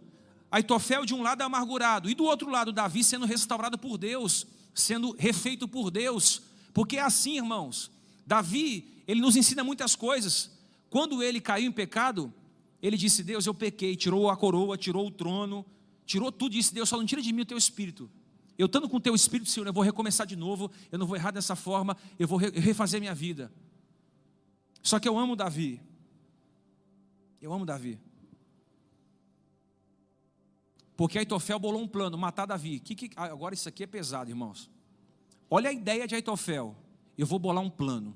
Aitofel 0.51 1.05
de 1.05 1.13
um 1.15 1.23
lado 1.23 1.41
amargurado 1.41 2.09
e 2.09 2.13
do 2.13 2.23
outro 2.23 2.49
lado 2.49 2.71
Davi 2.71 3.03
sendo 3.03 3.25
restaurado 3.25 3.77
por 3.77 3.97
Deus 3.97 4.45
sendo 4.75 5.15
refeito 5.17 5.67
por 5.67 5.89
Deus, 5.89 6.41
porque 6.73 6.97
é 6.97 7.01
assim, 7.01 7.37
irmãos. 7.37 7.89
Davi, 8.27 9.01
ele 9.07 9.21
nos 9.21 9.37
ensina 9.37 9.63
muitas 9.63 9.95
coisas. 9.95 10.51
Quando 10.89 11.23
ele 11.23 11.39
caiu 11.39 11.69
em 11.69 11.71
pecado, 11.71 12.31
ele 12.81 12.97
disse: 12.97 13.23
Deus, 13.23 13.45
eu 13.45 13.53
pequei, 13.53 13.95
tirou 13.95 14.29
a 14.29 14.35
coroa, 14.35 14.77
tirou 14.77 15.07
o 15.07 15.11
trono, 15.11 15.65
tirou 16.05 16.31
tudo, 16.31 16.51
disse: 16.51 16.73
Deus, 16.73 16.89
só 16.89 16.97
não 16.97 17.05
tira 17.05 17.21
de 17.21 17.31
mim 17.31 17.41
o 17.41 17.45
teu 17.45 17.57
espírito. 17.57 18.11
Eu 18.57 18.65
estando 18.67 18.89
com 18.89 18.97
o 18.97 19.01
teu 19.01 19.15
espírito, 19.15 19.49
Senhor, 19.49 19.65
eu 19.65 19.73
vou 19.73 19.83
recomeçar 19.83 20.27
de 20.27 20.35
novo, 20.35 20.71
eu 20.91 20.99
não 20.99 21.07
vou 21.07 21.15
errar 21.15 21.31
dessa 21.31 21.55
forma, 21.55 21.95
eu 22.19 22.27
vou 22.27 22.37
refazer 22.37 22.99
minha 22.99 23.15
vida. 23.15 23.51
Só 24.81 24.99
que 24.99 25.07
eu 25.07 25.17
amo 25.17 25.35
Davi. 25.35 25.81
Eu 27.41 27.51
amo 27.53 27.65
Davi. 27.65 27.99
Porque 30.95 31.19
Aitofel 31.19 31.59
bolou 31.59 31.81
um 31.81 31.87
plano, 31.87 32.17
matar 32.17 32.45
Davi. 32.45 32.79
Que, 32.79 32.95
que, 32.95 33.09
agora 33.15 33.53
isso 33.53 33.67
aqui 33.67 33.83
é 33.83 33.87
pesado, 33.87 34.29
irmãos. 34.29 34.69
Olha 35.49 35.69
a 35.69 35.73
ideia 35.73 36.07
de 36.07 36.15
Aitofel. 36.15 36.75
Eu 37.17 37.25
vou 37.25 37.37
bolar 37.37 37.63
um 37.63 37.69
plano. 37.69 38.15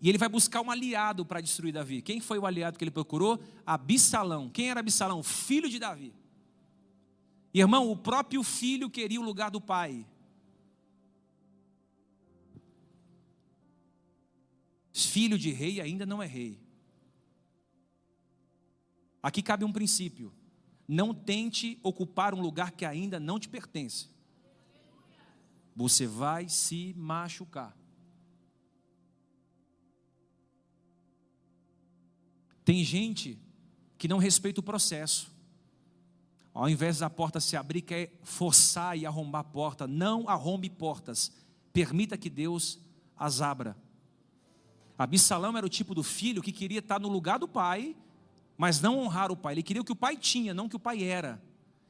E 0.00 0.08
ele 0.08 0.18
vai 0.18 0.28
buscar 0.28 0.60
um 0.60 0.70
aliado 0.70 1.24
para 1.24 1.40
destruir 1.40 1.72
Davi. 1.72 2.02
Quem 2.02 2.20
foi 2.20 2.38
o 2.38 2.46
aliado 2.46 2.78
que 2.78 2.84
ele 2.84 2.90
procurou? 2.90 3.42
Abissalão. 3.66 4.48
Quem 4.50 4.70
era 4.70 4.80
Abissalão? 4.80 5.22
Filho 5.22 5.68
de 5.68 5.78
Davi. 5.78 6.14
Irmão, 7.52 7.90
o 7.90 7.96
próprio 7.96 8.42
filho 8.42 8.90
queria 8.90 9.20
o 9.20 9.24
lugar 9.24 9.50
do 9.50 9.60
pai. 9.60 10.06
Filho 14.92 15.38
de 15.38 15.50
rei 15.50 15.80
ainda 15.80 16.04
não 16.04 16.22
é 16.22 16.26
rei. 16.26 16.60
Aqui 19.22 19.42
cabe 19.42 19.64
um 19.64 19.72
princípio. 19.72 20.32
Não 20.86 21.14
tente 21.14 21.78
ocupar 21.82 22.34
um 22.34 22.40
lugar 22.40 22.72
que 22.72 22.84
ainda 22.84 23.18
não 23.18 23.38
te 23.38 23.48
pertence. 23.48 24.08
Você 25.74 26.06
vai 26.06 26.48
se 26.48 26.94
machucar. 26.96 27.76
Tem 32.64 32.82
gente 32.84 33.38
que 33.98 34.08
não 34.08 34.18
respeita 34.18 34.60
o 34.60 34.62
processo. 34.62 35.32
Ao 36.52 36.68
invés 36.68 36.98
da 36.98 37.10
porta 37.10 37.40
se 37.40 37.56
abrir, 37.56 37.82
quer 37.82 38.18
forçar 38.22 38.96
e 38.96 39.04
arrombar 39.04 39.40
a 39.40 39.44
porta. 39.44 39.86
Não 39.86 40.28
arrombe 40.28 40.70
portas. 40.70 41.32
Permita 41.72 42.16
que 42.16 42.30
Deus 42.30 42.78
as 43.16 43.40
abra. 43.40 43.76
Absalão 44.96 45.56
era 45.56 45.66
o 45.66 45.68
tipo 45.68 45.94
do 45.94 46.04
filho 46.04 46.42
que 46.42 46.52
queria 46.52 46.78
estar 46.78 47.00
no 47.00 47.08
lugar 47.08 47.38
do 47.38 47.48
pai, 47.48 47.96
mas 48.56 48.80
não 48.80 48.98
honrar 48.98 49.30
o 49.30 49.36
pai. 49.36 49.54
Ele 49.54 49.62
queria 49.62 49.82
o 49.82 49.84
que 49.84 49.92
o 49.92 49.96
pai 49.96 50.16
tinha, 50.16 50.54
não 50.54 50.66
o 50.66 50.68
que 50.68 50.76
o 50.76 50.80
pai 50.80 51.02
era. 51.02 51.42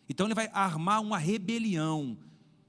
Então 0.08 0.26
ele 0.26 0.34
vai 0.34 0.50
armar 0.52 1.00
uma 1.00 1.18
rebelião. 1.18 2.16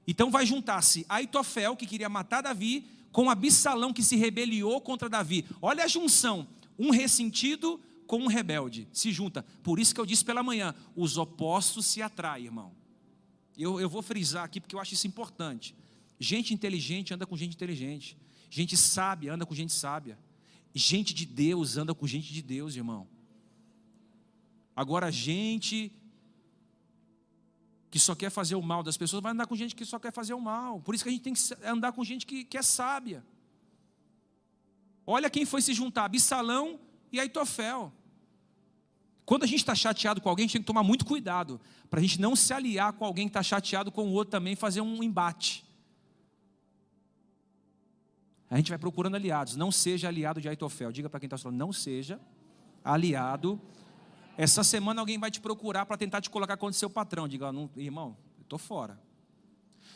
Então 0.06 0.30
vai 0.30 0.46
juntar-se 0.46 1.04
Aitofel, 1.08 1.76
que 1.76 1.86
queria 1.86 2.08
matar 2.08 2.42
Davi, 2.42 2.86
com 3.12 3.30
Absalão, 3.30 3.92
que 3.92 4.02
se 4.02 4.16
rebeliou 4.16 4.80
contra 4.80 5.08
Davi. 5.08 5.44
Olha 5.60 5.84
a 5.84 5.88
junção: 5.88 6.46
um 6.78 6.90
ressentido 6.90 7.80
com 8.06 8.18
um 8.18 8.26
rebelde. 8.26 8.88
Se 8.92 9.10
junta. 9.12 9.44
Por 9.62 9.78
isso 9.78 9.94
que 9.94 10.00
eu 10.00 10.06
disse 10.06 10.24
pela 10.24 10.42
manhã: 10.42 10.74
os 10.94 11.16
opostos 11.16 11.86
se 11.86 12.00
atraem, 12.00 12.46
irmão. 12.46 12.72
Eu, 13.56 13.80
eu 13.80 13.88
vou 13.88 14.02
frisar 14.02 14.44
aqui 14.44 14.60
porque 14.60 14.76
eu 14.76 14.80
acho 14.80 14.94
isso 14.94 15.06
importante. 15.06 15.74
Gente 16.18 16.52
inteligente 16.54 17.12
anda 17.12 17.26
com 17.26 17.36
gente 17.36 17.54
inteligente. 17.54 18.16
Gente 18.48 18.76
sábia 18.76 19.34
anda 19.34 19.44
com 19.44 19.54
gente 19.54 19.72
sábia. 19.72 20.18
Gente 20.74 21.14
de 21.14 21.24
Deus 21.24 21.76
anda 21.76 21.94
com 21.94 22.06
gente 22.06 22.32
de 22.32 22.42
Deus, 22.42 22.76
irmão. 22.76 23.08
Agora, 24.76 25.10
gente 25.10 25.90
que 27.90 27.98
só 27.98 28.14
quer 28.14 28.28
fazer 28.28 28.54
o 28.56 28.62
mal 28.62 28.82
das 28.82 28.98
pessoas 28.98 29.22
vai 29.22 29.32
andar 29.32 29.46
com 29.46 29.56
gente 29.56 29.74
que 29.74 29.86
só 29.86 29.98
quer 29.98 30.12
fazer 30.12 30.34
o 30.34 30.40
mal. 30.40 30.80
Por 30.82 30.94
isso 30.94 31.02
que 31.02 31.08
a 31.08 31.12
gente 31.12 31.22
tem 31.22 31.32
que 31.32 31.40
andar 31.66 31.92
com 31.92 32.04
gente 32.04 32.26
que, 32.26 32.44
que 32.44 32.58
é 32.58 32.62
sábia. 32.62 33.24
Olha 35.06 35.30
quem 35.30 35.46
foi 35.46 35.62
se 35.62 35.72
juntar: 35.72 36.04
Absalão 36.04 36.78
e 37.10 37.18
Aitofel. 37.18 37.90
Quando 39.24 39.44
a 39.44 39.46
gente 39.46 39.60
está 39.60 39.74
chateado 39.74 40.20
com 40.20 40.28
alguém, 40.28 40.44
a 40.44 40.46
gente 40.46 40.52
tem 40.52 40.62
que 40.62 40.66
tomar 40.66 40.82
muito 40.82 41.04
cuidado, 41.04 41.60
para 41.90 41.98
a 41.98 42.02
gente 42.02 42.20
não 42.20 42.36
se 42.36 42.52
aliar 42.52 42.92
com 42.92 43.04
alguém 43.04 43.26
que 43.26 43.30
está 43.30 43.42
chateado 43.42 43.90
com 43.90 44.04
o 44.04 44.12
outro 44.12 44.30
também, 44.30 44.54
fazer 44.54 44.82
um 44.82 45.02
embate. 45.02 45.64
A 48.48 48.56
gente 48.56 48.68
vai 48.68 48.78
procurando 48.78 49.16
aliados. 49.16 49.56
Não 49.56 49.72
seja 49.72 50.06
aliado 50.08 50.40
de 50.40 50.48
Aitofel. 50.48 50.92
Diga 50.92 51.10
para 51.10 51.18
quem 51.18 51.26
está 51.26 51.36
falando, 51.36 51.58
não 51.58 51.72
seja 51.72 52.20
aliado. 52.84 53.60
Essa 54.36 54.62
semana 54.62 55.00
alguém 55.00 55.18
vai 55.18 55.30
te 55.30 55.40
procurar 55.40 55.86
para 55.86 55.96
tentar 55.96 56.20
te 56.20 56.28
colocar 56.28 56.56
contra 56.56 56.78
seu 56.78 56.90
patrão. 56.90 57.26
Diga, 57.26 57.50
não, 57.50 57.70
irmão, 57.74 58.16
eu 58.36 58.42
estou 58.42 58.58
fora. 58.58 59.00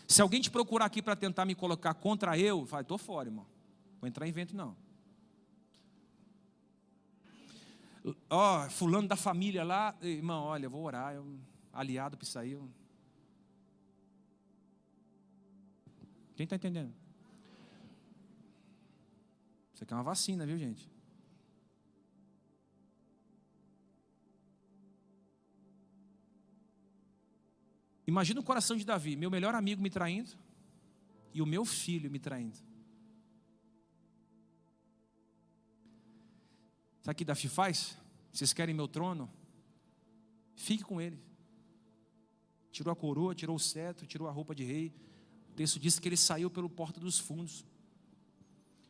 Se 0.08 0.22
alguém 0.22 0.40
te 0.40 0.50
procurar 0.50 0.86
aqui 0.86 1.02
para 1.02 1.14
tentar 1.14 1.44
me 1.44 1.54
colocar 1.54 1.92
contra 1.94 2.38
eu, 2.38 2.66
fala, 2.66 2.82
estou 2.82 2.98
fora, 2.98 3.28
irmão. 3.28 3.46
Vou 4.00 4.08
entrar 4.08 4.26
em 4.26 4.32
vento, 4.32 4.56
não. 4.56 4.74
Ó, 8.30 8.64
oh, 8.64 8.70
fulano 8.70 9.06
da 9.06 9.16
família 9.16 9.62
lá, 9.62 9.94
irmão, 10.00 10.44
olha, 10.44 10.68
vou 10.68 10.82
orar, 10.82 11.14
eu, 11.14 11.38
aliado 11.70 12.16
para 12.16 12.40
aí. 12.40 12.52
Eu... 12.52 12.68
Quem 16.34 16.44
está 16.44 16.56
entendendo? 16.56 16.94
Isso 19.74 19.84
aqui 19.84 19.92
é 19.92 19.96
uma 19.96 20.02
vacina, 20.02 20.46
viu, 20.46 20.58
gente? 20.58 20.90
Imagina 28.10 28.40
o 28.40 28.42
coração 28.42 28.76
de 28.76 28.84
Davi, 28.84 29.14
meu 29.14 29.30
melhor 29.30 29.54
amigo 29.54 29.80
me 29.80 29.88
traindo 29.88 30.32
e 31.32 31.40
o 31.40 31.46
meu 31.46 31.64
filho 31.64 32.10
me 32.10 32.18
traindo. 32.18 32.58
Sabe 37.02 37.14
o 37.14 37.16
que 37.16 37.24
Davi 37.24 37.48
faz? 37.48 37.96
Vocês 38.32 38.52
querem 38.52 38.74
meu 38.74 38.88
trono? 38.88 39.30
Fique 40.56 40.82
com 40.82 41.00
ele. 41.00 41.22
Tirou 42.72 42.92
a 42.92 42.96
coroa, 42.96 43.32
tirou 43.34 43.54
o 43.54 43.60
cetro, 43.60 44.06
tirou 44.06 44.26
a 44.28 44.32
roupa 44.32 44.56
de 44.56 44.64
rei. 44.64 44.92
O 45.50 45.54
texto 45.54 45.78
diz 45.78 46.00
que 46.00 46.08
ele 46.08 46.16
saiu 46.16 46.50
pelo 46.50 46.68
porta 46.68 46.98
dos 46.98 47.18
fundos 47.18 47.64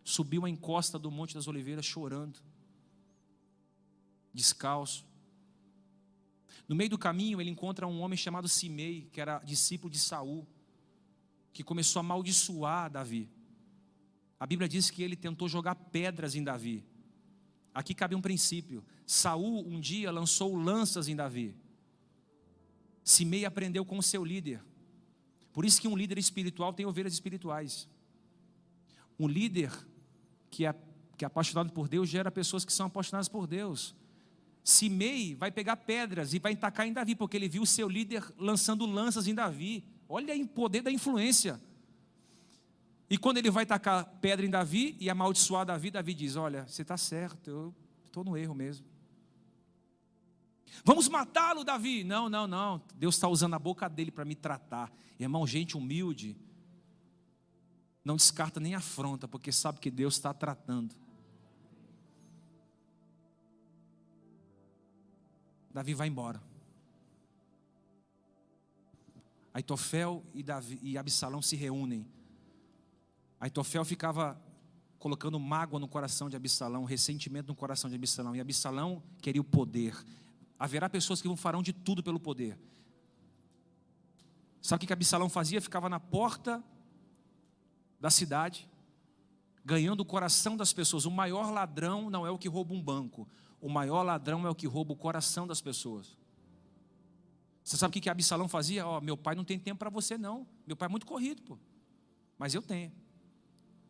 subiu 0.03 0.45
a 0.45 0.51
encosta 0.51 0.99
do 0.99 1.11
Monte 1.11 1.35
das 1.35 1.47
Oliveiras 1.47 1.85
chorando, 1.85 2.41
descalço. 4.33 5.07
No 6.71 6.77
meio 6.77 6.89
do 6.91 6.97
caminho, 6.97 7.41
ele 7.41 7.51
encontra 7.51 7.85
um 7.85 8.01
homem 8.01 8.17
chamado 8.17 8.47
Simei, 8.47 9.09
que 9.11 9.21
era 9.21 9.41
discípulo 9.41 9.91
de 9.91 9.99
Saul, 9.99 10.47
que 11.53 11.65
começou 11.65 11.99
a 11.99 12.05
amaldiçoar 12.05 12.89
Davi. 12.89 13.29
A 14.39 14.47
Bíblia 14.47 14.69
diz 14.69 14.89
que 14.89 15.03
ele 15.03 15.17
tentou 15.17 15.49
jogar 15.49 15.75
pedras 15.75 16.37
em 16.37 16.45
Davi. 16.45 16.85
Aqui 17.75 17.93
cabe 17.93 18.15
um 18.15 18.21
princípio. 18.21 18.85
Saul 19.05 19.67
um 19.67 19.81
dia 19.81 20.13
lançou 20.13 20.55
lanças 20.55 21.09
em 21.09 21.17
Davi. 21.17 21.57
Simei 23.03 23.45
aprendeu 23.45 23.85
com 23.85 23.99
o 23.99 24.03
seu 24.03 24.25
líder. 24.25 24.65
Por 25.53 25.65
isso 25.65 25.81
que 25.81 25.89
um 25.89 25.97
líder 25.97 26.19
espiritual 26.19 26.73
tem 26.73 26.87
ovelhas 26.87 27.15
espirituais. 27.15 27.89
Um 29.19 29.27
líder 29.27 29.73
que 30.49 30.65
é, 30.65 30.73
que 31.19 31.25
é 31.25 31.27
apaixonado 31.27 31.73
por 31.73 31.89
Deus 31.89 32.09
gera 32.09 32.31
pessoas 32.31 32.65
que 32.65 32.73
são 32.73 32.87
apaixonadas 32.87 33.29
por 33.29 33.49
Deus. 33.49 33.93
Simei 34.63 35.35
vai 35.35 35.51
pegar 35.51 35.77
pedras 35.77 36.35
e 36.35 36.39
vai 36.39 36.55
tacar 36.55 36.87
em 36.87 36.93
Davi, 36.93 37.15
porque 37.15 37.37
ele 37.37 37.49
viu 37.49 37.63
o 37.63 37.67
seu 37.67 37.89
líder 37.89 38.25
lançando 38.39 38.87
lanças 38.87 39.27
em 39.27 39.35
Davi. 39.35 39.85
Olha 40.09 40.35
o 40.35 40.49
poder 40.49 40.83
da 40.83 40.91
influência. 40.91 41.61
E 43.09 43.19
quando 43.19 43.39
ele 43.39 43.51
vai 43.51 43.67
tacar 43.67 44.05
pedra 44.21 44.47
em 44.47 44.51
Davi 44.51 44.97
e 45.01 45.11
amaldiçoar 45.11 45.67
Davi, 45.67 45.91
Davi 45.91 46.15
diz: 46.15 46.37
Olha, 46.37 46.67
você 46.67 46.83
está 46.83 46.97
certo, 46.97 47.51
eu 47.51 47.75
estou 48.07 48.23
no 48.23 48.37
erro 48.37 48.55
mesmo. 48.55 48.87
Vamos 50.85 51.09
matá-lo, 51.09 51.65
Davi. 51.65 52.05
Não, 52.05 52.29
não, 52.29 52.47
não. 52.47 52.81
Deus 52.95 53.17
está 53.17 53.29
usando 53.29 53.55
a 53.55 53.59
boca 53.59 53.89
dele 53.89 54.11
para 54.11 54.25
me 54.25 54.35
tratar. 54.35 54.93
Irmão, 55.19 55.47
gente 55.47 55.77
humilde 55.77 56.37
não 58.05 58.17
descarta 58.17 58.59
nem 58.59 58.75
afronta, 58.75 59.29
porque 59.29 59.53
sabe 59.53 59.79
que 59.79 59.91
Deus 59.91 60.15
está 60.15 60.33
tratando. 60.33 60.95
Davi 65.73 65.95
vai 65.95 66.09
embora. 66.09 66.43
Aitofel 69.53 70.25
e, 70.33 70.43
Davi, 70.43 70.79
e 70.83 70.97
Absalão 70.97 71.43
se 71.43 71.57
reúnem. 71.57 72.07
Aitofel 73.41 73.85
ficava 73.85 74.41
colocando 74.99 75.41
mágoa 75.41 75.81
no 75.81 75.89
coração 75.89 76.29
de 76.29 76.37
Absalão, 76.37 76.85
ressentimento 76.85 77.49
no 77.49 77.55
coração 77.55 77.89
de 77.89 77.97
Absalão. 77.97 78.37
E 78.37 78.41
Absalão 78.41 79.03
queria 79.21 79.41
o 79.41 79.45
poder. 79.45 79.97
Haverá 80.59 80.89
pessoas 80.91 81.23
que 81.23 81.37
farão 81.37 81.63
de 81.63 81.73
tudo 81.73 82.03
pelo 82.03 82.21
poder. 82.21 82.59
Sabe 84.61 84.85
o 84.85 84.87
que 84.87 84.93
Absalão 84.93 85.29
fazia? 85.29 85.61
Ficava 85.61 85.89
na 85.89 85.99
porta 85.99 86.63
da 87.99 88.11
cidade, 88.11 88.69
ganhando 89.65 90.01
o 90.01 90.05
coração 90.05 90.57
das 90.57 90.73
pessoas. 90.73 91.07
O 91.07 91.11
maior 91.11 91.51
ladrão 91.51 92.11
não 92.11 92.27
é 92.27 92.31
o 92.31 92.39
que 92.39 92.49
rouba 92.49 92.75
um 92.75 92.83
banco, 92.83 93.27
o 93.61 93.69
maior 93.69 94.03
ladrão 94.03 94.47
é 94.47 94.51
o 94.51 94.55
que 94.55 94.67
rouba 94.67 94.93
o 94.93 94.97
coração 94.97 95.47
das 95.47 95.61
pessoas. 95.61 96.17
Você 97.63 97.77
sabe 97.77 97.91
o 97.91 97.93
que, 97.93 98.01
que 98.01 98.09
Absalão 98.09 98.49
fazia? 98.49 98.87
Ó, 98.87 98.99
oh, 98.99 99.01
meu 99.01 99.17
pai 99.17 99.35
não 99.35 99.45
tem 99.45 99.59
tempo 99.59 99.79
para 99.79 99.91
você, 99.91 100.17
não. 100.17 100.47
Meu 100.67 100.77
pai 100.77 100.87
é 100.87 100.91
muito 100.91 101.07
corrido, 101.07 101.43
pô. 101.43 101.59
Mas 102.39 102.55
eu 102.55 102.63
tenho. 102.63 102.91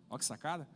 Olha 0.08 0.18
que 0.18 0.24
sacada. 0.24 0.68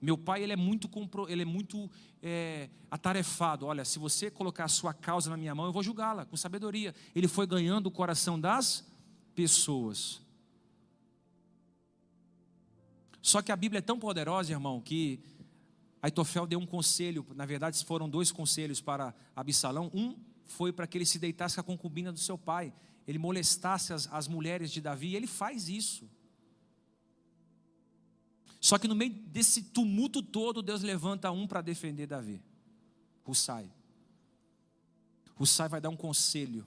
Meu 0.00 0.18
pai 0.18 0.42
ele 0.42 0.52
é 0.52 0.56
muito, 0.56 0.90
ele 1.28 1.42
é 1.42 1.44
muito 1.46 1.90
é, 2.22 2.68
atarefado. 2.90 3.66
Olha, 3.66 3.84
se 3.84 3.98
você 3.98 4.30
colocar 4.30 4.64
a 4.64 4.68
sua 4.68 4.92
causa 4.92 5.30
na 5.30 5.36
minha 5.36 5.54
mão, 5.54 5.66
eu 5.66 5.72
vou 5.72 5.82
julgá-la 5.82 6.24
com 6.24 6.36
sabedoria. 6.36 6.94
Ele 7.14 7.28
foi 7.28 7.46
ganhando 7.46 7.86
o 7.86 7.90
coração 7.90 8.38
das 8.40 8.86
pessoas. 9.34 10.20
Só 13.22 13.40
que 13.40 13.50
a 13.50 13.56
Bíblia 13.56 13.78
é 13.78 13.82
tão 13.82 13.98
poderosa, 13.98 14.52
irmão, 14.52 14.78
que 14.78 15.20
Aitofel 16.04 16.46
deu 16.46 16.58
um 16.58 16.66
conselho, 16.66 17.26
na 17.34 17.46
verdade 17.46 17.82
foram 17.82 18.10
dois 18.10 18.30
conselhos 18.30 18.78
para 18.78 19.14
Absalão. 19.34 19.90
Um 19.94 20.14
foi 20.44 20.70
para 20.70 20.86
que 20.86 20.98
ele 20.98 21.06
se 21.06 21.18
deitasse 21.18 21.54
com 21.54 21.62
a 21.62 21.64
concubina 21.64 22.12
do 22.12 22.18
seu 22.18 22.36
pai, 22.36 22.74
ele 23.08 23.18
molestasse 23.18 23.90
as, 23.90 24.06
as 24.12 24.28
mulheres 24.28 24.70
de 24.70 24.82
Davi, 24.82 25.08
e 25.08 25.16
ele 25.16 25.26
faz 25.26 25.66
isso. 25.66 26.06
Só 28.60 28.76
que 28.76 28.86
no 28.86 28.94
meio 28.94 29.14
desse 29.14 29.62
tumulto 29.62 30.22
todo, 30.22 30.60
Deus 30.60 30.82
levanta 30.82 31.30
um 31.30 31.46
para 31.46 31.62
defender 31.62 32.06
Davi, 32.06 32.42
Hussai. 33.26 33.72
Hussai 35.40 35.70
vai 35.70 35.80
dar 35.80 35.88
um 35.88 35.96
conselho 35.96 36.66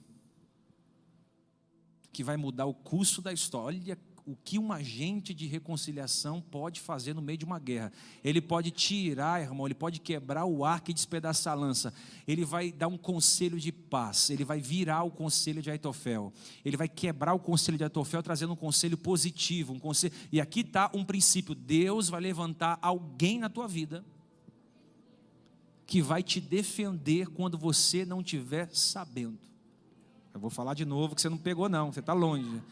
que 2.12 2.24
vai 2.24 2.36
mudar 2.36 2.66
o 2.66 2.74
curso 2.74 3.22
da 3.22 3.32
história. 3.32 3.78
Olha 3.78 3.98
o 4.28 4.36
que 4.44 4.58
um 4.58 4.70
agente 4.70 5.32
de 5.32 5.46
reconciliação 5.46 6.38
pode 6.38 6.82
fazer 6.82 7.14
no 7.14 7.22
meio 7.22 7.38
de 7.38 7.46
uma 7.46 7.58
guerra. 7.58 7.90
Ele 8.22 8.42
pode 8.42 8.70
tirar, 8.70 9.40
irmão, 9.40 9.66
ele 9.66 9.74
pode 9.74 10.00
quebrar 10.00 10.44
o 10.44 10.66
arco 10.66 10.90
e 10.90 10.94
despedaçar 10.94 11.54
a 11.54 11.56
lança. 11.56 11.94
Ele 12.26 12.44
vai 12.44 12.70
dar 12.70 12.88
um 12.88 12.98
conselho 12.98 13.58
de 13.58 13.72
paz, 13.72 14.28
ele 14.28 14.44
vai 14.44 14.60
virar 14.60 15.02
o 15.02 15.10
conselho 15.10 15.62
de 15.62 15.70
Aitofel. 15.70 16.30
Ele 16.62 16.76
vai 16.76 16.86
quebrar 16.86 17.32
o 17.32 17.38
conselho 17.38 17.78
de 17.78 17.84
Aitofel, 17.84 18.22
trazendo 18.22 18.52
um 18.52 18.56
conselho 18.56 18.98
positivo. 18.98 19.72
Um 19.72 19.78
conselho... 19.78 20.12
E 20.30 20.42
aqui 20.42 20.60
está 20.60 20.90
um 20.92 21.06
princípio: 21.06 21.54
Deus 21.54 22.10
vai 22.10 22.20
levantar 22.20 22.78
alguém 22.82 23.38
na 23.38 23.48
tua 23.48 23.66
vida 23.66 24.04
que 25.86 26.02
vai 26.02 26.22
te 26.22 26.38
defender 26.38 27.28
quando 27.28 27.56
você 27.56 28.04
não 28.04 28.20
estiver 28.20 28.68
sabendo. 28.74 29.38
Eu 30.34 30.40
vou 30.40 30.50
falar 30.50 30.74
de 30.74 30.84
novo 30.84 31.14
que 31.14 31.22
você 31.22 31.30
não 31.30 31.38
pegou, 31.38 31.66
não, 31.66 31.90
você 31.90 32.00
está 32.00 32.12
longe. 32.12 32.62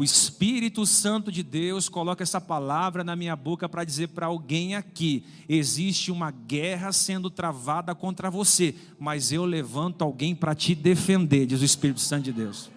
O 0.00 0.02
Espírito 0.02 0.86
Santo 0.86 1.30
de 1.30 1.42
Deus 1.42 1.86
coloca 1.86 2.22
essa 2.22 2.40
palavra 2.40 3.04
na 3.04 3.14
minha 3.14 3.36
boca 3.36 3.68
para 3.68 3.84
dizer 3.84 4.08
para 4.08 4.24
alguém 4.24 4.74
aqui: 4.74 5.26
existe 5.46 6.10
uma 6.10 6.30
guerra 6.30 6.90
sendo 6.90 7.28
travada 7.28 7.94
contra 7.94 8.30
você, 8.30 8.74
mas 8.98 9.30
eu 9.30 9.44
levanto 9.44 10.00
alguém 10.00 10.34
para 10.34 10.54
te 10.54 10.74
defender, 10.74 11.44
diz 11.44 11.60
o 11.60 11.66
Espírito 11.66 12.00
Santo 12.00 12.24
de 12.24 12.32
Deus. 12.32 12.70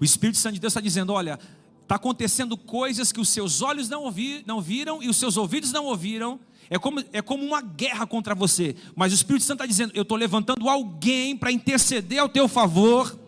O 0.00 0.04
Espírito 0.04 0.38
Santo 0.38 0.54
de 0.54 0.60
Deus 0.60 0.70
está 0.70 0.80
dizendo: 0.80 1.12
olha, 1.12 1.40
está 1.82 1.96
acontecendo 1.96 2.56
coisas 2.56 3.10
que 3.10 3.20
os 3.20 3.28
seus 3.28 3.60
olhos 3.60 3.88
não, 3.88 4.04
ouvi, 4.04 4.44
não 4.46 4.60
viram 4.60 5.02
e 5.02 5.08
os 5.08 5.16
seus 5.16 5.36
ouvidos 5.36 5.72
não 5.72 5.86
ouviram, 5.86 6.38
é 6.70 6.78
como, 6.78 7.02
é 7.12 7.20
como 7.20 7.44
uma 7.44 7.60
guerra 7.60 8.06
contra 8.06 8.32
você. 8.32 8.76
Mas 8.94 9.10
o 9.10 9.16
Espírito 9.16 9.44
Santo 9.44 9.64
está 9.64 9.66
dizendo: 9.66 9.90
Eu 9.96 10.02
estou 10.02 10.16
levantando 10.16 10.68
alguém 10.68 11.36
para 11.36 11.50
interceder 11.50 12.20
ao 12.20 12.28
teu 12.28 12.46
favor. 12.46 13.18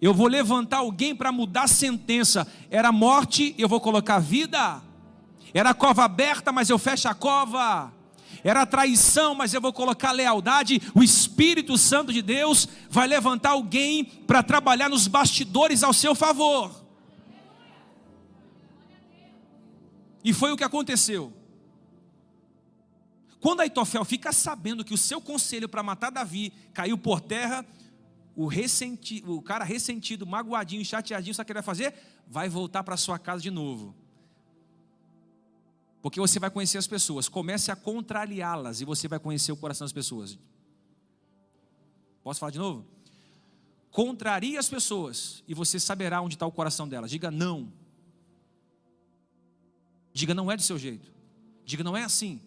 Eu 0.00 0.14
vou 0.14 0.28
levantar 0.28 0.78
alguém 0.78 1.14
para 1.14 1.32
mudar 1.32 1.64
a 1.64 1.68
sentença. 1.68 2.46
Era 2.70 2.92
morte, 2.92 3.54
eu 3.58 3.68
vou 3.68 3.80
colocar 3.80 4.18
vida. 4.18 4.80
Era 5.52 5.74
cova 5.74 6.04
aberta, 6.04 6.52
mas 6.52 6.70
eu 6.70 6.78
fecho 6.78 7.08
a 7.08 7.14
cova. 7.14 7.92
Era 8.44 8.64
traição, 8.64 9.34
mas 9.34 9.52
eu 9.52 9.60
vou 9.60 9.72
colocar 9.72 10.12
lealdade. 10.12 10.80
O 10.94 11.02
Espírito 11.02 11.76
Santo 11.76 12.12
de 12.12 12.22
Deus 12.22 12.68
vai 12.88 13.08
levantar 13.08 13.50
alguém 13.50 14.04
para 14.04 14.42
trabalhar 14.42 14.88
nos 14.88 15.08
bastidores 15.08 15.82
ao 15.82 15.92
seu 15.92 16.14
favor. 16.14 16.84
E 20.22 20.32
foi 20.32 20.52
o 20.52 20.56
que 20.56 20.64
aconteceu. 20.64 21.32
Quando 23.40 23.60
Aitofel 23.60 24.04
fica 24.04 24.32
sabendo 24.32 24.84
que 24.84 24.94
o 24.94 24.98
seu 24.98 25.20
conselho 25.20 25.68
para 25.68 25.82
matar 25.82 26.10
Davi 26.10 26.52
caiu 26.72 26.98
por 26.98 27.20
terra, 27.20 27.64
o, 28.38 28.46
ressenti, 28.46 29.24
o 29.26 29.42
cara 29.42 29.64
ressentido, 29.64 30.24
magoadinho, 30.24 30.84
chateadinho, 30.84 31.34
sabe 31.34 31.42
o 31.42 31.46
que 31.46 31.52
ele 31.52 31.56
vai 31.58 31.64
fazer? 31.64 31.92
Vai 32.24 32.48
voltar 32.48 32.84
para 32.84 32.96
sua 32.96 33.18
casa 33.18 33.42
de 33.42 33.50
novo. 33.50 33.96
Porque 36.00 36.20
você 36.20 36.38
vai 36.38 36.48
conhecer 36.48 36.78
as 36.78 36.86
pessoas. 36.86 37.28
Comece 37.28 37.72
a 37.72 37.74
contrariá-las 37.74 38.80
e 38.80 38.84
você 38.84 39.08
vai 39.08 39.18
conhecer 39.18 39.50
o 39.50 39.56
coração 39.56 39.84
das 39.84 39.92
pessoas. 39.92 40.38
Posso 42.22 42.38
falar 42.38 42.52
de 42.52 42.60
novo? 42.60 42.86
Contrarie 43.90 44.56
as 44.56 44.68
pessoas 44.68 45.42
e 45.48 45.52
você 45.52 45.80
saberá 45.80 46.22
onde 46.22 46.36
está 46.36 46.46
o 46.46 46.52
coração 46.52 46.86
delas. 46.86 47.10
Diga 47.10 47.32
não. 47.32 47.72
Diga 50.12 50.32
não 50.32 50.48
é 50.48 50.56
do 50.56 50.62
seu 50.62 50.78
jeito. 50.78 51.10
Diga 51.64 51.82
não 51.82 51.96
é 51.96 52.04
assim 52.04 52.40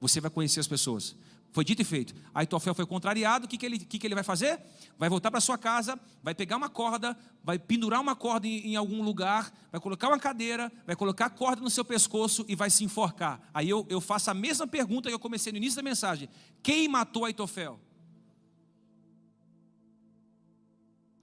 você 0.00 0.20
vai 0.20 0.30
conhecer 0.30 0.60
as 0.60 0.68
pessoas. 0.68 1.16
Foi 1.54 1.64
dito 1.64 1.80
e 1.82 1.84
feito. 1.84 2.12
Aitofel 2.34 2.74
foi 2.74 2.84
contrariado, 2.84 3.46
o 3.46 3.48
que, 3.48 3.56
que, 3.56 3.64
ele, 3.64 3.78
que, 3.78 3.96
que 3.96 4.04
ele 4.04 4.16
vai 4.16 4.24
fazer? 4.24 4.60
Vai 4.98 5.08
voltar 5.08 5.30
para 5.30 5.40
sua 5.40 5.56
casa, 5.56 5.96
vai 6.20 6.34
pegar 6.34 6.56
uma 6.56 6.68
corda, 6.68 7.16
vai 7.44 7.60
pendurar 7.60 8.00
uma 8.00 8.16
corda 8.16 8.48
em, 8.48 8.72
em, 8.72 8.76
algum 8.76 9.04
lugar, 9.04 9.56
vai 9.70 9.80
colocar 9.80 10.08
uma 10.08 10.18
cadeira, 10.18 10.70
vai 10.84 10.96
colocar 10.96 11.26
a 11.26 11.30
corda 11.30 11.62
no 11.62 11.70
seu 11.70 11.84
pescoço 11.84 12.44
e 12.48 12.56
vai 12.56 12.70
se 12.70 12.82
enforcar. 12.82 13.40
Aí 13.54 13.70
eu, 13.70 13.86
eu 13.88 14.00
faço 14.00 14.32
a 14.32 14.34
mesma 14.34 14.66
pergunta 14.66 15.08
que 15.08 15.14
eu 15.14 15.18
comecei 15.20 15.52
no 15.52 15.58
início 15.58 15.76
da 15.76 15.82
mensagem: 15.88 16.28
quem 16.60 16.88
matou 16.88 17.24
Aitofel? 17.24 17.78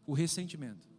O 0.08 0.14
ressentimento. 0.14 0.91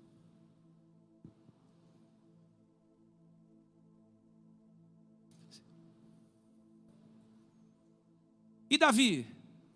E 8.73 8.79
Davi? 8.79 9.27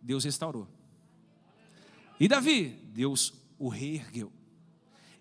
Deus 0.00 0.24
restaurou. 0.24 0.66
E 2.18 2.26
Davi? 2.26 2.78
Deus 2.94 3.34
o 3.58 3.68
reergueu. 3.68 4.32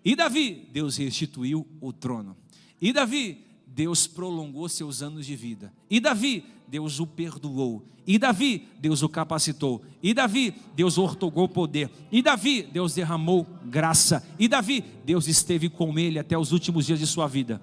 E 0.02 0.16
Davi? 0.16 0.66
Deus 0.72 0.96
restituiu 0.96 1.68
o 1.78 1.92
trono. 1.92 2.34
E 2.80 2.90
Davi? 2.90 3.44
Deus 3.66 4.06
prolongou 4.06 4.66
seus 4.70 5.02
anos 5.02 5.26
de 5.26 5.36
vida. 5.36 5.70
E 5.90 6.00
Davi? 6.00 6.46
Deus 6.66 7.00
o 7.00 7.06
perdoou. 7.06 7.84
E 8.06 8.18
Davi? 8.18 8.66
Deus 8.80 9.02
o 9.02 9.10
capacitou. 9.10 9.84
E 10.02 10.14
Davi? 10.14 10.54
Deus 10.74 10.96
ortogou 10.96 11.46
poder. 11.46 11.90
E 12.10 12.22
Davi? 12.22 12.62
Deus 12.62 12.94
derramou 12.94 13.46
graça. 13.66 14.26
E 14.38 14.48
Davi? 14.48 14.82
Deus 15.04 15.28
esteve 15.28 15.68
com 15.68 15.98
ele 15.98 16.18
até 16.18 16.38
os 16.38 16.50
últimos 16.50 16.86
dias 16.86 16.98
de 16.98 17.06
sua 17.06 17.26
vida. 17.26 17.60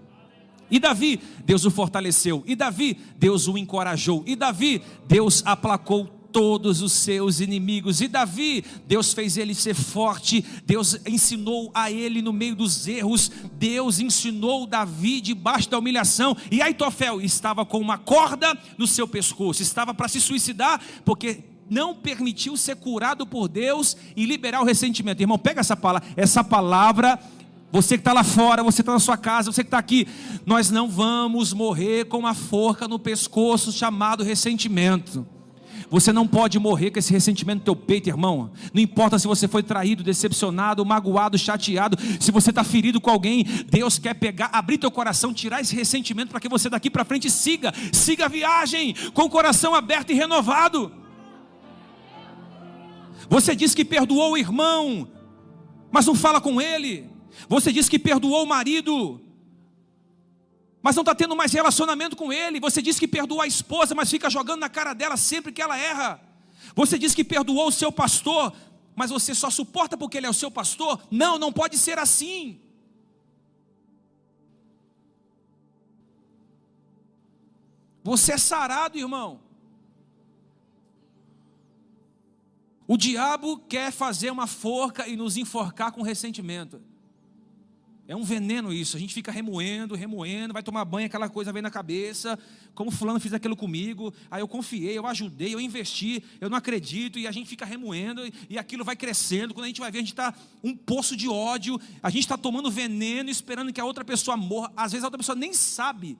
E 0.73 0.79
Davi, 0.79 1.21
Deus 1.45 1.65
o 1.65 1.69
fortaleceu. 1.69 2.43
E 2.47 2.55
Davi, 2.55 2.97
Deus 3.19 3.47
o 3.47 3.59
encorajou. 3.59 4.23
E 4.25 4.35
Davi, 4.35 4.81
Deus 5.07 5.43
aplacou 5.45 6.07
todos 6.31 6.81
os 6.81 6.93
seus 6.93 7.39
inimigos. 7.39 8.01
E 8.01 8.07
Davi, 8.07 8.65
Deus 8.87 9.13
fez 9.13 9.37
ele 9.37 9.53
ser 9.53 9.75
forte, 9.75 10.43
Deus 10.65 10.97
ensinou 11.05 11.69
a 11.75 11.91
ele 11.91 12.23
no 12.23 12.33
meio 12.33 12.55
dos 12.55 12.87
erros, 12.87 13.31
Deus 13.53 13.99
ensinou 13.99 14.65
Davi 14.65 15.21
debaixo 15.21 15.69
da 15.69 15.77
humilhação. 15.77 16.35
E 16.49 16.59
Aitofel 16.59 17.21
estava 17.21 17.63
com 17.63 17.77
uma 17.77 17.99
corda 17.99 18.57
no 18.75 18.87
seu 18.87 19.07
pescoço, 19.07 19.61
estava 19.61 19.93
para 19.93 20.07
se 20.07 20.19
suicidar, 20.19 20.81
porque 21.05 21.43
não 21.69 21.93
permitiu 21.93 22.57
ser 22.57 22.77
curado 22.77 23.27
por 23.27 23.47
Deus 23.47 23.95
e 24.15 24.25
liberar 24.25 24.61
o 24.61 24.65
ressentimento. 24.65 25.21
Irmão, 25.21 25.37
pega 25.37 25.61
essa 25.61 25.77
palavra, 25.77 26.09
essa 26.17 26.43
palavra 26.43 27.19
você 27.73 27.97
que 27.97 28.01
está 28.01 28.13
lá 28.13 28.23
fora, 28.23 28.61
você 28.61 28.83
está 28.83 28.93
na 28.93 28.99
sua 28.99 29.17
casa, 29.17 29.51
você 29.51 29.63
que 29.63 29.67
está 29.67 29.79
aqui, 29.79 30.07
nós 30.45 30.69
não 30.69 30.87
vamos 30.87 31.53
morrer 31.53 32.05
com 32.05 32.19
uma 32.19 32.35
forca 32.35 32.87
no 32.87 32.99
pescoço 32.99 33.71
chamado 33.71 34.23
ressentimento. 34.23 35.25
Você 35.89 36.13
não 36.13 36.27
pode 36.27 36.59
morrer 36.59 36.91
com 36.91 36.99
esse 36.99 37.11
ressentimento 37.11 37.59
no 37.61 37.65
teu 37.65 37.75
peito, 37.75 38.09
irmão. 38.09 38.51
Não 38.71 38.79
importa 38.79 39.17
se 39.17 39.25
você 39.25 39.47
foi 39.47 39.63
traído, 39.63 40.03
decepcionado, 40.03 40.85
magoado, 40.85 41.35
chateado, 41.35 41.97
se 42.19 42.31
você 42.31 42.51
está 42.51 42.63
ferido 42.63 43.01
com 43.01 43.09
alguém, 43.09 43.43
Deus 43.67 43.97
quer 43.97 44.13
pegar, 44.13 44.51
abrir 44.53 44.77
teu 44.77 44.91
coração, 44.91 45.33
tirar 45.33 45.59
esse 45.59 45.75
ressentimento 45.75 46.29
para 46.29 46.39
que 46.39 46.47
você 46.47 46.69
daqui 46.69 46.91
para 46.91 47.03
frente 47.03 47.27
siga, 47.27 47.73
siga 47.91 48.25
a 48.25 48.29
viagem 48.29 48.93
com 49.15 49.23
o 49.23 49.29
coração 49.31 49.73
aberto 49.73 50.11
e 50.11 50.13
renovado. 50.13 50.91
Você 53.27 53.55
diz 53.55 53.73
que 53.73 53.83
perdoou 53.83 54.33
o 54.33 54.37
irmão, 54.37 55.07
mas 55.91 56.05
não 56.05 56.13
fala 56.13 56.39
com 56.39 56.61
ele. 56.61 57.12
Você 57.47 57.71
diz 57.71 57.89
que 57.89 57.99
perdoou 57.99 58.43
o 58.43 58.47
marido, 58.47 59.21
mas 60.81 60.95
não 60.95 61.01
está 61.01 61.15
tendo 61.15 61.35
mais 61.35 61.53
relacionamento 61.53 62.15
com 62.15 62.31
ele. 62.31 62.59
Você 62.59 62.81
diz 62.81 62.99
que 62.99 63.07
perdoou 63.07 63.41
a 63.41 63.47
esposa, 63.47 63.95
mas 63.95 64.09
fica 64.09 64.29
jogando 64.29 64.59
na 64.59 64.69
cara 64.69 64.93
dela 64.93 65.15
sempre 65.15 65.51
que 65.51 65.61
ela 65.61 65.77
erra. 65.77 66.21
Você 66.75 66.97
diz 66.99 67.15
que 67.15 67.23
perdoou 67.23 67.67
o 67.67 67.71
seu 67.71 67.91
pastor, 67.91 68.53
mas 68.95 69.09
você 69.09 69.33
só 69.33 69.49
suporta 69.49 69.97
porque 69.97 70.17
ele 70.17 70.27
é 70.27 70.29
o 70.29 70.33
seu 70.33 70.51
pastor. 70.51 71.01
Não, 71.09 71.39
não 71.39 71.51
pode 71.51 71.77
ser 71.77 71.97
assim. 71.97 72.59
Você 78.03 78.33
é 78.33 78.37
sarado, 78.37 78.97
irmão. 78.97 79.39
O 82.85 82.97
diabo 82.97 83.59
quer 83.59 83.91
fazer 83.91 84.29
uma 84.29 84.45
forca 84.45 85.07
e 85.07 85.15
nos 85.15 85.37
enforcar 85.37 85.93
com 85.93 86.01
ressentimento. 86.01 86.81
É 88.13 88.15
um 88.15 88.23
veneno 88.23 88.71
isso. 88.71 88.95
A 88.95 88.99
gente 88.99 89.11
fica 89.11 89.31
remoendo, 89.31 89.95
remoendo, 89.95 90.53
vai 90.53 90.61
tomar 90.61 90.85
banho, 90.85 91.07
aquela 91.07 91.27
coisa 91.27 91.51
vem 91.51 91.63
na 91.63 91.71
cabeça. 91.71 92.37
Como 92.75 92.91
fulano 92.91 93.19
fez 93.19 93.33
aquilo 93.33 93.55
comigo, 93.55 94.13
aí 94.29 94.39
eu 94.39 94.47
confiei, 94.47 94.95
eu 94.95 95.07
ajudei, 95.07 95.55
eu 95.55 95.59
investi, 95.59 96.23
eu 96.39 96.47
não 96.47 96.55
acredito, 96.55 97.17
e 97.17 97.25
a 97.25 97.31
gente 97.31 97.49
fica 97.49 97.65
remoendo, 97.65 98.21
e 98.47 98.55
aquilo 98.55 98.83
vai 98.83 98.95
crescendo. 98.95 99.51
Quando 99.51 99.63
a 99.63 99.67
gente 99.67 99.81
vai 99.81 99.89
ver, 99.89 99.97
a 99.97 100.01
gente 100.01 100.11
está 100.11 100.31
um 100.63 100.75
poço 100.75 101.17
de 101.17 101.27
ódio, 101.27 101.81
a 102.03 102.11
gente 102.11 102.21
está 102.21 102.37
tomando 102.37 102.69
veneno, 102.69 103.31
esperando 103.31 103.73
que 103.73 103.81
a 103.81 103.85
outra 103.85 104.05
pessoa 104.05 104.37
morra. 104.37 104.71
Às 104.77 104.91
vezes 104.91 105.03
a 105.03 105.07
outra 105.07 105.17
pessoa 105.17 105.35
nem 105.35 105.51
sabe. 105.51 106.15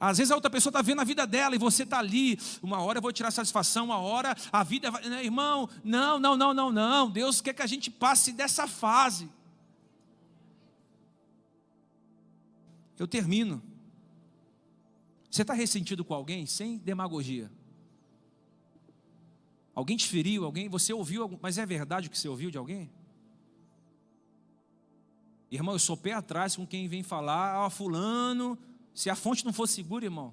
Às 0.00 0.16
vezes 0.16 0.30
a 0.30 0.34
outra 0.34 0.50
pessoa 0.50 0.70
está 0.70 0.80
vendo 0.80 1.02
a 1.02 1.04
vida 1.04 1.26
dela 1.26 1.54
e 1.54 1.58
você 1.58 1.82
está 1.82 1.98
ali. 1.98 2.38
Uma 2.62 2.80
hora 2.80 2.96
eu 2.96 3.02
vou 3.02 3.12
tirar 3.12 3.30
satisfação, 3.30 3.84
uma 3.84 3.98
hora 3.98 4.34
a 4.50 4.64
vida 4.64 4.90
vai. 4.90 5.06
Né, 5.06 5.22
irmão, 5.22 5.68
não, 5.84 6.18
não, 6.18 6.38
não, 6.38 6.54
não, 6.54 6.72
não. 6.72 7.10
Deus 7.10 7.42
quer 7.42 7.52
que 7.52 7.60
a 7.60 7.66
gente 7.66 7.90
passe 7.90 8.32
dessa 8.32 8.66
fase. 8.66 9.28
Eu 13.02 13.08
termino. 13.08 13.60
Você 15.28 15.42
está 15.42 15.52
ressentido 15.54 16.04
com 16.04 16.14
alguém 16.14 16.46
sem 16.46 16.78
demagogia? 16.78 17.50
Alguém 19.74 19.96
te 19.96 20.06
feriu? 20.06 20.44
Alguém? 20.44 20.68
Você 20.68 20.92
ouviu? 20.92 21.36
Mas 21.42 21.58
é 21.58 21.66
verdade 21.66 22.06
o 22.06 22.10
que 22.12 22.16
você 22.16 22.28
ouviu 22.28 22.48
de 22.48 22.58
alguém? 22.58 22.88
Irmão, 25.50 25.74
eu 25.74 25.80
sou 25.80 25.96
pé 25.96 26.12
atrás 26.12 26.54
com 26.54 26.64
quem 26.64 26.86
vem 26.86 27.02
falar, 27.02 27.66
ah, 27.66 27.68
fulano, 27.70 28.56
se 28.94 29.10
a 29.10 29.16
fonte 29.16 29.44
não 29.44 29.52
for 29.52 29.66
segura, 29.66 30.04
irmão. 30.04 30.32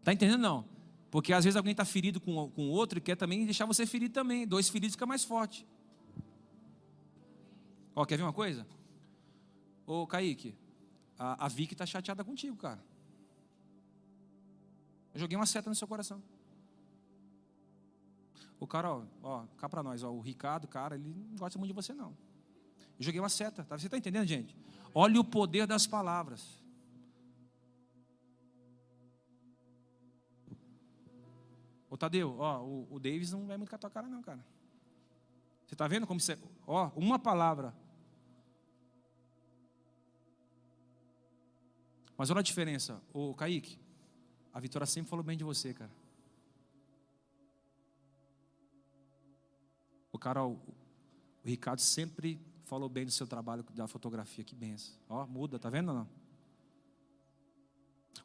Está 0.00 0.12
entendendo 0.12 0.40
não? 0.40 0.64
Porque 1.12 1.32
às 1.32 1.44
vezes 1.44 1.56
alguém 1.56 1.70
está 1.70 1.84
ferido 1.84 2.20
com 2.20 2.50
o 2.56 2.70
outro 2.70 2.98
e 2.98 3.00
quer 3.00 3.14
também 3.14 3.44
deixar 3.44 3.66
você 3.66 3.86
ferido 3.86 4.12
também. 4.12 4.48
Dois 4.48 4.68
feridos 4.68 4.96
fica 4.96 5.06
mais 5.06 5.22
forte. 5.22 5.64
Ó, 7.94 8.04
quer 8.04 8.16
ver 8.16 8.24
uma 8.24 8.32
coisa? 8.32 8.66
Ô 9.90 10.06
Kaique, 10.06 10.56
a, 11.18 11.46
a 11.46 11.48
Vicky 11.48 11.74
está 11.74 11.84
chateada 11.84 12.22
contigo, 12.22 12.56
cara. 12.56 12.80
Eu 15.12 15.18
joguei 15.18 15.36
uma 15.36 15.46
seta 15.46 15.68
no 15.68 15.74
seu 15.74 15.88
coração. 15.88 16.22
O 18.60 18.68
cara, 18.68 18.88
ó, 18.88 19.04
ó 19.20 19.46
cá 19.56 19.68
para 19.68 19.82
nós, 19.82 20.04
ó, 20.04 20.12
o 20.12 20.20
Ricardo, 20.20 20.68
cara, 20.68 20.94
ele 20.94 21.12
não 21.12 21.36
gosta 21.36 21.58
muito 21.58 21.70
de 21.70 21.74
você 21.74 21.92
não. 21.92 22.16
Eu 23.00 23.04
joguei 23.04 23.18
uma 23.18 23.28
seta, 23.28 23.64
tá? 23.64 23.76
Você 23.76 23.88
está 23.88 23.98
entendendo, 23.98 24.28
gente? 24.28 24.56
Olha 24.94 25.18
o 25.18 25.24
poder 25.24 25.66
das 25.66 25.88
palavras. 25.88 26.62
Ô 31.88 31.96
Tadeu, 31.96 32.36
ó, 32.38 32.62
o, 32.62 32.86
o 32.94 33.00
Davis 33.00 33.32
não 33.32 33.44
vai 33.44 33.56
muito 33.56 33.70
com 33.70 33.74
a 33.74 33.78
tua 33.78 33.90
cara, 33.90 34.06
não, 34.06 34.22
cara. 34.22 34.46
Você 35.66 35.74
está 35.74 35.88
vendo 35.88 36.06
como 36.06 36.20
você. 36.20 36.38
Ó, 36.64 36.92
uma 36.94 37.18
palavra. 37.18 37.74
Mas 42.20 42.28
olha 42.28 42.40
a 42.40 42.42
diferença. 42.42 43.00
Ô 43.14 43.32
Kaique, 43.32 43.78
a 44.52 44.60
Vitória 44.60 44.86
sempre 44.86 45.08
falou 45.08 45.24
bem 45.24 45.38
de 45.38 45.42
você, 45.42 45.72
cara. 45.72 45.90
O 50.12 50.18
cara, 50.18 50.44
o, 50.44 50.52
o 50.52 51.46
Ricardo 51.46 51.80
sempre 51.80 52.38
falou 52.66 52.90
bem 52.90 53.06
do 53.06 53.10
seu 53.10 53.26
trabalho 53.26 53.64
da 53.74 53.88
fotografia. 53.88 54.44
Que 54.44 54.54
benção. 54.54 54.98
Ó, 55.08 55.26
muda, 55.26 55.58
tá 55.58 55.70
vendo 55.70 55.88
ou 55.88 55.94
não? 55.94 56.08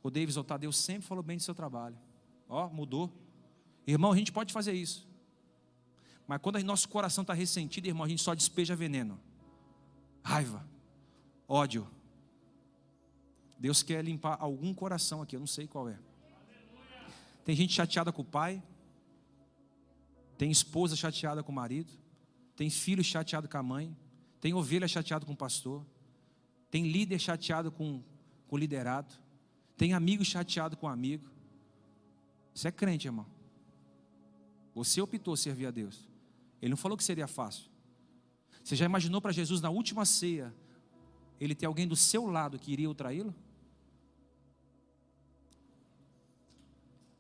O 0.04 0.12
Davis, 0.12 0.36
o 0.36 0.44
Tadeu 0.44 0.74
sempre 0.74 1.08
falou 1.08 1.24
bem 1.24 1.38
do 1.38 1.44
seu 1.44 1.56
trabalho. 1.56 1.98
Ó, 2.50 2.68
mudou. 2.68 3.10
Irmão, 3.88 4.12
a 4.12 4.18
gente 4.18 4.34
pode 4.34 4.52
fazer 4.52 4.74
isso. 4.74 5.08
Mas 6.28 6.42
quando 6.42 6.58
o 6.58 6.64
nosso 6.66 6.90
coração 6.90 7.22
está 7.22 7.34
ressentido, 7.34 7.88
irmão, 7.88 8.04
a 8.04 8.10
gente 8.10 8.22
só 8.22 8.34
despeja 8.34 8.76
veneno. 8.76 9.18
Raiva, 10.22 10.68
ódio. 11.48 11.95
Deus 13.58 13.82
quer 13.82 14.04
limpar 14.04 14.38
algum 14.40 14.74
coração 14.74 15.22
aqui, 15.22 15.36
eu 15.36 15.40
não 15.40 15.48
sei 15.48 15.68
qual 15.68 15.90
é. 15.90 15.98
Tem 17.44 17.56
gente 17.56 17.74
chateada 17.74 18.12
com 18.12 18.22
o 18.22 18.26
pai, 18.26 18.62
tem 20.38 20.52
esposa 20.52 20.96
chateada 20.96 21.44
com 21.44 21.52
o 21.52 21.56
marido, 21.56 21.92
tem 22.56 22.70
filho 22.70 23.04
chateado 23.04 23.48
com 23.48 23.58
a 23.58 23.64
mãe, 23.64 23.96
tem 24.42 24.54
ovelha 24.54 24.88
chateado 24.88 25.26
com 25.26 25.34
o 25.34 25.38
pastor, 25.38 25.86
tem 26.70 26.88
líder 26.88 27.20
chateado 27.20 27.72
com, 27.72 28.04
com 28.48 28.56
o 28.56 28.60
liderado, 28.60 29.14
tem 29.78 29.94
amigo 29.94 30.26
chateado 30.26 30.76
com 30.76 30.88
o 30.88 30.90
amigo. 30.90 31.30
Você 32.54 32.68
é 32.68 32.72
crente, 32.72 33.08
irmão. 33.08 33.26
Você 34.74 35.02
optou 35.02 35.36
servir 35.38 35.68
a 35.68 35.72
Deus. 35.72 36.08
Ele 36.62 36.72
não 36.72 36.78
falou 36.78 36.98
que 36.98 37.04
seria 37.04 37.28
fácil. 37.28 37.70
Você 38.64 38.76
já 38.76 38.86
imaginou 38.86 39.22
para 39.22 39.32
Jesus 39.32 39.62
na 39.62 39.70
última 39.70 40.06
ceia, 40.06 40.54
ele 41.40 41.54
ter 41.54 41.66
alguém 41.66 41.88
do 41.88 41.96
seu 41.96 42.26
lado 42.26 42.58
que 42.58 42.72
iria 42.72 42.94
traí-lo? 42.96 43.34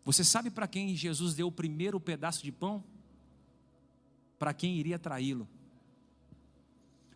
Você 0.06 0.24
sabe 0.24 0.51
para 0.51 0.68
quem 0.68 0.95
Jesus 0.95 1.34
deu 1.34 1.47
o 1.47 1.51
primeiro 1.51 1.99
pedaço 1.99 2.43
de 2.43 2.51
pão? 2.51 2.84
Para 4.38 4.53
quem 4.53 4.78
iria 4.78 4.99
traí-lo. 4.99 5.49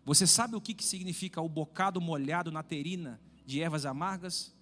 Você 0.04 0.26
sabe 0.26 0.56
o 0.56 0.60
que, 0.60 0.74
que 0.74 0.84
significa 0.84 1.40
o 1.40 1.48
bocado 1.48 2.00
molhado 2.00 2.50
na 2.50 2.64
terina 2.64 3.20
de 3.46 3.60
ervas 3.62 3.86
amargas? 3.86 4.52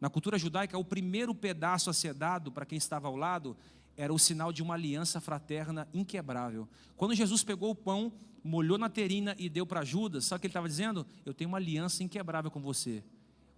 Na 0.00 0.08
cultura 0.08 0.38
judaica, 0.38 0.78
o 0.78 0.84
primeiro 0.84 1.34
pedaço 1.34 1.90
a 1.90 1.92
ser 1.92 2.14
dado 2.14 2.50
para 2.50 2.64
quem 2.64 2.78
estava 2.78 3.08
ao 3.08 3.16
lado 3.16 3.54
era 3.94 4.12
o 4.12 4.18
sinal 4.18 4.52
de 4.52 4.62
uma 4.62 4.74
aliança 4.74 5.20
fraterna 5.20 5.86
inquebrável. 5.92 6.66
Quando 6.96 7.14
Jesus 7.14 7.44
pegou 7.44 7.70
o 7.70 7.74
pão, 7.74 8.10
molhou 8.42 8.78
na 8.78 8.88
terina 8.88 9.34
e 9.38 9.50
deu 9.50 9.66
para 9.66 9.84
Judas, 9.84 10.24
sabe 10.24 10.38
o 10.38 10.40
que 10.40 10.46
ele 10.46 10.50
estava 10.52 10.68
dizendo? 10.68 11.06
Eu 11.26 11.34
tenho 11.34 11.48
uma 11.48 11.58
aliança 11.58 12.02
inquebrável 12.02 12.50
com 12.50 12.60
você. 12.60 13.04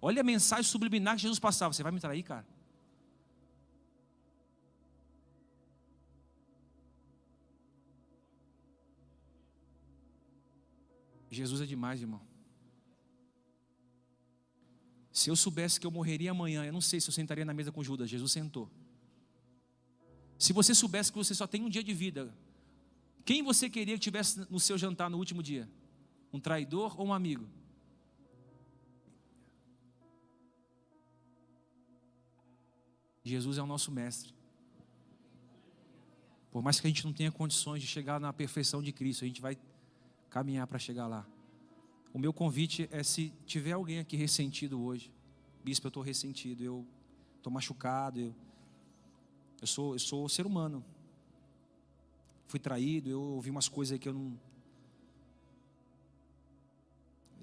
Olha 0.03 0.23
a 0.23 0.25
mensagem 0.25 0.65
subliminar 0.65 1.17
que 1.17 1.23
Jesus 1.23 1.39
passava: 1.39 1.73
Você 1.73 1.83
vai 1.83 1.93
me 1.93 2.01
trair, 2.01 2.23
cara? 2.23 2.47
Jesus 11.39 11.61
é 11.61 11.67
demais, 11.67 12.01
irmão. 12.01 12.21
Se 15.13 15.31
eu 15.31 15.37
soubesse 15.37 15.81
que 15.81 15.87
eu 15.87 15.91
morreria 15.91 16.31
amanhã, 16.31 16.65
eu 16.65 16.73
não 16.73 16.81
sei 16.81 17.01
se 17.01 17.09
eu 17.09 17.13
sentaria 17.13 17.45
na 17.45 17.55
mesa 17.55 17.73
com 17.73 17.83
Judas. 17.83 18.11
Jesus 18.11 18.31
sentou. 18.31 18.71
Se 20.39 20.53
você 20.53 20.75
soubesse 20.75 21.11
que 21.11 21.19
você 21.19 21.35
só 21.35 21.47
tem 21.47 21.63
um 21.63 21.69
dia 21.69 21.83
de 21.83 21.93
vida, 21.93 22.33
quem 23.25 23.43
você 23.43 23.69
queria 23.69 23.95
que 23.95 24.01
tivesse 24.01 24.47
no 24.51 24.61
seu 24.61 24.79
jantar 24.79 25.11
no 25.11 25.19
último 25.19 25.43
dia? 25.43 25.69
Um 26.33 26.41
traidor 26.41 27.01
ou 27.01 27.09
um 27.09 27.13
amigo? 27.13 27.49
Jesus 33.25 33.59
é 33.59 33.63
o 33.63 33.67
nosso 33.67 33.91
mestre. 33.91 34.33
Por 36.51 36.63
mais 36.63 36.81
que 36.81 36.87
a 36.87 36.91
gente 36.91 37.05
não 37.05 37.13
tenha 37.13 37.31
condições 37.31 37.83
de 37.83 37.87
chegar 37.87 38.19
na 38.19 38.33
perfeição 38.33 38.83
de 38.83 38.93
Cristo, 38.93 39.25
a 39.25 39.29
gente 39.29 39.41
vai 39.41 39.57
caminhar 40.39 40.67
para 40.67 40.79
chegar 40.79 41.07
lá. 41.07 41.27
O 42.13 42.19
meu 42.19 42.33
convite 42.33 42.89
é 42.93 43.03
se 43.03 43.33
tiver 43.45 43.73
alguém 43.73 43.99
aqui 43.99 44.17
ressentido 44.17 44.81
hoje, 44.81 45.13
bispo, 45.65 45.87
eu 45.87 45.89
estou 45.89 46.03
ressentido, 46.03 46.63
eu 46.63 46.87
estou 47.37 47.53
machucado, 47.53 48.21
eu 48.21 48.35
eu 49.61 49.67
sou, 49.67 49.95
eu 49.95 49.99
sou 49.99 50.29
ser 50.29 50.47
humano. 50.47 50.85
Fui 52.47 52.61
traído, 52.61 53.11
eu 53.11 53.21
ouvi 53.21 53.51
umas 53.51 53.69
coisas 53.69 53.93
aí 53.93 53.99
que 53.99 54.09
eu 54.09 54.15
não. 54.15 54.39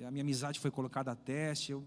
A 0.06 0.12
minha 0.12 0.24
amizade 0.24 0.60
foi 0.60 0.72
colocada 0.72 1.12
a 1.12 1.16
teste, 1.16 1.72
eu, 1.72 1.84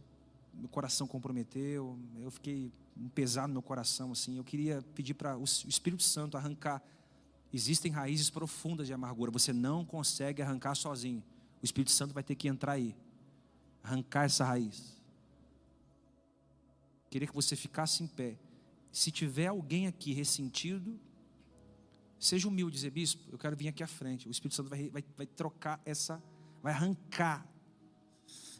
meu 0.55 0.69
coração 0.69 1.07
comprometeu, 1.07 1.99
eu 2.19 2.31
fiquei 2.31 2.73
um 2.97 3.09
pesado 3.09 3.49
no 3.49 3.55
meu 3.55 3.63
coração 3.63 4.13
assim. 4.13 4.37
Eu 4.37 4.45
queria 4.45 4.83
pedir 4.95 5.15
para 5.15 5.37
o 5.37 5.45
Espírito 5.45 6.03
Santo 6.03 6.37
arrancar. 6.37 6.83
Existem 7.53 7.91
raízes 7.91 8.31
profundas 8.31 8.87
de 8.87 8.93
amargura, 8.93 9.31
você 9.31 9.53
não 9.53 9.85
consegue 9.85 10.43
arrancar 10.43 10.75
sozinho. 10.75 11.23
O 11.63 11.65
Espírito 11.65 11.91
Santo 11.91 12.13
vai 12.13 12.23
ter 12.23 12.35
que 12.35 12.49
entrar 12.49 12.73
aí, 12.73 12.95
arrancar 13.83 14.25
essa 14.25 14.45
raiz. 14.45 14.97
Queria 17.11 17.27
que 17.27 17.35
você 17.35 17.57
ficasse 17.57 18.03
em 18.03 18.07
pé 18.07 18.37
se 18.93 19.11
tiver 19.11 19.47
alguém 19.47 19.87
aqui 19.87 20.13
ressentido, 20.13 20.99
seja 22.19 22.49
humilde, 22.49 22.75
dizer, 22.75 22.91
bispo, 22.91 23.23
eu 23.31 23.39
quero 23.39 23.57
vir 23.57 23.69
aqui 23.69 23.83
à 23.83 23.87
frente. 23.87 24.27
O 24.27 24.31
Espírito 24.31 24.57
Santo 24.57 24.69
vai, 24.69 24.89
vai, 24.91 25.05
vai 25.17 25.27
trocar 25.27 25.81
essa, 25.85 26.23
vai 26.63 26.73
arrancar 26.73 27.47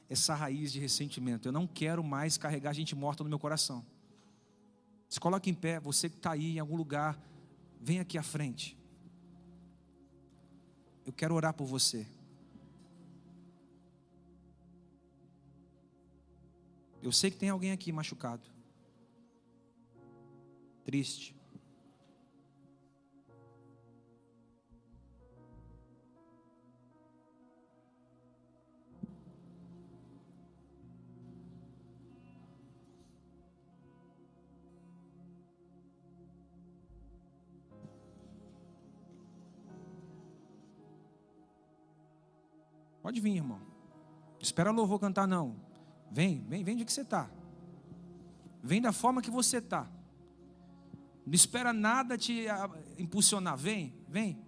essa 0.09 0.35
raiz 0.35 0.73
de 0.73 0.79
ressentimento. 0.79 1.49
Eu 1.49 1.53
não 1.53 1.67
quero 1.67 2.05
mais 2.05 2.39
carregar 2.39 2.73
gente 2.73 2.95
morta 2.95 3.25
no 3.25 3.29
meu 3.29 3.39
coração. 3.39 3.85
Se 5.09 5.19
coloque 5.19 5.51
em 5.51 5.55
pé, 5.55 5.81
você 5.81 6.09
que 6.09 6.17
está 6.17 6.33
aí 6.33 6.57
em 6.57 6.59
algum 6.59 6.77
lugar, 6.77 7.21
vem 7.81 7.99
aqui 7.99 8.17
à 8.17 8.23
frente. 8.23 8.78
Eu 11.09 11.13
quero 11.15 11.35
orar 11.35 11.55
por 11.55 11.65
você. 11.65 12.07
Eu 17.03 17.11
sei 17.11 17.31
que 17.31 17.39
tem 17.39 17.49
alguém 17.49 17.73
aqui 17.73 17.91
machucado 17.91 18.47
triste. 20.85 21.38
Pode 43.09 43.23
vir, 43.23 43.37
irmão. 43.37 43.59
Espera 44.39 44.71
louvor 44.71 45.01
cantar, 45.01 45.27
não. 45.27 45.57
Vem, 46.11 46.45
vem, 46.47 46.63
vem 46.63 46.77
de 46.77 46.85
que 46.85 46.93
você 46.93 47.01
está. 47.01 47.31
Vem 48.63 48.83
da 48.83 48.93
forma 48.93 49.23
que 49.23 49.31
você 49.31 49.57
está. 49.57 49.91
Não 51.25 51.33
espera 51.33 51.73
nada 51.73 52.19
te 52.19 52.45
impulsionar. 52.99 53.57
Vem, 53.57 53.95
vem. 54.07 54.39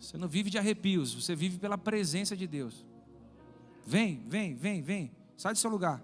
Você 0.00 0.16
não 0.16 0.26
vive 0.26 0.48
de 0.48 0.56
arrepios, 0.56 1.12
você 1.12 1.36
vive 1.36 1.58
pela 1.58 1.76
presença 1.76 2.34
de 2.34 2.46
Deus. 2.46 2.86
Vem, 3.86 4.24
vem, 4.26 4.54
vem, 4.54 4.80
vem. 4.80 5.12
Sai 5.36 5.52
do 5.52 5.58
seu 5.58 5.68
lugar. 5.68 6.02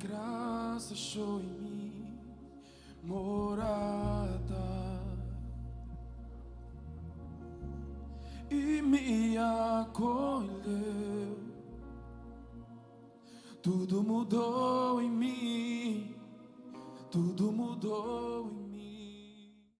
Graça 0.00 0.94
achou 0.94 1.40
em 1.40 1.52
mim 1.60 2.18
morada 3.02 4.30
e 8.50 8.82
me 8.82 9.36
acolheu. 9.36 10.50
Tudo 13.62 14.02
mudou 14.02 15.00
em 15.02 15.10
mim. 15.10 16.14
Tudo 17.10 17.52
mudou 17.52 18.50
em 18.50 18.54
mim. 18.54 18.69